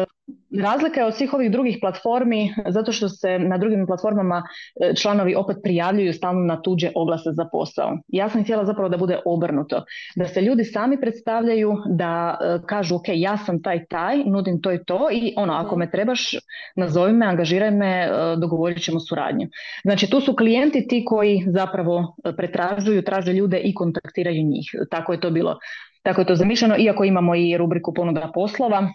Razlika 0.61 0.99
je 0.99 1.05
od 1.05 1.15
svih 1.15 1.33
ovih 1.33 1.51
drugih 1.51 1.77
platformi 1.81 2.53
zato 2.67 2.91
što 2.91 3.09
se 3.09 3.39
na 3.39 3.57
drugim 3.57 3.87
platformama 3.87 4.43
e, 4.81 4.95
članovi 4.95 5.35
opet 5.35 5.57
prijavljuju 5.63 6.13
stalno 6.13 6.41
na 6.41 6.61
tuđe 6.61 6.91
oglase 6.95 7.29
za 7.31 7.45
posao. 7.51 7.97
Ja 8.07 8.29
sam 8.29 8.43
htjela 8.43 8.65
zapravo 8.65 8.89
da 8.89 8.97
bude 8.97 9.19
obrnuto. 9.25 9.83
Da 10.15 10.25
se 10.25 10.41
ljudi 10.41 10.63
sami 10.63 10.99
predstavljaju, 11.01 11.73
da 11.89 12.37
e, 12.41 12.59
kažu 12.67 12.95
ok, 12.95 13.05
ja 13.07 13.37
sam 13.37 13.61
taj 13.61 13.85
taj, 13.85 14.17
nudim 14.25 14.61
to 14.61 14.71
i 14.71 14.83
to 14.85 15.09
i 15.11 15.33
ono, 15.37 15.53
ako 15.53 15.75
mhm. 15.75 15.79
me 15.79 15.91
trebaš, 15.91 16.35
nazovi 16.75 17.13
me, 17.13 17.25
angažiraj 17.25 17.71
me, 17.71 17.91
e, 17.91 18.09
dogovorit 18.37 18.83
ćemo 18.83 18.99
suradnju. 18.99 19.47
Znači 19.83 20.09
tu 20.09 20.21
su 20.21 20.35
klijenti 20.35 20.87
ti 20.87 21.05
koji 21.05 21.43
zapravo 21.47 22.15
pretražuju, 22.37 23.01
traže 23.01 23.33
ljude 23.33 23.57
i 23.57 23.73
kontaktiraju 23.73 24.43
njih. 24.43 24.71
Tako 24.91 25.13
je 25.13 25.19
to 25.19 25.31
bilo. 25.31 25.57
Tako 26.03 26.21
je 26.21 26.25
to 26.25 26.35
zamišljeno, 26.35 26.75
iako 26.77 27.03
imamo 27.03 27.35
i 27.35 27.57
rubriku 27.57 27.93
ponuda 27.93 28.31
poslova, 28.33 28.89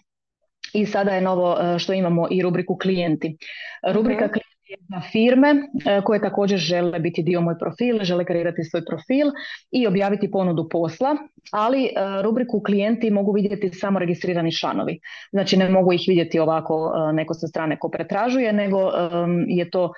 i 0.72 0.86
sada 0.86 1.10
je 1.10 1.20
novo 1.20 1.56
e, 1.60 1.78
što 1.78 1.92
imamo 1.92 2.28
i 2.30 2.42
rubriku 2.42 2.76
klijenti. 2.76 3.36
Rubrika 3.92 4.24
mhm. 4.24 4.32
klijenti 4.32 4.50
je 4.70 4.76
za 4.88 5.00
firme 5.12 5.48
e, 5.48 6.00
koje 6.04 6.20
također 6.20 6.58
žele 6.58 6.98
biti 6.98 7.22
dio 7.22 7.40
moj 7.40 7.58
profil, 7.58 7.98
žele 8.02 8.24
kreirati 8.24 8.64
svoj 8.64 8.84
profil 8.84 9.26
i 9.70 9.86
objaviti 9.86 10.30
ponudu 10.30 10.68
posla, 10.68 11.16
ali 11.52 11.84
e, 11.84 11.90
rubriku 12.22 12.62
klijenti 12.66 13.10
mogu 13.10 13.32
vidjeti 13.32 13.70
samo 13.72 13.98
registrirani 13.98 14.52
članovi. 14.52 15.00
Znači 15.30 15.56
ne 15.56 15.68
mogu 15.68 15.92
ih 15.92 16.04
vidjeti 16.08 16.38
ovako 16.38 16.92
neko 17.12 17.34
sa 17.34 17.46
strane 17.46 17.78
ko 17.78 17.88
pretražuje, 17.88 18.52
nego 18.52 18.90
je 19.46 19.70
to 19.70 19.92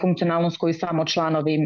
funkcionalnost 0.00 0.56
koju 0.56 0.74
samo 0.74 1.04
članovi 1.04 1.58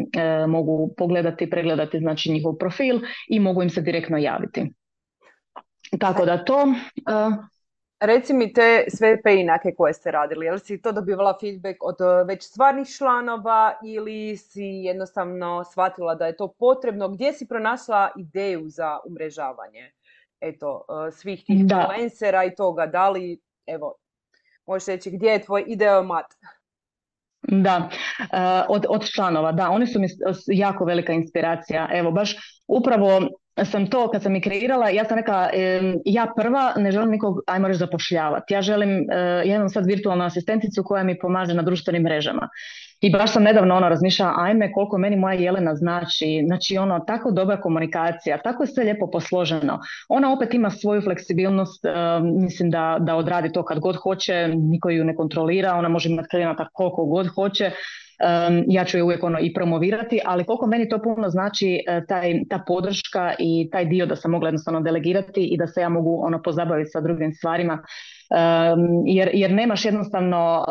mogu 0.47 0.93
pogledati, 0.97 1.49
pregledati 1.49 1.99
znači 1.99 2.31
njihov 2.31 2.57
profil 2.57 2.99
i 3.29 3.39
mogu 3.39 3.63
im 3.63 3.69
se 3.69 3.81
direktno 3.81 4.17
javiti. 4.17 4.71
Tako 5.99 6.25
da 6.25 6.45
to 6.45 6.73
Reci 8.05 8.33
mi 8.33 8.53
te 8.53 8.85
sve 8.87 9.21
peinake 9.21 9.71
koje 9.77 9.93
ste 9.93 10.11
radili, 10.11 10.45
jel 10.45 10.59
si 10.59 10.81
to 10.81 10.91
dobivala 10.91 11.37
feedback 11.41 11.83
od 11.83 12.01
e, 12.01 12.23
već 12.23 12.43
stvarnih 12.43 12.87
članova 12.97 13.79
ili 13.83 14.37
si 14.37 14.63
jednostavno 14.63 15.63
shvatila 15.63 16.15
da 16.15 16.25
je 16.25 16.35
to 16.35 16.47
potrebno? 16.59 17.09
Gdje 17.09 17.33
si 17.33 17.47
pronašla 17.47 18.11
ideju 18.17 18.69
za 18.69 18.99
umrežavanje 19.07 19.91
eto, 20.41 20.85
e, 21.07 21.11
svih 21.11 21.43
tih 21.45 21.59
influencera 21.59 22.43
i 22.43 22.55
toga? 22.55 22.85
Da 22.85 23.09
li, 23.09 23.39
evo, 23.65 23.95
možeš 24.65 24.87
reći 24.87 25.11
gdje 25.11 25.29
je 25.29 25.41
tvoj 25.41 25.63
ideomat? 25.67 26.25
Da, 27.47 27.89
e, 28.19 28.25
od, 28.69 28.85
od 28.89 29.09
članova, 29.15 29.51
da, 29.51 29.69
oni 29.69 29.87
su 29.87 29.99
mi 29.99 30.07
jako 30.47 30.85
velika 30.85 31.13
inspiracija. 31.13 31.89
Evo, 31.91 32.11
baš 32.11 32.35
upravo 32.67 33.29
sam 33.63 33.87
to, 33.87 34.11
kad 34.11 34.23
sam 34.23 34.35
i 34.35 34.41
kreirala, 34.41 34.89
ja 34.89 35.05
sam 35.05 35.17
rekla, 35.17 35.49
ja 36.05 36.27
prva 36.37 36.73
ne 36.77 36.91
želim 36.91 37.11
nikog, 37.11 37.35
ajmo 37.47 37.67
reći, 37.67 37.77
zapošljavati. 37.77 38.53
Ja 38.53 38.61
želim, 38.61 38.89
e, 39.11 39.17
ja 39.45 39.55
imam 39.55 39.69
sad 39.69 39.85
virtualnu 39.85 40.25
asistenticu 40.25 40.83
koja 40.85 41.03
mi 41.03 41.19
pomaže 41.19 41.53
na 41.53 41.61
društvenim 41.61 42.03
mrežama. 42.03 42.49
I 43.05 43.09
baš 43.09 43.33
sam 43.33 43.43
nedavno 43.43 43.75
ono 43.75 43.89
razmišljala, 43.89 44.33
ajme 44.37 44.71
koliko 44.71 44.97
meni 44.97 45.15
moja 45.15 45.33
Jelena 45.33 45.75
znači, 45.75 46.43
znači 46.47 46.77
ono 46.77 46.99
tako 46.99 47.31
dobra 47.31 47.61
komunikacija, 47.61 48.37
tako 48.37 48.63
je 48.63 48.67
sve 48.67 48.83
lijepo 48.83 49.11
posloženo. 49.11 49.79
Ona 50.09 50.33
opet 50.33 50.53
ima 50.53 50.69
svoju 50.69 51.01
fleksibilnost, 51.01 51.85
mislim 52.41 52.69
da, 52.69 52.97
da 52.99 53.15
odradi 53.15 53.51
to 53.51 53.65
kad 53.65 53.79
god 53.79 53.95
hoće, 53.95 54.47
niko 54.47 54.89
ju 54.89 55.03
ne 55.03 55.15
kontrolira, 55.15 55.73
ona 55.73 55.89
može 55.89 56.09
imati 56.09 56.29
klijenata 56.29 56.67
koliko 56.73 57.05
god 57.05 57.27
hoće, 57.27 57.71
ja 58.67 58.85
ću 58.85 58.97
je 58.97 59.03
uvijek 59.03 59.23
ono 59.23 59.39
i 59.41 59.53
promovirati, 59.53 60.19
ali 60.25 60.43
koliko 60.43 60.67
meni 60.67 60.89
to 60.89 61.01
puno 61.01 61.29
znači 61.29 61.83
e, 61.87 62.01
taj, 62.07 62.33
ta 62.49 62.63
podrška 62.67 63.33
i 63.39 63.69
taj 63.71 63.85
dio 63.85 64.05
da 64.05 64.15
sam 64.15 64.31
mogla 64.31 64.47
jednostavno 64.47 64.81
delegirati 64.81 65.43
i 65.51 65.57
da 65.57 65.67
se 65.67 65.81
ja 65.81 65.89
mogu 65.89 66.19
ono 66.25 66.41
pozabaviti 66.41 66.89
sa 66.89 67.01
drugim 67.01 67.33
stvarima 67.33 67.83
jer, 69.05 69.29
jer 69.33 69.51
nemaš 69.51 69.85
jednostavno 69.85 70.65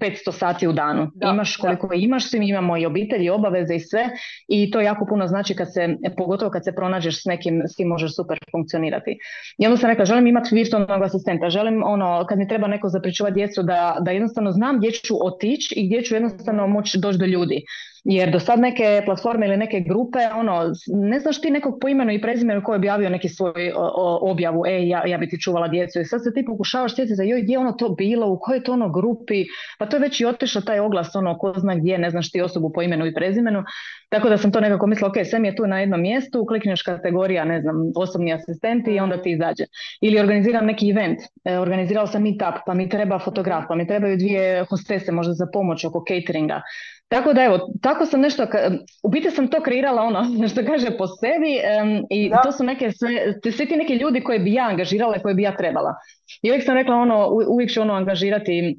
500 0.00 0.28
uh, 0.28 0.34
sati 0.34 0.68
u 0.68 0.72
danu. 0.72 1.10
imaš 1.32 1.56
koliko 1.56 1.88
da. 1.88 1.94
imaš, 1.94 2.30
svi 2.30 2.48
imamo 2.48 2.76
i 2.76 2.86
obitelj 2.86 3.24
i 3.24 3.30
obaveze 3.30 3.74
i 3.74 3.80
sve 3.80 4.08
i 4.48 4.70
to 4.70 4.80
jako 4.80 5.06
puno 5.08 5.26
znači 5.26 5.54
kad 5.54 5.72
se, 5.74 5.96
pogotovo 6.16 6.50
kad 6.50 6.64
se 6.64 6.74
pronađeš 6.74 7.22
s 7.22 7.24
nekim, 7.24 7.62
s 7.66 7.76
kim 7.76 7.88
možeš 7.88 8.16
super 8.16 8.38
funkcionirati. 8.50 9.18
I 9.58 9.66
onda 9.66 9.76
sam 9.76 9.90
rekla, 9.90 10.04
želim 10.04 10.26
imati 10.26 10.54
virtualnog 10.54 11.02
asistenta, 11.02 11.50
želim 11.50 11.82
ono, 11.84 12.26
kad 12.28 12.38
mi 12.38 12.48
treba 12.48 12.66
neko 12.66 12.88
zapričuvati 12.88 13.34
djecu 13.34 13.62
da, 13.62 13.96
da 14.00 14.10
jednostavno 14.10 14.52
znam 14.52 14.78
gdje 14.78 14.90
ću 14.90 15.14
otići 15.26 15.74
i 15.74 15.86
gdje 15.86 16.02
ću 16.02 16.14
jednostavno 16.14 16.66
moći 16.66 16.98
doći 16.98 17.18
do 17.18 17.26
ljudi. 17.26 17.62
Jer 18.04 18.30
do 18.30 18.40
sad 18.40 18.60
neke 18.60 19.02
platforme 19.04 19.46
ili 19.46 19.56
neke 19.56 19.80
grupe, 19.80 20.18
ono, 20.36 20.72
ne 20.86 21.20
znaš 21.20 21.40
ti 21.40 21.50
nekog 21.50 21.78
po 21.80 21.88
imenu 21.88 22.12
i 22.12 22.22
prezimenu 22.22 22.62
koji 22.64 22.74
je 22.74 22.78
objavio 22.78 23.10
neki 23.10 23.28
svoj 23.28 23.72
objavu, 24.20 24.66
e, 24.66 24.88
ja, 24.88 25.06
ja 25.06 25.18
bi 25.18 25.28
ti 25.28 25.40
čuvala 25.40 25.68
djecu. 25.68 26.00
I 26.00 26.04
sad 26.04 26.22
se 26.24 26.34
ti 26.34 26.44
pokušavaš 26.44 26.94
sjetiti 26.94 27.14
za 27.14 27.22
joj, 27.22 27.42
gdje 27.42 27.52
je 27.52 27.58
ono 27.58 27.72
to 27.72 27.88
bilo, 27.88 28.32
u 28.32 28.38
kojoj 28.38 28.62
to 28.62 28.72
ono 28.72 28.92
grupi, 28.92 29.44
pa 29.78 29.86
to 29.86 29.96
je 29.96 30.00
već 30.00 30.20
i 30.20 30.26
otišao 30.26 30.62
taj 30.62 30.80
oglas, 30.80 31.14
ono, 31.14 31.38
ko 31.38 31.54
zna 31.56 31.74
gdje, 31.74 31.98
ne 31.98 32.10
znaš 32.10 32.32
ti 32.32 32.42
osobu 32.42 32.72
po 32.74 32.82
imenu 32.82 33.06
i 33.06 33.14
prezimenu, 33.14 33.64
tako 34.08 34.28
da 34.28 34.38
sam 34.38 34.52
to 34.52 34.60
nekako 34.60 34.86
mislila, 34.86 35.08
ok, 35.08 35.16
sve 35.30 35.38
mi 35.38 35.48
je 35.48 35.56
tu 35.56 35.66
na 35.66 35.80
jednom 35.80 36.00
mjestu, 36.00 36.46
klikneš 36.46 36.82
kategorija, 36.82 37.44
ne 37.44 37.60
znam, 37.60 37.76
osobni 37.96 38.32
asistenti 38.32 38.90
i 38.90 39.00
onda 39.00 39.22
ti 39.22 39.30
izađe. 39.30 39.64
Ili 40.00 40.20
organiziram 40.20 40.66
neki 40.66 40.90
event, 40.90 41.18
e, 41.44 41.58
organizirala 41.58 42.06
sam 42.06 42.22
meetup, 42.22 42.54
pa 42.66 42.74
mi 42.74 42.88
treba 42.88 43.18
fotograf, 43.18 43.64
pa 43.68 43.74
mi 43.74 43.86
trebaju 43.86 44.16
dvije 44.16 44.64
hostese 44.64 45.12
možda 45.12 45.32
za 45.32 45.46
pomoć 45.52 45.84
oko 45.84 46.04
cateringa, 46.08 46.62
tako 47.08 47.32
da 47.32 47.42
evo, 47.42 47.58
tako 47.82 48.06
sam 48.06 48.20
nešto, 48.20 48.46
u 49.02 49.08
biti 49.08 49.30
sam 49.30 49.48
to 49.48 49.62
kreirala 49.62 50.02
ono, 50.02 50.24
što 50.52 50.64
kaže 50.64 50.96
po 50.98 51.06
sebi 51.06 51.58
i 52.10 52.30
to 52.42 52.52
su 52.52 52.64
neke 52.64 52.92
sve, 52.92 53.34
svi 53.56 53.66
ti 53.66 53.76
neki 53.76 53.94
ljudi 53.94 54.20
koje 54.20 54.38
bi 54.38 54.52
ja 54.52 54.68
angažirala 54.68 55.16
i 55.16 55.22
koje 55.22 55.34
bi 55.34 55.42
ja 55.42 55.56
trebala. 55.56 55.94
I 56.42 56.50
uvijek 56.50 56.64
sam 56.64 56.74
rekla 56.74 56.96
ono, 56.96 57.28
uvijek 57.48 57.70
ću 57.70 57.80
ono 57.80 57.94
angažirati 57.94 58.78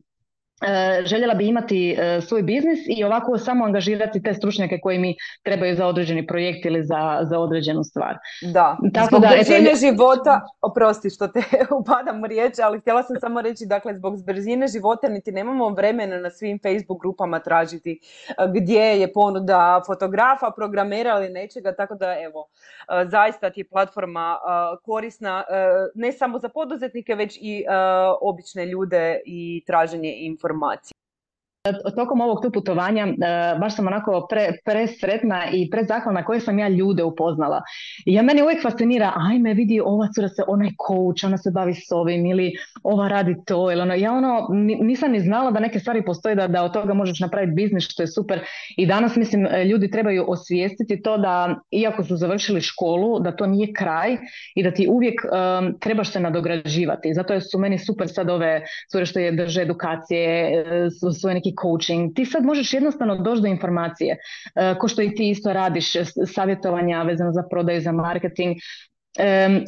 željela 1.05 1.33
bi 1.33 1.47
imati 1.47 1.95
e, 1.99 2.21
svoj 2.21 2.41
biznis 2.41 2.79
i 2.87 3.03
ovako 3.03 3.37
samo 3.37 3.65
angažirati 3.65 4.23
te 4.23 4.33
stručnjake 4.33 4.79
koji 4.79 4.99
mi 4.99 5.15
trebaju 5.43 5.75
za 5.75 5.87
određeni 5.87 6.27
projekt 6.27 6.65
ili 6.65 6.83
za, 6.83 7.19
za 7.23 7.39
određenu 7.39 7.83
stvar. 7.83 8.17
Da, 8.41 8.77
Tako 8.93 9.07
zbog 9.07 9.21
da, 9.21 9.27
brzine 9.27 9.75
života, 9.75 10.41
oprosti 10.61 11.09
što 11.09 11.27
te 11.27 11.41
upadam 11.81 12.23
u 12.23 12.27
riječ, 12.27 12.53
ali 12.63 12.79
htjela 12.79 13.03
sam 13.03 13.15
samo 13.19 13.41
reći, 13.41 13.65
dakle, 13.65 13.95
zbog 13.97 14.25
brzine 14.25 14.67
života 14.67 15.07
niti 15.07 15.31
nemamo 15.31 15.69
vremena 15.69 16.17
na 16.17 16.29
svim 16.29 16.59
Facebook 16.63 17.01
grupama 17.01 17.39
tražiti 17.39 17.99
e, 18.27 18.33
gdje 18.55 18.81
je 18.81 19.13
ponuda 19.13 19.81
fotografa, 19.85 20.51
programera 20.55 21.19
ili 21.19 21.29
nečega, 21.29 21.75
tako 21.75 21.95
da 21.95 22.15
evo, 22.19 22.47
zaista 23.05 23.49
ti 23.49 23.59
je 23.59 23.67
platforma 23.67 24.37
korisna 24.83 25.43
ne 25.95 26.11
samo 26.11 26.39
za 26.39 26.49
poduzetnike, 26.49 27.15
već 27.15 27.37
i 27.41 27.65
obične 28.21 28.65
ljude 28.65 29.21
i 29.25 29.63
traženje 29.67 30.15
informacija 30.19 30.48
informacije. 30.49 30.98
Tokom 31.95 32.21
ovog 32.21 32.41
tu 32.41 32.51
putovanja 32.51 33.07
e, 33.07 33.13
baš 33.59 33.75
sam 33.75 33.87
onako 33.87 34.27
pre, 34.29 34.51
presretna 34.65 35.43
i 35.53 35.69
prezahvalna 35.69 36.25
koje 36.25 36.39
sam 36.39 36.59
ja 36.59 36.69
ljude 36.69 37.03
upoznala. 37.03 37.61
I 38.05 38.13
ja 38.13 38.21
meni 38.21 38.41
uvijek 38.41 38.63
fascinira, 38.63 39.13
ajme 39.15 39.53
vidi 39.53 39.81
ova 39.85 40.07
cura 40.15 40.27
se, 40.27 40.43
ona 40.47 40.65
je 40.65 40.71
coach, 40.87 41.25
ona 41.25 41.37
se 41.37 41.51
bavi 41.51 41.73
s 41.73 41.91
ovim 41.91 42.25
ili 42.25 42.51
ova 42.83 43.07
radi 43.07 43.35
to 43.45 43.71
ili 43.71 43.81
ono. 43.81 43.93
Ja 43.93 44.13
ono 44.13 44.47
nisam 44.81 45.11
ni 45.11 45.19
znala 45.19 45.51
da 45.51 45.59
neke 45.59 45.79
stvari 45.79 46.05
postoje 46.05 46.35
da, 46.35 46.47
da 46.47 46.63
od 46.63 46.73
toga 46.73 46.93
možeš 46.93 47.19
napraviti 47.19 47.53
biznis 47.55 47.83
što 47.89 48.03
je 48.03 48.07
super. 48.07 48.39
I 48.77 48.85
danas 48.85 49.15
mislim 49.15 49.45
e, 49.45 49.65
ljudi 49.65 49.91
trebaju 49.91 50.25
osvijestiti 50.27 51.01
to 51.01 51.17
da 51.17 51.59
iako 51.71 52.03
su 52.03 52.17
završili 52.17 52.61
školu 52.61 53.19
da 53.19 53.35
to 53.35 53.45
nije 53.45 53.73
kraj 53.73 54.17
i 54.55 54.63
da 54.63 54.71
ti 54.71 54.87
uvijek 54.89 55.21
um, 55.23 55.73
trebaš 55.79 56.11
se 56.11 56.19
nadograđivati. 56.19 57.13
Zato 57.13 57.41
su 57.41 57.59
meni 57.59 57.77
super 57.77 58.07
sad 58.09 58.29
ove 58.29 58.61
cure 58.91 59.05
što 59.05 59.19
je 59.19 59.31
drže 59.31 59.61
edukacije, 59.61 60.51
svoje 61.19 61.35
neki 61.35 61.55
coaching, 61.61 62.15
ti 62.15 62.25
sad 62.25 62.45
možeš 62.45 62.73
jednostavno 62.73 63.15
doći 63.15 63.41
do 63.41 63.47
informacije, 63.47 64.17
e, 64.55 64.75
ko 64.79 64.87
što 64.87 65.01
i 65.01 65.15
ti 65.15 65.29
isto 65.29 65.53
radiš, 65.53 65.91
savjetovanja 66.33 67.03
vezano 67.03 67.31
za 67.31 67.43
prodaju, 67.49 67.81
za 67.81 67.91
marketing. 67.91 68.57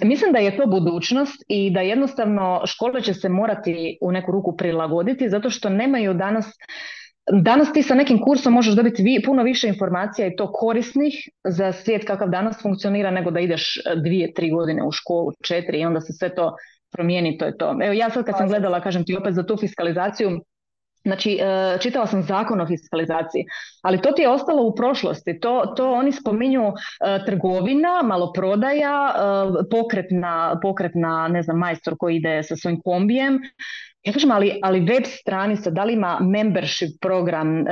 mislim 0.03 0.31
da 0.31 0.39
je 0.39 0.57
to 0.57 0.65
budućnost 0.65 1.43
i 1.47 1.69
da 1.69 1.81
jednostavno 1.81 2.61
škole 2.65 3.01
će 3.01 3.13
se 3.13 3.29
morati 3.29 3.97
u 4.01 4.11
neku 4.11 4.31
ruku 4.31 4.57
prilagoditi 4.57 5.29
zato 5.29 5.49
što 5.49 5.69
nemaju 5.69 6.13
danas 6.13 6.45
Danas 7.31 7.73
ti 7.73 7.83
sa 7.83 7.95
nekim 7.95 8.19
kursom 8.19 8.53
možeš 8.53 8.75
dobiti 8.75 9.21
puno 9.25 9.43
više 9.43 9.67
informacija 9.67 10.27
i 10.27 10.35
to 10.35 10.51
korisnih 10.51 11.13
za 11.43 11.71
svijet 11.71 12.05
kakav 12.07 12.29
danas 12.29 12.61
funkcionira 12.61 13.11
nego 13.11 13.31
da 13.31 13.39
ideš 13.39 13.77
dvije, 13.95 14.33
tri 14.33 14.49
godine 14.51 14.83
u 14.83 14.91
školu, 14.91 15.31
četiri 15.43 15.79
i 15.79 15.85
onda 15.85 16.01
se 16.01 16.13
sve 16.13 16.35
to 16.35 16.55
promijeni, 16.91 17.37
to 17.37 17.45
je 17.45 17.57
to. 17.57 17.77
Evo 17.83 17.93
ja 17.93 18.09
sad 18.09 18.25
kad 18.25 18.37
sam 18.37 18.47
gledala, 18.47 18.81
kažem 18.81 19.05
ti 19.05 19.15
opet 19.15 19.33
za 19.33 19.43
tu 19.43 19.57
fiskalizaciju, 19.57 20.41
Znači, 21.03 21.39
e, 21.41 21.77
čitala 21.81 22.07
sam 22.07 22.23
zakon 22.23 22.61
o 22.61 22.67
fiskalizaciji, 22.67 23.45
ali 23.81 24.01
to 24.01 24.11
ti 24.11 24.21
je 24.21 24.29
ostalo 24.29 24.63
u 24.63 24.75
prošlosti. 24.75 25.39
To, 25.39 25.73
to 25.77 25.91
oni 25.93 26.11
spominju 26.11 26.63
e, 26.67 27.25
trgovina, 27.25 28.01
maloprodaja, 28.03 29.13
e, 29.15 29.69
pokretna, 29.71 30.59
pokretna, 30.61 31.27
ne 31.27 31.43
znam, 31.43 31.57
majstor 31.57 31.95
koji 31.99 32.15
ide 32.15 32.43
sa 32.43 32.55
svojim 32.55 32.81
kombijem. 32.81 33.39
Ja 34.03 34.13
kažem, 34.13 34.31
ali, 34.31 34.59
ali 34.63 34.79
web 34.79 35.03
stranica, 35.05 35.69
da 35.69 35.83
li 35.83 35.93
ima 35.93 36.19
membership 36.21 36.89
program, 37.01 37.65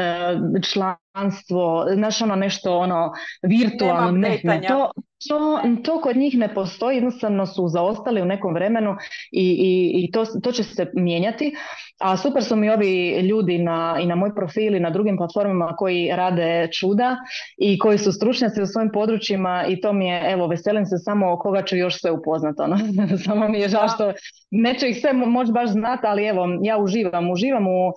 članstvo, 0.71 1.87
znaš 1.93 2.21
ono 2.21 2.35
nešto 2.35 2.77
ono 2.77 3.13
virtualno, 3.43 4.11
ne, 4.11 4.61
to, 4.67 4.91
to, 5.27 5.61
to 5.83 6.01
kod 6.01 6.17
njih 6.17 6.37
ne 6.37 6.53
postoji, 6.53 6.95
jednostavno 6.95 7.45
su 7.45 7.67
zaostali 7.67 8.21
u 8.21 8.25
nekom 8.25 8.53
vremenu 8.53 8.95
i, 9.31 9.45
i, 9.49 10.03
i 10.03 10.11
to, 10.11 10.25
to 10.43 10.51
će 10.51 10.63
se 10.63 10.91
mijenjati. 10.93 11.55
A 11.99 12.17
super 12.17 12.43
su 12.43 12.55
mi 12.55 12.69
ovi 12.69 13.19
ljudi 13.19 13.57
na, 13.57 13.97
i 14.01 14.05
na 14.05 14.15
moj 14.15 14.35
profil 14.35 14.75
i 14.75 14.79
na 14.79 14.89
drugim 14.89 15.17
platformama 15.17 15.75
koji 15.75 16.11
rade 16.15 16.67
čuda 16.79 17.17
i 17.57 17.79
koji 17.79 17.97
su 17.97 18.11
stručnjaci 18.11 18.61
u 18.61 18.65
svojim 18.65 18.91
područjima 18.93 19.65
i 19.67 19.81
to 19.81 19.93
mi 19.93 20.07
je, 20.07 20.31
evo, 20.31 20.47
veselim 20.47 20.85
se 20.85 20.97
samo 20.97 21.39
koga 21.39 21.61
ću 21.63 21.75
još 21.75 22.01
sve 22.01 22.11
upoznat. 22.11 22.59
Ono. 22.59 22.77
samo 23.25 23.47
mi 23.47 23.59
je 23.59 23.69
žao 23.69 23.87
što 23.87 24.13
neće 24.51 24.89
ih 24.89 24.97
sve 25.01 25.13
moći 25.13 25.51
baš 25.51 25.69
znati, 25.69 26.07
ali 26.07 26.25
evo, 26.25 26.47
ja 26.63 26.77
uživam. 26.77 27.31
Uživam 27.31 27.67
u 27.67 27.93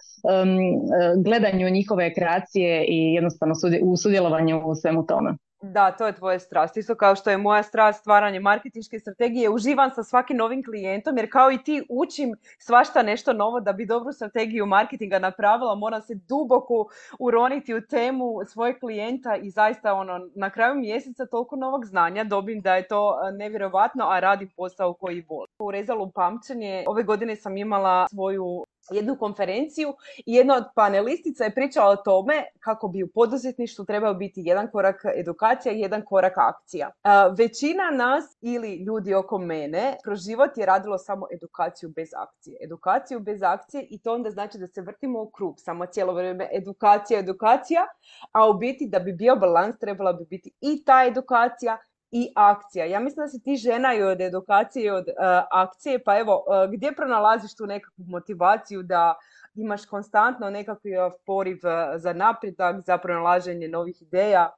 gledanju 1.25 1.71
njihove 1.71 2.15
kreacije 2.15 2.85
i 2.89 3.15
jednostavno 3.15 3.55
u 3.83 3.97
sudjelovanju 3.97 4.63
u 4.67 4.75
svemu 4.75 5.07
tome. 5.07 5.35
Da, 5.63 5.91
to 5.93 6.07
je 6.07 6.13
tvoja 6.13 6.39
strast. 6.39 6.77
Isto 6.77 6.95
kao 6.95 7.17
što 7.17 7.31
je 7.31 7.39
moja 7.39 7.63
strast 7.63 8.01
stvaranje 8.01 8.41
marketinške 8.41 8.99
strategije. 8.99 9.51
Uživam 9.51 9.91
sa 9.91 10.03
svakim 10.03 10.37
novim 10.37 10.65
klijentom 10.65 11.17
jer 11.17 11.31
kao 11.33 11.53
i 11.53 11.59
ti 11.59 11.87
učim 11.89 12.35
svašta 12.59 13.03
nešto 13.03 13.33
novo 13.33 13.61
da 13.61 13.73
bi 13.73 13.87
dobru 13.87 14.13
strategiju 14.13 14.67
marketinga 14.67 15.19
napravila. 15.19 15.75
Moram 15.75 16.03
se 16.03 16.15
duboko 16.15 16.87
uroniti 17.19 17.75
u 17.75 17.81
temu 17.81 18.45
svojeg 18.47 18.79
klijenta 18.81 19.37
i 19.37 19.51
zaista 19.51 19.95
ono, 19.95 20.21
na 20.35 20.51
kraju 20.51 20.75
mjeseca 20.75 21.27
toliko 21.27 21.57
novog 21.57 21.87
znanja 21.87 22.25
dobim 22.25 22.61
da 22.61 22.77
je 22.77 22.89
to 22.89 23.31
nevjerojatno, 23.33 24.05
a 24.09 24.21
radim 24.21 24.51
posao 24.57 24.95
koji 24.95 25.25
volim. 25.29 25.49
U 25.59 25.71
rezalu 25.71 26.11
pamćenje 26.15 26.85
ove 26.87 27.03
godine 27.03 27.37
sam 27.37 27.57
imala 27.57 28.07
svoju 28.09 28.65
jednu 28.93 29.17
konferenciju 29.17 29.95
i 30.17 30.35
jedna 30.35 30.57
od 30.57 30.65
panelistica 30.75 31.45
je 31.45 31.55
pričala 31.55 31.91
o 31.91 31.97
tome 31.97 32.45
kako 32.61 32.89
bi 32.89 33.03
u 33.03 33.09
poduzetništvu 33.15 33.85
trebao 33.85 34.15
biti 34.15 34.43
jedan 34.45 34.71
korak 34.71 35.03
edukacija 35.17 35.73
i 35.73 35.81
jedan 35.81 36.05
korak 36.05 36.33
akcija. 36.37 36.91
Većina 37.39 37.91
nas 37.91 38.25
ili 38.41 38.77
ljudi 38.77 39.15
oko 39.15 39.39
mene 39.39 39.97
kroz 40.05 40.21
život 40.21 40.51
je 40.57 40.67
radilo 40.67 40.99
samo 40.99 41.27
edukaciju 41.35 41.89
bez 41.97 42.09
akcije. 42.17 42.59
Edukaciju 42.65 43.21
bez 43.21 43.43
akcije 43.43 43.87
i 43.91 43.99
to 43.99 44.15
onda 44.15 44.31
znači 44.31 44.59
da 44.59 44.67
se 44.67 44.81
vrtimo 44.81 45.23
u 45.23 45.31
krug, 45.31 45.55
samo 45.59 45.87
cijelo 45.87 46.13
vrijeme 46.15 46.49
edukacija, 46.53 47.21
edukacija, 47.21 47.87
a 48.33 48.51
u 48.51 48.55
biti 48.55 48.89
da 48.89 48.99
bi 48.99 49.13
bio 49.13 49.37
balans 49.37 49.79
trebala 49.79 50.13
bi 50.13 50.25
biti 50.25 50.51
i 50.61 50.85
ta 50.85 51.05
edukacija 51.07 51.79
i 52.13 52.33
akcija. 52.35 52.85
Ja 52.85 53.01
mislim 53.01 53.25
da 53.25 53.29
si 53.29 53.43
ti 53.43 53.57
žena 53.57 53.95
i 53.95 54.03
od 54.03 54.21
edukacije 54.21 54.85
i 54.85 54.91
od 54.91 55.09
uh, 55.09 55.15
akcije, 55.51 56.05
pa 56.05 56.19
evo, 56.19 56.45
uh, 56.47 56.73
gdje 56.73 56.95
pronalaziš 56.97 57.57
tu 57.57 57.67
nekakvu 57.67 58.05
motivaciju 58.05 58.83
da 58.83 59.15
imaš 59.55 59.87
konstantno 59.87 60.51
nekakvi 60.51 60.91
poriv 61.27 61.57
uh, 61.57 62.01
za 62.01 62.13
napredak, 62.13 62.81
za 62.81 62.99
pronalaženje 62.99 63.69
novih 63.69 64.03
ideja? 64.03 64.51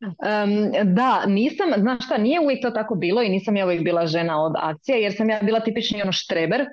Um, 0.00 0.94
da, 0.94 1.26
nisam, 1.26 1.66
znaš 1.76 2.04
šta, 2.04 2.18
nije 2.18 2.40
uvijek 2.40 2.62
to 2.62 2.70
tako 2.70 2.94
bilo 2.94 3.22
i 3.22 3.28
nisam 3.28 3.56
ja 3.56 3.64
uvijek 3.64 3.84
bila 3.84 4.06
žena 4.06 4.44
od 4.44 4.52
akcije 4.56 5.02
jer 5.02 5.14
sam 5.16 5.30
ja 5.30 5.38
bila 5.42 5.60
tipični 5.60 6.02
ono 6.02 6.12
štreber. 6.12 6.66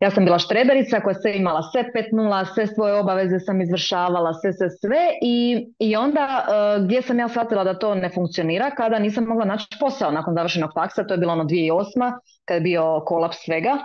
Ja 0.00 0.10
sam 0.10 0.24
bila 0.24 0.38
štreberica 0.38 1.00
koja 1.00 1.14
se 1.14 1.32
imala 1.36 1.62
sve 1.62 1.92
pet 1.92 2.12
nula, 2.12 2.44
sve 2.44 2.66
svoje 2.66 2.94
obaveze 2.94 3.38
sam 3.38 3.60
izvršavala, 3.60 4.32
sve, 4.34 4.52
sve, 4.52 4.70
sve 4.70 4.98
i, 5.22 5.66
i 5.78 5.96
onda 5.96 6.46
uh, 6.46 6.84
gdje 6.84 7.02
sam 7.02 7.18
ja 7.18 7.28
shvatila 7.28 7.64
da 7.64 7.78
to 7.78 7.94
ne 7.94 8.08
funkcionira 8.08 8.70
kada 8.70 8.98
nisam 8.98 9.24
mogla 9.24 9.44
naći 9.44 9.66
posao 9.80 10.10
nakon 10.10 10.34
završenog 10.34 10.70
faksa, 10.74 11.06
to 11.06 11.14
je 11.14 11.18
bilo 11.18 11.32
ono 11.32 11.44
2008. 11.44 12.12
kad 12.44 12.54
je 12.54 12.60
bio 12.60 13.02
kolaps 13.06 13.36
svega 13.44 13.78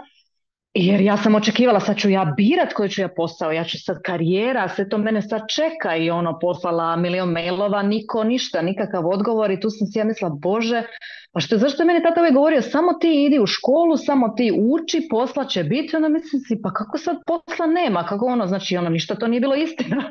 jer 0.74 1.02
ja 1.02 1.18
sam 1.18 1.36
očekivala 1.36 1.80
sad 1.80 1.98
ću 1.98 2.10
ja 2.10 2.34
birat 2.38 2.74
koji 2.74 2.90
ću 2.90 3.02
ja 3.02 3.08
posao, 3.08 3.52
ja 3.52 3.64
ću 3.64 3.78
sad 3.84 3.98
karijera, 4.06 4.70
sve 4.70 4.90
to 4.90 4.98
mene 4.98 5.22
sad 5.22 5.42
čeka 5.56 5.96
i 5.96 6.10
ono 6.10 6.40
poslala 6.40 6.96
milion 6.96 7.30
mailova, 7.30 7.82
niko 7.84 8.24
ništa, 8.24 8.62
nikakav 8.62 9.08
odgovor 9.08 9.52
i 9.52 9.60
tu 9.60 9.70
sam 9.70 9.88
si 9.88 10.00
ja 10.00 10.06
mislila, 10.06 10.30
bože, 10.30 10.84
pa 11.32 11.40
što, 11.40 11.58
zašto 11.58 11.84
je 11.84 11.88
meni 11.88 12.04
tata 12.04 12.22
uvijek 12.22 12.34
govorio, 12.34 12.62
samo 12.62 12.94
ti 12.94 13.26
idi 13.26 13.40
u 13.40 13.46
školu, 13.46 13.98
samo 13.98 14.30
ti 14.30 14.52
uči, 14.72 15.08
posla 15.10 15.46
će 15.46 15.64
biti, 15.64 15.96
onda 15.96 16.10
mislim 16.10 16.40
si, 16.40 16.62
pa 16.64 16.74
kako 16.74 16.98
sad 16.98 17.18
posla 17.28 17.66
nema, 17.66 18.06
kako 18.06 18.26
ono, 18.26 18.48
znači 18.48 18.78
ono, 18.78 18.90
ništa 18.90 19.16
to 19.16 19.28
nije 19.28 19.40
bilo 19.40 19.56
istina. 19.56 20.10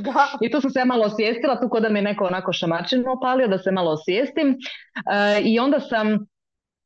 Da. 0.00 0.26
I 0.46 0.50
tu 0.50 0.60
sam 0.60 0.70
se 0.70 0.78
ja 0.78 0.84
malo 0.84 1.04
osvijestila, 1.04 1.60
tu 1.60 1.68
kod 1.68 1.82
da 1.82 1.88
mi 1.88 2.02
neko 2.02 2.24
onako 2.24 2.52
šamačin 2.52 3.08
opalio, 3.08 3.48
da 3.48 3.58
se 3.58 3.70
malo 3.70 3.90
osvijestim. 3.90 4.48
E, 4.48 5.40
I 5.44 5.58
onda 5.58 5.80
sam 5.80 6.26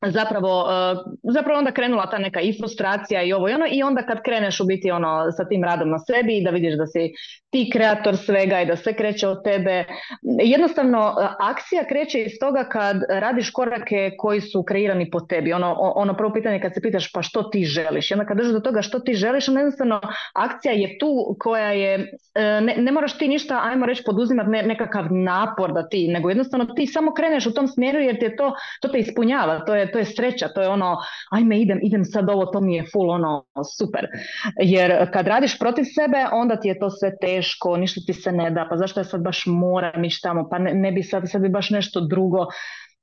zapravo, 0.02 0.66
e, 0.70 0.96
zapravo 1.22 1.58
onda 1.58 1.72
krenula 1.72 2.10
ta 2.10 2.18
neka 2.18 2.40
i 2.40 2.58
frustracija 2.58 3.22
i 3.22 3.32
ovo 3.32 3.48
i 3.48 3.52
ono 3.52 3.66
i 3.70 3.82
onda 3.82 4.02
kad 4.02 4.22
kreneš 4.22 4.60
u 4.60 4.64
biti 4.64 4.90
ono 4.90 5.32
sa 5.32 5.44
tim 5.48 5.64
radom 5.64 5.90
na 5.90 5.98
sebi 5.98 6.36
i 6.36 6.44
da 6.44 6.50
vidiš 6.50 6.74
da 6.76 6.86
si 6.86 7.12
ti 7.50 7.70
kreator 7.72 8.16
svega 8.16 8.60
i 8.60 8.66
da 8.66 8.76
sve 8.76 8.94
kreće 8.94 9.28
od 9.28 9.44
tebe. 9.44 9.84
Jednostavno 10.42 10.98
e, 10.98 11.26
akcija 11.40 11.84
kreće 11.88 12.22
iz 12.22 12.32
toga 12.40 12.64
kad 12.64 12.96
radiš 13.08 13.50
korake 13.50 14.10
koji 14.18 14.40
su 14.40 14.62
kreirani 14.62 15.10
po 15.10 15.20
tebi. 15.20 15.52
Ono, 15.52 15.74
ono 15.78 16.16
prvo 16.16 16.32
pitanje 16.32 16.60
kad 16.60 16.74
se 16.74 16.80
pitaš 16.80 17.12
pa 17.12 17.22
što 17.22 17.42
ti 17.42 17.64
želiš 17.64 18.12
onda 18.12 18.24
kad 18.24 18.36
dođeš 18.36 18.52
do 18.52 18.60
toga 18.60 18.82
što 18.82 18.98
ti 18.98 19.14
želiš, 19.14 19.48
onda 19.48 19.60
jednostavno 19.60 20.00
akcija 20.34 20.72
je 20.72 20.98
tu 20.98 21.36
koja 21.40 21.72
je, 21.72 21.94
e, 22.34 22.60
ne, 22.60 22.74
ne 22.76 22.92
moraš 22.92 23.18
ti 23.18 23.28
ništa, 23.28 23.60
ajmo 23.64 23.86
reći 23.86 24.02
poduzimati 24.06 24.50
ne, 24.50 24.62
nekakav 24.62 25.04
napor 25.10 25.72
da 25.72 25.88
ti, 25.88 26.08
nego 26.08 26.28
jednostavno 26.28 26.64
ti 26.64 26.86
samo 26.86 27.14
kreneš 27.14 27.46
u 27.46 27.54
tom 27.54 27.68
smjeru 27.68 27.98
jer 27.98 28.20
te 28.20 28.36
to, 28.36 28.54
to 28.80 28.88
te 28.88 28.98
ispunjava, 28.98 29.64
to 29.64 29.74
je 29.74 29.85
to 29.92 29.98
je 29.98 30.04
sreća, 30.04 30.48
to 30.48 30.62
je 30.62 30.68
ono, 30.68 30.96
ajme 31.30 31.60
idem, 31.60 31.78
idem 31.82 32.04
sad 32.04 32.30
ovo, 32.30 32.46
to 32.46 32.60
mi 32.60 32.76
je 32.76 32.84
full 32.92 33.10
ono 33.10 33.44
super. 33.78 34.06
Jer 34.62 35.10
kad 35.12 35.26
radiš 35.26 35.58
protiv 35.58 35.84
sebe, 35.84 36.26
onda 36.32 36.60
ti 36.60 36.68
je 36.68 36.78
to 36.78 36.90
sve 36.90 37.16
teško, 37.20 37.76
ništa 37.76 38.00
ti 38.06 38.12
se 38.12 38.32
ne 38.32 38.50
da, 38.50 38.66
pa 38.70 38.76
zašto 38.76 39.00
ja 39.00 39.04
sad 39.04 39.22
baš 39.22 39.42
moram 39.46 40.04
ići 40.04 40.22
tamo, 40.22 40.48
pa 40.50 40.58
ne, 40.58 40.74
ne 40.74 40.92
bi 40.92 41.02
sad, 41.02 41.30
sad 41.30 41.42
bi 41.42 41.48
baš 41.48 41.70
nešto 41.70 42.00
drugo. 42.00 42.46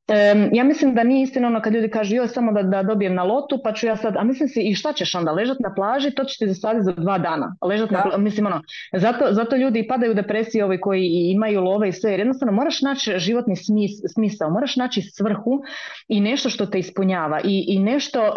Um, 0.08 0.50
ja 0.54 0.64
mislim 0.64 0.96
da 0.96 1.04
nije 1.04 1.24
istina 1.24 1.48
ono 1.48 1.62
kad 1.62 1.74
ljudi 1.74 1.90
kažu 1.90 2.16
joj 2.16 2.28
samo 2.28 2.52
da, 2.52 2.64
da 2.64 2.84
dobijem 2.84 3.16
na 3.16 3.24
lotu 3.24 3.60
pa 3.64 3.74
ću 3.74 3.88
ja 3.88 3.96
sad, 3.96 4.16
a 4.18 4.24
mislim 4.24 4.50
si 4.50 4.62
i 4.62 4.76
šta 4.76 4.94
ćeš 4.94 5.16
onda 5.16 5.32
ležat 5.32 5.58
na 5.60 5.74
plaži, 5.76 6.12
to 6.12 6.24
će 6.24 6.38
ti 6.38 6.48
zasaditi 6.48 6.84
za 6.84 6.92
dva 6.92 7.18
dana. 7.18 7.56
Ležat 7.62 7.92
na 7.92 8.18
mislim 8.18 8.46
ono, 8.46 8.62
zato, 8.94 9.28
zato 9.32 9.56
ljudi 9.56 9.88
padaju 9.88 10.12
u 10.12 10.16
depresiji 10.16 10.62
ovi 10.62 10.82
koji 10.82 11.06
imaju 11.06 11.62
love 11.62 11.90
i 11.90 11.92
sve, 11.92 12.12
jer 12.12 12.20
jednostavno 12.20 12.52
moraš 12.52 12.82
naći 12.82 13.14
životni 13.18 13.56
smis, 13.56 13.92
smisao, 14.14 14.50
moraš 14.50 14.76
naći 14.76 15.02
svrhu 15.02 15.62
i 16.08 16.22
nešto 16.22 16.50
što 16.50 16.66
te 16.66 16.80
ispunjava 16.80 17.40
i, 17.44 17.66
i 17.68 17.80
nešto, 17.80 18.34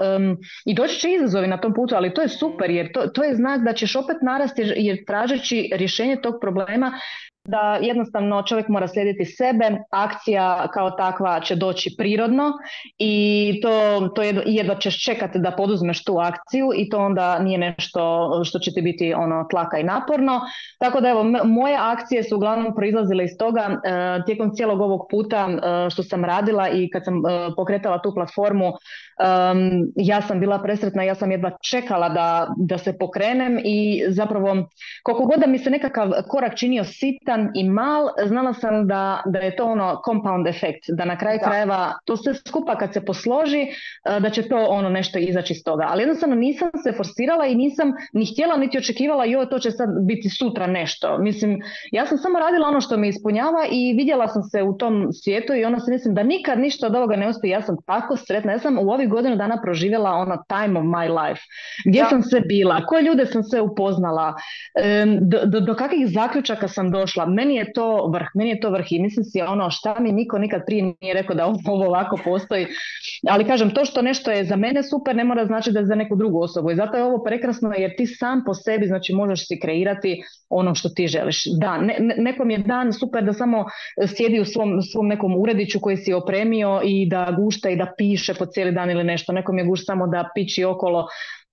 i 0.64 0.74
doći 0.74 1.00
će 1.00 1.12
izazovi 1.12 1.46
na 1.46 1.60
tom 1.60 1.74
putu, 1.74 1.94
ali 1.94 2.14
to 2.14 2.22
je 2.22 2.28
super 2.28 2.70
jer 2.70 2.92
to, 2.92 3.06
to 3.06 3.24
je 3.24 3.34
znak 3.34 3.64
da 3.64 3.72
ćeš 3.72 3.96
opet 3.96 4.16
narasti 4.22 4.62
jer 4.76 5.04
tražeći 5.06 5.70
rješenje 5.74 6.16
tog 6.22 6.34
problema 6.40 6.92
da 7.48 7.78
jednostavno 7.82 8.42
čovjek 8.42 8.68
mora 8.68 8.88
slijediti 8.88 9.24
sebe, 9.24 9.70
akcija 9.90 10.68
kao 10.74 10.90
takva 10.90 11.40
će 11.40 11.56
doći 11.56 11.94
prirodno 11.98 12.52
i 12.98 13.60
to, 13.62 14.08
to 14.14 14.22
je, 14.22 14.42
jedva 14.46 14.74
ćeš 14.74 15.04
čekati 15.04 15.38
da 15.38 15.50
poduzmeš 15.50 16.04
tu 16.04 16.18
akciju 16.18 16.70
i 16.76 16.88
to 16.88 16.98
onda 16.98 17.38
nije 17.38 17.58
nešto 17.58 18.30
što 18.44 18.58
će 18.58 18.72
ti 18.72 18.82
biti 18.82 19.14
ono 19.14 19.46
tlaka 19.50 19.78
i 19.78 19.84
naporno. 19.84 20.40
Tako 20.78 21.00
da 21.00 21.08
evo, 21.08 21.24
moje 21.44 21.76
akcije 21.80 22.22
su 22.22 22.36
uglavnom 22.36 22.74
proizlazile 22.74 23.24
iz 23.24 23.30
toga 23.38 23.60
e, 23.60 24.22
tijekom 24.26 24.50
cijelog 24.54 24.80
ovog 24.80 25.06
puta 25.10 25.48
e, 25.48 25.90
što 25.90 26.02
sam 26.02 26.24
radila 26.24 26.68
i 26.68 26.90
kad 26.90 27.04
sam 27.04 27.14
e, 27.14 27.20
pokretala 27.56 28.02
tu 28.02 28.14
platformu 28.14 28.72
ja 29.96 30.22
sam 30.22 30.40
bila 30.40 30.62
presretna, 30.62 31.02
ja 31.02 31.14
sam 31.14 31.30
jedva 31.30 31.50
čekala 31.70 32.08
da, 32.08 32.48
da 32.56 32.78
se 32.78 32.98
pokrenem 32.98 33.58
i 33.64 34.04
zapravo 34.08 34.68
koliko 35.02 35.24
god 35.24 35.38
da 35.38 35.46
mi 35.46 35.58
se 35.58 35.70
nekakav 35.70 36.10
korak 36.28 36.56
činio 36.56 36.84
sitan 36.84 37.50
i 37.54 37.68
mal, 37.68 38.08
znala 38.26 38.54
sam 38.54 38.88
da, 38.88 39.22
da 39.26 39.38
je 39.38 39.56
to 39.56 39.64
ono 39.64 40.00
compound 40.08 40.46
efekt, 40.46 40.84
da 40.88 41.04
na 41.04 41.18
kraju 41.18 41.38
krajeva 41.44 41.92
to 42.04 42.16
sve 42.16 42.34
skupa 42.34 42.76
kad 42.76 42.92
se 42.92 43.04
posloži, 43.04 43.60
e, 43.60 44.20
da 44.20 44.30
će 44.30 44.48
to 44.48 44.56
ono 44.56 44.88
nešto 44.88 45.18
izaći 45.18 45.52
iz 45.52 45.64
toga. 45.64 45.86
Ali 45.88 46.02
jednostavno 46.02 46.34
nisam 46.34 46.70
se 46.82 46.92
forsirala 46.92 47.46
i 47.46 47.54
nisam 47.54 47.92
ni 48.12 48.26
htjela 48.26 48.56
niti 48.56 48.78
očekivala 48.78 49.24
joj 49.24 49.48
to 49.48 49.58
će 49.58 49.70
sad 49.70 49.88
biti 50.06 50.30
sutra 50.30 50.66
nešto. 50.66 51.18
Mislim, 51.18 51.60
ja 51.92 52.06
sam 52.06 52.18
samo 52.18 52.38
radila 52.38 52.68
ono 52.68 52.80
što 52.80 52.96
me 52.96 53.08
ispunjava 53.08 53.66
i 53.70 53.94
vidjela 53.96 54.28
sam 54.28 54.42
se 54.42 54.62
u 54.62 54.72
tom 54.72 55.12
svijetu 55.12 55.54
i 55.54 55.64
onda 55.64 55.80
se 55.80 55.90
mislim 55.90 56.14
da 56.14 56.22
nikad 56.22 56.58
ništa 56.58 56.86
od 56.86 56.94
ovoga 56.94 57.16
ne 57.16 57.28
uspije. 57.28 57.50
Ja 57.50 57.62
sam 57.62 57.76
tako 57.86 58.16
sretna. 58.16 58.52
Ja 58.52 58.58
sam 58.58 58.78
u 58.78 58.90
ovih 58.90 59.05
godinu 59.06 59.36
dana 59.36 59.60
proživjela 59.62 60.10
ono 60.10 60.36
time 60.48 60.80
of 60.80 60.84
my 60.86 61.28
life. 61.28 61.42
Gdje 61.84 62.04
sam 62.08 62.22
se 62.22 62.40
bila, 62.40 62.86
koje 62.86 63.02
ljude 63.02 63.26
sam 63.26 63.42
se 63.42 63.60
upoznala, 63.60 64.34
do, 65.20 65.38
do, 65.44 65.60
do 65.60 65.74
kakvih 65.74 66.06
zaključaka 66.08 66.68
sam 66.68 66.90
došla, 66.90 67.26
meni 67.26 67.56
je 67.56 67.72
to 67.72 68.10
vrh, 68.12 68.26
meni 68.34 68.50
je 68.50 68.60
to 68.60 68.70
vrh 68.70 68.92
i 68.92 69.02
mislim 69.02 69.24
si 69.24 69.42
ono 69.42 69.70
šta 69.70 69.96
mi 70.00 70.12
niko 70.12 70.38
nikad 70.38 70.62
prije 70.66 70.94
nije 71.00 71.14
rekao 71.14 71.36
da 71.36 71.46
ovo 71.46 71.86
ovako 71.86 72.18
postoji, 72.24 72.66
ali 73.28 73.46
kažem 73.46 73.70
to 73.70 73.84
što 73.84 74.02
nešto 74.02 74.30
je 74.30 74.44
za 74.44 74.56
mene 74.56 74.82
super 74.82 75.16
ne 75.16 75.24
mora 75.24 75.46
znači 75.46 75.72
da 75.72 75.80
je 75.80 75.86
za 75.86 75.94
neku 75.94 76.16
drugu 76.16 76.40
osobu. 76.40 76.70
I 76.70 76.76
zato 76.76 76.96
je 76.96 77.04
ovo 77.04 77.24
prekrasno 77.24 77.72
jer 77.78 77.96
ti 77.96 78.06
sam 78.06 78.42
po 78.46 78.54
sebi 78.54 78.86
znači 78.86 79.12
možeš 79.12 79.48
si 79.48 79.60
kreirati 79.60 80.22
ono 80.48 80.74
što 80.74 80.88
ti 80.88 81.06
želiš. 81.06 81.42
Da, 81.60 81.78
ne, 81.78 81.96
nekom 82.16 82.50
je 82.50 82.58
dan 82.58 82.92
super 82.92 83.24
da 83.24 83.32
samo 83.32 83.64
sjedi 84.16 84.40
u 84.40 84.44
svom, 84.44 84.82
svom 84.82 85.06
nekom 85.06 85.36
urediću 85.40 85.80
koji 85.80 85.96
si 85.96 86.12
opremio 86.12 86.80
i 86.84 87.08
da 87.10 87.34
gušta 87.38 87.70
i 87.70 87.76
da 87.76 87.92
piše 87.98 88.34
po 88.34 88.46
cijeli 88.46 88.72
dan 88.72 88.90
ili 88.90 89.04
nešto, 89.04 89.32
nekom 89.32 89.58
je 89.58 89.64
gušt 89.64 89.86
samo 89.86 90.06
da 90.06 90.28
piči 90.34 90.64
okolo 90.64 91.06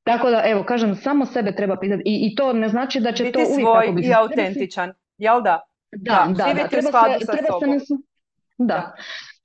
tako 0.04 0.30
da, 0.30 0.44
evo, 0.46 0.64
kažem, 0.64 0.96
samo 0.96 1.26
sebe 1.26 1.56
treba 1.56 1.80
pitati 1.80 2.02
i, 2.06 2.28
i 2.32 2.36
to 2.36 2.54
ne 2.54 2.70
znači 2.70 3.00
da 3.00 3.12
će 3.12 3.24
Biti 3.24 3.34
to 3.34 3.40
uvijek 3.40 3.68
svoj 3.68 3.82
tako 3.82 3.94
biti. 3.94 4.08
i 4.08 4.14
autentičan, 4.14 4.94
jel 5.18 5.42
da? 5.42 5.62
Da, 5.92 6.26
da, 6.28 6.34
da. 6.34 6.44
u 6.44 6.70
Treba 6.70 6.92
se, 7.20 7.26
treba 7.26 7.60
se 7.60 7.68
na, 7.68 7.78
da. 8.58 8.96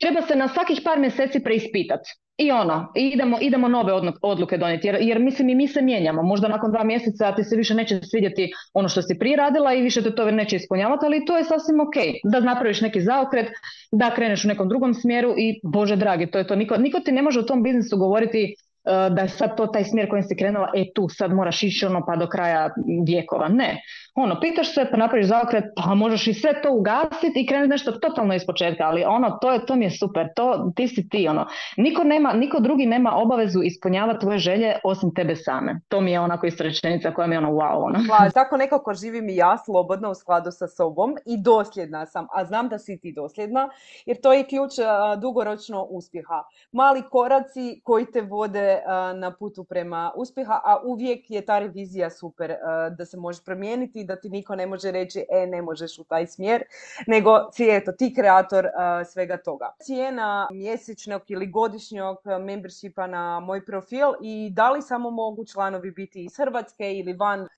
Treba 0.01 0.23
se 0.23 0.37
na 0.37 0.49
svakih 0.49 0.81
par 0.85 0.99
mjeseci 0.99 1.45
preispitati. 1.45 2.11
I 2.39 2.51
ono, 2.51 2.93
idemo, 2.95 3.39
idemo 3.41 3.69
nove 3.69 3.93
odlu- 3.93 4.19
odluke 4.23 4.59
donijeti, 4.59 4.87
jer, 4.87 4.97
jer 5.01 5.19
mislim 5.19 5.49
i 5.49 5.55
mi 5.55 5.69
se 5.69 5.83
mijenjamo. 5.83 6.23
Možda 6.23 6.49
nakon 6.49 6.71
dva 6.71 6.85
mjeseca 6.85 7.35
ti 7.35 7.45
se 7.45 7.57
više 7.57 7.75
neće 7.75 8.01
svidjeti 8.03 8.51
ono 8.75 8.89
što 8.89 9.03
si 9.03 9.19
prije 9.19 9.37
radila 9.37 9.75
i 9.75 9.83
više 9.83 10.03
te 10.03 10.15
to 10.15 10.31
neće 10.31 10.57
ispunjavati, 10.57 11.07
ali 11.07 11.25
to 11.25 11.37
je 11.37 11.45
sasvim 11.45 11.81
ok. 11.81 11.95
Da 12.33 12.41
napraviš 12.41 12.81
neki 12.81 13.01
zaokret, 13.01 13.47
da 13.93 14.15
kreneš 14.15 14.45
u 14.45 14.49
nekom 14.49 14.69
drugom 14.69 14.95
smjeru 14.95 15.35
i 15.39 15.61
bože 15.63 15.97
dragi, 15.97 16.27
to 16.31 16.39
je 16.39 16.47
to. 16.47 16.57
Niko, 16.57 16.77
niko 16.77 17.01
ti 17.01 17.13
ne 17.13 17.23
može 17.23 17.41
u 17.41 17.47
tom 17.47 17.63
biznisu 17.63 17.97
govoriti 17.97 18.55
uh, 18.55 19.15
da 19.15 19.23
je 19.23 19.29
sad 19.29 19.57
to 19.57 19.67
taj 19.67 19.85
smjer 19.85 20.09
kojim 20.09 20.23
si 20.23 20.37
krenula, 20.37 20.71
e 20.77 20.85
tu 20.95 21.09
sad 21.09 21.33
moraš 21.33 21.63
ići 21.63 21.87
ono 21.87 22.07
pa 22.07 22.17
do 22.17 22.27
kraja 22.27 22.71
vjekova. 23.07 23.49
Ne. 23.49 23.81
Ono, 24.21 24.41
pitaš 24.41 24.75
se 24.75 24.87
pa 24.91 24.97
napraviš 24.97 25.27
zaokret, 25.27 25.65
pa 25.77 25.95
možeš 25.95 26.27
i 26.27 26.35
sve 26.35 26.63
to 26.63 26.73
ugasiti 26.73 27.41
i 27.41 27.47
krenuti 27.47 27.69
nešto 27.69 27.93
totalno 27.93 28.35
iz 28.35 28.47
početka, 28.47 28.85
ali 28.85 29.05
ono, 29.05 29.39
to, 29.41 29.53
je, 29.53 29.67
to 29.67 29.77
mi 29.77 29.85
je 29.85 29.91
super, 29.91 30.29
to 30.37 30.73
ti 30.77 30.89
si 30.89 31.09
ti, 31.09 31.29
ono. 31.29 31.47
Niko, 31.77 32.05
nema, 32.05 32.33
niko 32.33 32.61
drugi 32.61 32.87
nema 32.87 33.13
obavezu 33.15 33.61
ispunjavati 33.63 34.21
tvoje 34.21 34.39
želje 34.39 34.77
osim 34.85 35.15
tebe 35.15 35.37
same. 35.37 35.81
To 35.89 36.01
mi 36.01 36.13
je 36.13 36.21
onako 36.21 36.47
isto 36.47 36.65
rečenica 36.65 37.15
koja 37.15 37.27
mi 37.27 37.35
je 37.35 37.39
ono 37.39 37.51
wow, 37.51 37.85
ono. 37.85 37.99
Pa, 38.09 38.31
tako 38.41 38.57
nekako 38.57 38.95
živim 38.95 39.29
i 39.29 39.37
ja 39.37 39.59
slobodno 39.65 40.11
u 40.11 40.15
skladu 40.15 40.51
sa 40.51 40.69
sobom 40.69 41.15
i 41.27 41.43
dosljedna 41.43 42.07
sam, 42.07 42.27
a 42.35 42.45
znam 42.45 42.69
da 42.69 42.79
si 42.79 42.99
ti 42.99 43.13
dosljedna, 43.13 43.69
jer 44.07 44.21
to 44.21 44.33
je 44.33 44.45
ključ 44.45 44.73
a, 44.79 45.17
dugoročno 45.17 45.83
uspjeha. 45.83 46.43
Mali 46.73 47.03
koraci 47.11 47.81
koji 47.85 48.07
te 48.07 48.21
vode 48.21 48.83
a, 48.87 49.13
na 49.13 49.31
putu 49.31 49.65
prema 49.65 50.13
uspjeha, 50.17 50.61
a 50.65 50.77
uvijek 50.85 51.31
je 51.31 51.47
ta 51.47 51.59
revizija 51.59 52.11
super 52.11 52.51
a, 52.51 52.91
da 52.91 53.05
se 53.05 53.17
može 53.17 53.41
promijeniti, 53.45 54.08
da 54.09 54.17
ti 54.17 54.29
niko 54.29 54.57
ne 54.57 54.67
može 54.67 54.91
reći 54.91 55.19
e 55.19 55.47
ne 55.47 55.63
možeš 55.63 55.99
u 55.99 56.05
taj 56.05 56.27
smjer, 56.27 56.63
nego 57.07 57.31
si 57.53 57.69
eto 57.71 57.93
ti 57.93 58.15
kreator 58.15 58.67
a, 58.67 59.05
svega 59.05 59.37
toga. 59.37 59.73
Cijena 59.83 60.49
mjesečnog 60.53 61.23
ili 61.29 61.47
godišnjeg 61.47 62.17
membershipa 62.41 63.07
na 63.07 63.41
moj 63.41 63.65
profil 63.65 64.09
i 64.23 64.51
da 64.53 64.71
li 64.71 64.83
samo 64.83 65.11
mogu 65.11 65.45
članovi 65.45 65.91
biti 65.91 66.25
iz 66.25 66.37
Hrvatske 66.37 66.93
ili 66.93 67.13
van 67.13 67.49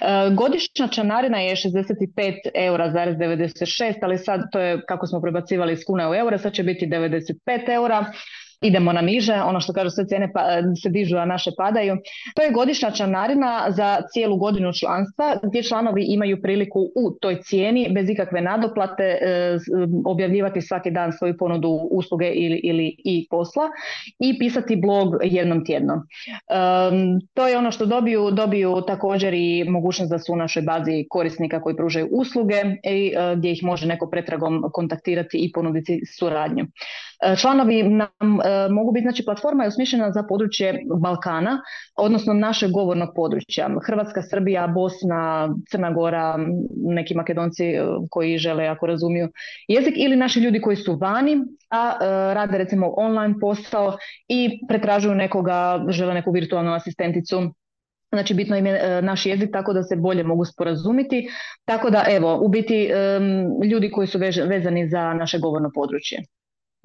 E, 0.00 0.30
Godišnja 0.34 0.88
članarina 0.88 1.38
je 1.38 1.56
65 1.56 2.34
eura 2.54 2.90
zarez 2.90 3.16
96, 3.16 3.94
ali 4.02 4.18
sad 4.18 4.40
to 4.52 4.60
je 4.60 4.80
kako 4.86 5.06
smo 5.06 5.20
prebacivali 5.20 5.72
iz 5.72 5.84
kuna 5.86 6.10
u 6.10 6.14
eure, 6.14 6.38
sad 6.38 6.52
će 6.52 6.62
biti 6.62 6.86
95 6.86 7.74
eura. 7.74 8.04
Idemo 8.60 8.92
na 8.92 9.00
niže, 9.00 9.34
ono 9.34 9.60
što 9.60 9.72
kažu 9.72 9.90
sve 9.90 10.06
cijene 10.06 10.32
pa, 10.32 10.40
se 10.82 10.88
dižu, 10.88 11.16
a 11.16 11.24
naše 11.24 11.50
padaju. 11.56 11.96
To 12.36 12.42
je 12.42 12.50
godišnja 12.50 12.90
članarina 12.90 13.66
za 13.68 13.98
cijelu 14.12 14.36
godinu 14.36 14.72
članstva 14.72 15.36
gdje 15.42 15.62
članovi 15.62 16.04
imaju 16.08 16.42
priliku 16.42 16.80
u 16.80 17.10
toj 17.20 17.42
cijeni 17.42 17.88
bez 17.94 18.10
ikakve 18.10 18.40
nadoplate 18.40 19.02
e, 19.02 19.58
objavljivati 20.06 20.60
svaki 20.60 20.90
dan 20.90 21.12
svoju 21.12 21.36
ponudu 21.36 21.68
usluge 21.90 22.26
ili, 22.26 22.60
ili 22.64 22.94
i 23.04 23.26
posla 23.30 23.62
i 24.18 24.38
pisati 24.38 24.76
blog 24.76 25.14
jednom 25.22 25.64
tjedno. 25.64 25.94
Um, 25.94 27.20
to 27.34 27.48
je 27.48 27.58
ono 27.58 27.70
što 27.70 27.86
dobiju, 27.86 28.30
dobiju 28.30 28.82
također 28.86 29.34
i 29.34 29.64
mogućnost 29.68 30.10
da 30.10 30.18
su 30.18 30.32
u 30.32 30.36
našoj 30.36 30.62
bazi 30.62 31.06
korisnika 31.10 31.62
koji 31.62 31.76
pružaju 31.76 32.08
usluge 32.10 32.62
i 32.84 33.12
uh, 33.16 33.38
gdje 33.38 33.52
ih 33.52 33.64
može 33.64 33.86
neko 33.86 34.10
pretragom 34.10 34.64
kontaktirati 34.72 35.38
i 35.38 35.52
ponuditi 35.52 36.00
suradnju. 36.18 36.66
Uh, 37.26 37.38
članovi 37.38 37.82
nam 37.82 38.08
uh, 38.22 38.70
mogu 38.70 38.92
biti, 38.92 39.02
znači 39.02 39.24
platforma 39.24 39.64
je 39.64 39.68
osmišljena 39.68 40.12
za 40.12 40.22
područje 40.22 40.80
Balkana, 41.02 41.60
odnosno 41.96 42.34
našeg 42.34 42.70
govornog 42.70 43.08
područja. 43.16 43.68
Hrvatska, 43.86 44.22
Srbija, 44.22 44.66
Bosna, 44.66 45.48
Crna 45.70 45.92
Gora, 45.92 46.38
neki 46.86 47.14
makedonci 47.14 47.64
koji 48.10 48.38
žele 48.38 48.66
ako 48.66 48.86
razumiju 48.86 49.28
jezik 49.68 49.94
ili 49.96 50.16
naši 50.16 50.40
ljudi 50.40 50.60
koji 50.60 50.76
su 50.76 50.98
vani, 51.00 51.36
a 51.70 51.96
rade 52.34 52.58
recimo 52.58 52.94
online 52.96 53.34
posao 53.40 53.96
i 54.28 54.60
pretražuju 54.68 55.14
nekoga, 55.14 55.84
žele 55.88 56.14
neku 56.14 56.30
virtualnu 56.30 56.72
asistenticu 56.72 57.42
Znači 58.12 58.34
bitno 58.34 58.56
im 58.56 58.66
je 58.66 59.02
naš 59.02 59.26
jezik 59.26 59.52
tako 59.52 59.72
da 59.72 59.82
se 59.82 59.96
bolje 59.96 60.24
mogu 60.24 60.44
sporazumiti. 60.44 61.28
Tako 61.64 61.90
da 61.90 62.04
evo, 62.10 62.38
u 62.42 62.48
biti 62.48 62.90
ljudi 63.70 63.90
koji 63.90 64.06
su 64.06 64.18
vezani 64.48 64.88
za 64.88 65.14
naše 65.14 65.38
govorno 65.38 65.70
područje. 65.74 66.22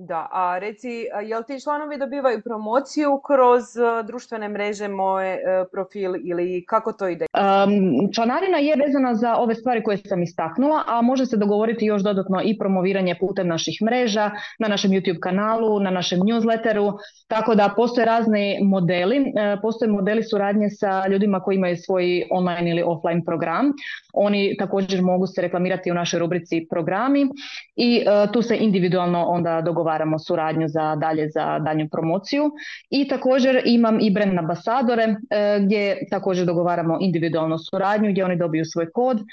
Da, 0.07 0.27
a 0.31 0.57
reci, 0.59 1.07
jel 1.23 1.43
ti 1.43 1.61
članovi 1.63 1.97
dobivaju 1.97 2.41
promociju 2.41 3.21
kroz 3.27 3.63
društvene 4.07 4.49
mreže, 4.49 4.87
moj 4.87 5.37
profil 5.71 6.15
ili 6.23 6.65
kako 6.67 6.91
to 6.93 7.07
ide? 7.07 7.25
Um, 7.33 8.11
članarina 8.15 8.57
je 8.57 8.75
vezana 8.85 9.15
za 9.15 9.35
ove 9.35 9.55
stvari 9.55 9.83
koje 9.83 9.97
sam 9.97 10.23
istaknula, 10.23 10.83
a 10.87 11.01
može 11.01 11.25
se 11.25 11.37
dogovoriti 11.37 11.85
još 11.85 12.01
dodatno 12.01 12.41
i 12.43 12.57
promoviranje 12.57 13.15
putem 13.19 13.47
naših 13.47 13.77
mreža, 13.85 14.31
na 14.59 14.67
našem 14.67 14.91
YouTube 14.91 15.19
kanalu, 15.19 15.79
na 15.79 15.89
našem 15.89 16.19
newsletteru, 16.19 16.93
tako 17.27 17.55
da 17.55 17.73
postoje 17.75 18.05
razni 18.05 18.59
modeli. 18.63 19.33
Postoje 19.61 19.91
modeli 19.91 20.23
suradnje 20.23 20.69
sa 20.69 21.07
ljudima 21.07 21.39
koji 21.39 21.55
imaju 21.55 21.77
svoj 21.77 22.27
online 22.31 22.71
ili 22.71 22.83
offline 22.85 23.25
program. 23.25 23.71
Oni 24.13 24.55
također 24.59 25.01
mogu 25.01 25.27
se 25.27 25.41
reklamirati 25.41 25.91
u 25.91 25.93
našoj 25.93 26.19
rubrici 26.19 26.67
programi 26.69 27.27
i 27.75 28.03
uh, 28.05 28.31
tu 28.31 28.41
se 28.41 28.57
individualno 28.57 29.25
onda 29.25 29.61
dogovaramo 29.61 30.19
suradnju 30.19 30.67
za 30.67 30.95
dalje 30.95 31.29
za 31.29 31.59
daljnju 31.59 31.87
promociju. 31.91 32.51
I 32.89 33.07
također 33.07 33.61
imam 33.65 33.99
i 34.01 34.11
brand 34.11 34.37
ambasadore 34.39 35.05
uh, 35.07 35.65
gdje 35.65 36.07
također 36.09 36.45
dogovaramo 36.45 36.97
individualnu 37.01 37.57
suradnju 37.57 38.11
gdje 38.11 38.25
oni 38.25 38.37
dobiju 38.37 38.65
svoj 38.65 38.91
kod 38.91 39.17
uh, 39.17 39.25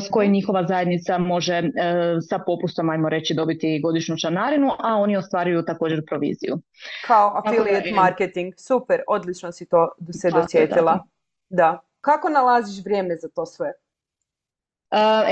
s 0.00 0.08
kojim 0.10 0.32
njihova 0.32 0.66
zajednica 0.66 1.18
može 1.18 1.62
sa 2.28 2.38
popustom, 2.38 2.90
ajmo 2.90 3.08
reći, 3.08 3.34
dobiti 3.34 3.80
godišnju 3.82 4.16
članarinu, 4.16 4.70
a 4.78 4.96
oni 4.96 5.16
ostvaruju 5.16 5.64
također 5.64 6.04
proviziju. 6.06 6.58
Kao 7.06 7.42
affiliate 7.44 7.90
da, 7.90 7.96
marketing. 7.96 8.54
Super, 8.56 9.00
odlično 9.08 9.52
si 9.52 9.66
to 9.66 9.88
se 10.12 10.30
dosjetila. 10.30 11.04
Da. 11.48 11.80
Kako 12.00 12.28
nalaziš 12.28 12.84
vrijeme 12.84 13.16
za 13.16 13.28
to 13.28 13.46
sve? 13.46 13.72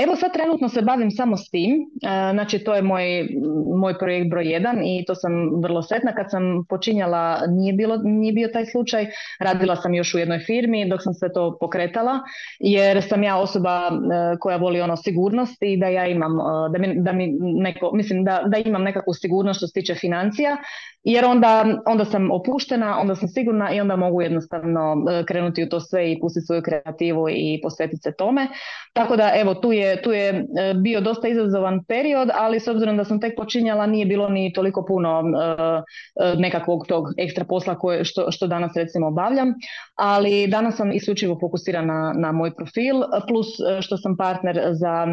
Evo 0.03 0.15
sad 0.15 0.33
trenutno 0.33 0.69
se 0.69 0.81
bavim 0.81 1.11
samo 1.11 1.37
s 1.37 1.49
tim, 1.49 1.89
znači 2.33 2.59
to 2.59 2.75
je 2.75 2.81
moj, 2.81 3.27
moj 3.75 3.97
projekt 3.97 4.29
broj 4.29 4.51
jedan 4.51 4.83
i 4.83 5.03
to 5.07 5.15
sam 5.15 5.61
vrlo 5.63 5.81
sretna. 5.81 6.15
Kad 6.15 6.31
sam 6.31 6.65
počinjala 6.69 7.39
nije, 7.47 7.73
bilo, 7.73 7.97
nije 7.97 8.33
bio 8.33 8.47
taj 8.53 8.65
slučaj, 8.65 9.07
radila 9.39 9.75
sam 9.75 9.93
još 9.93 10.15
u 10.15 10.17
jednoj 10.17 10.39
firmi 10.39 10.89
dok 10.89 11.03
sam 11.03 11.13
sve 11.13 11.33
to 11.33 11.57
pokretala 11.59 12.19
jer 12.59 13.03
sam 13.03 13.23
ja 13.23 13.37
osoba 13.37 13.91
koja 14.39 14.57
voli 14.57 14.81
ono 14.81 14.97
sigurnost 14.97 15.61
i 15.61 15.77
da 15.77 15.87
ja 15.87 16.07
imam, 16.07 16.37
da 16.73 16.79
mi, 16.79 17.01
da 17.01 17.11
mi 17.11 17.37
neko, 17.39 17.91
mislim 17.93 18.23
da, 18.23 18.43
da 18.45 18.57
imam 18.57 18.83
nekakvu 18.83 19.13
sigurnost 19.13 19.57
što 19.57 19.67
se 19.67 19.73
tiče 19.73 19.95
financija 19.95 20.57
jer 21.03 21.25
onda, 21.25 21.65
onda 21.85 22.05
sam 22.05 22.31
opuštena, 22.31 22.97
onda 22.99 23.15
sam 23.15 23.27
sigurna 23.27 23.73
i 23.73 23.81
onda 23.81 23.95
mogu 23.95 24.21
jednostavno 24.21 25.05
krenuti 25.27 25.63
u 25.63 25.69
to 25.69 25.79
sve 25.79 26.11
i 26.11 26.19
pustiti 26.19 26.45
svoju 26.45 26.61
kreativu 26.61 27.29
i 27.29 27.59
posvetiti 27.63 28.01
se 28.01 28.13
tome. 28.17 28.47
Tako 28.93 29.15
da 29.15 29.31
evo 29.35 29.52
tu 29.53 29.71
je, 29.71 30.01
tu 30.01 30.11
je 30.11 30.45
bio 30.75 31.01
dosta 31.01 31.27
izazovan 31.27 31.83
period, 31.83 32.29
ali 32.33 32.59
s 32.59 32.67
obzirom 32.67 32.97
da 32.97 33.05
sam 33.05 33.19
tek 33.19 33.33
počinjala 33.37 33.85
nije 33.85 34.05
bilo 34.05 34.29
ni 34.29 34.53
toliko 34.53 34.85
puno 34.85 35.19
uh, 35.19 36.39
nekakvog 36.39 36.85
tog 36.87 37.05
ekstra 37.17 37.45
posla 37.45 37.75
koje, 37.75 38.05
što, 38.05 38.31
što 38.31 38.47
danas 38.47 38.75
recimo 38.75 39.07
obavljam, 39.07 39.53
ali 39.95 40.47
danas 40.47 40.75
sam 40.75 40.91
isključivo 40.91 41.37
fokusirana 41.39 42.13
na 42.17 42.31
moj 42.31 42.55
profil, 42.55 42.95
plus 43.27 43.47
što 43.81 43.97
sam 43.97 44.17
partner 44.17 44.59
za 44.71 45.07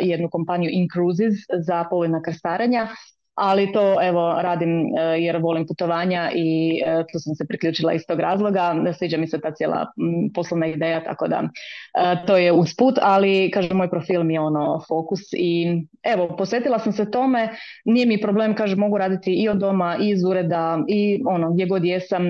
jednu 0.00 0.28
kompaniju 0.30 0.70
In 0.72 0.88
Cruises 0.94 1.34
za 1.66 1.84
povoljna 1.90 2.22
krstarenja, 2.22 2.88
ali 3.38 3.72
to 3.72 3.96
evo 4.02 4.42
radim 4.42 4.70
jer 5.18 5.36
volim 5.36 5.66
putovanja 5.66 6.30
i 6.34 6.80
tu 7.12 7.18
sam 7.18 7.34
se 7.34 7.46
priključila 7.48 7.92
iz 7.92 8.06
tog 8.08 8.20
razloga. 8.20 8.74
Sviđa 8.98 9.16
mi 9.16 9.26
se 9.26 9.40
ta 9.40 9.50
cijela 9.50 9.86
poslovna 10.34 10.66
ideja, 10.66 11.04
tako 11.04 11.28
da 11.28 11.42
to 12.26 12.36
je 12.36 12.52
usput, 12.52 12.94
ali 13.02 13.50
kažem 13.50 13.76
moj 13.76 13.90
profil 13.90 14.22
mi 14.22 14.34
je 14.34 14.40
ono 14.40 14.80
fokus 14.88 15.20
i 15.32 15.82
evo 16.02 16.36
posvetila 16.36 16.78
sam 16.78 16.92
se 16.92 17.10
tome, 17.10 17.48
nije 17.84 18.06
mi 18.06 18.20
problem, 18.20 18.54
kažem 18.54 18.78
mogu 18.78 18.98
raditi 18.98 19.32
i 19.32 19.48
od 19.48 19.56
doma 19.56 19.96
i 20.00 20.08
iz 20.08 20.24
ureda 20.24 20.78
i 20.88 21.22
ono 21.26 21.52
gdje 21.52 21.66
god 21.66 21.84
jesam, 21.84 22.24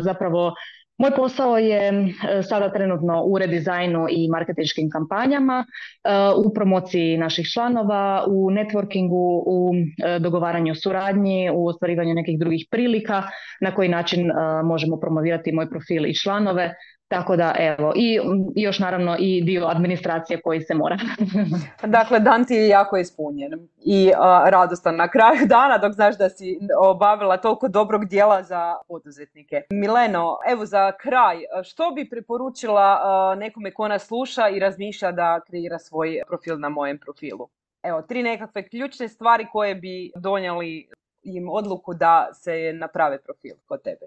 zapravo 0.00 0.52
Moj 0.98 1.10
posao 1.16 1.58
je 1.58 1.88
e, 1.88 2.42
sada 2.42 2.72
trenutno 2.72 3.22
u 3.24 3.38
redizajnu 3.38 4.06
i 4.10 4.28
marketinškim 4.28 4.90
kampanjama, 4.90 5.64
e, 5.64 6.10
u 6.36 6.54
promociji 6.54 7.18
naših 7.18 7.46
članova, 7.54 8.24
u 8.28 8.50
networkingu, 8.50 9.42
u 9.46 9.74
e, 9.74 10.18
dogovaranju 10.18 10.74
suradnji, 10.74 11.50
u 11.50 11.66
ostvarivanju 11.66 12.14
nekih 12.14 12.38
drugih 12.38 12.66
prilika, 12.70 13.22
na 13.60 13.74
koji 13.74 13.88
način 13.88 14.30
možemo 14.64 15.00
promovirati 15.00 15.52
moj 15.52 15.70
profil 15.70 16.06
i 16.06 16.14
članove, 16.14 16.74
tako 17.08 17.36
da 17.36 17.54
evo, 17.58 17.92
i 17.96 18.18
još 18.54 18.78
naravno 18.78 19.16
i 19.18 19.42
dio 19.44 19.66
administracije 19.66 20.40
koji 20.40 20.60
se 20.60 20.74
mora. 20.74 20.98
dakle, 21.98 22.20
dan 22.20 22.44
ti 22.44 22.54
je 22.54 22.68
jako 22.68 22.96
ispunjen 22.96 23.68
i 23.84 24.10
radostan 24.46 24.96
na 24.96 25.08
kraju 25.08 25.46
dana 25.56 25.78
dok 25.78 25.92
znaš 25.92 26.18
da 26.18 26.28
si 26.28 26.58
obavila 26.78 27.36
toliko 27.36 27.68
dobrog 27.68 28.04
dijela 28.04 28.42
za 28.42 28.74
poduzetnike. 28.88 29.62
Mileno, 29.70 30.36
evo 30.48 30.66
za 30.66 30.92
kraj, 30.92 31.36
što 31.64 31.90
bi 31.90 32.10
preporučila 32.10 33.34
nekome 33.34 33.74
ko 33.74 33.88
nas 33.88 34.06
sluša 34.06 34.48
i 34.48 34.58
razmišlja 34.58 35.12
da 35.12 35.40
kreira 35.46 35.78
svoj 35.78 36.22
profil 36.26 36.58
na 36.58 36.68
mojem 36.68 36.98
profilu? 36.98 37.48
Evo, 37.82 38.02
tri 38.02 38.22
nekakve 38.22 38.68
ključne 38.68 39.08
stvari 39.08 39.46
koje 39.52 39.74
bi 39.74 40.12
donijeli 40.16 40.88
im 41.22 41.48
odluku 41.48 41.94
da 41.94 42.28
se 42.32 42.72
naprave 42.74 43.18
profil 43.22 43.54
kod 43.66 43.82
tebe. 43.82 44.06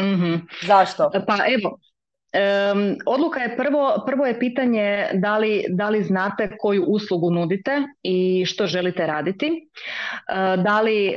Mm 0.00 0.46
Zašto? 0.66 1.10
Pa 1.26 1.36
evo, 1.46 1.78
Um, 2.30 2.96
odluka 3.06 3.40
je 3.40 3.56
prvo, 3.56 4.02
prvo 4.06 4.26
je 4.26 4.38
pitanje 4.38 5.06
da 5.12 5.38
li, 5.38 5.64
da 5.68 5.88
li 5.90 6.02
znate 6.02 6.56
koju 6.60 6.84
uslugu 6.84 7.30
nudite 7.30 7.82
i 8.02 8.44
što 8.46 8.66
želite 8.66 9.06
raditi. 9.06 9.68
Da 10.64 10.80
li 10.80 11.14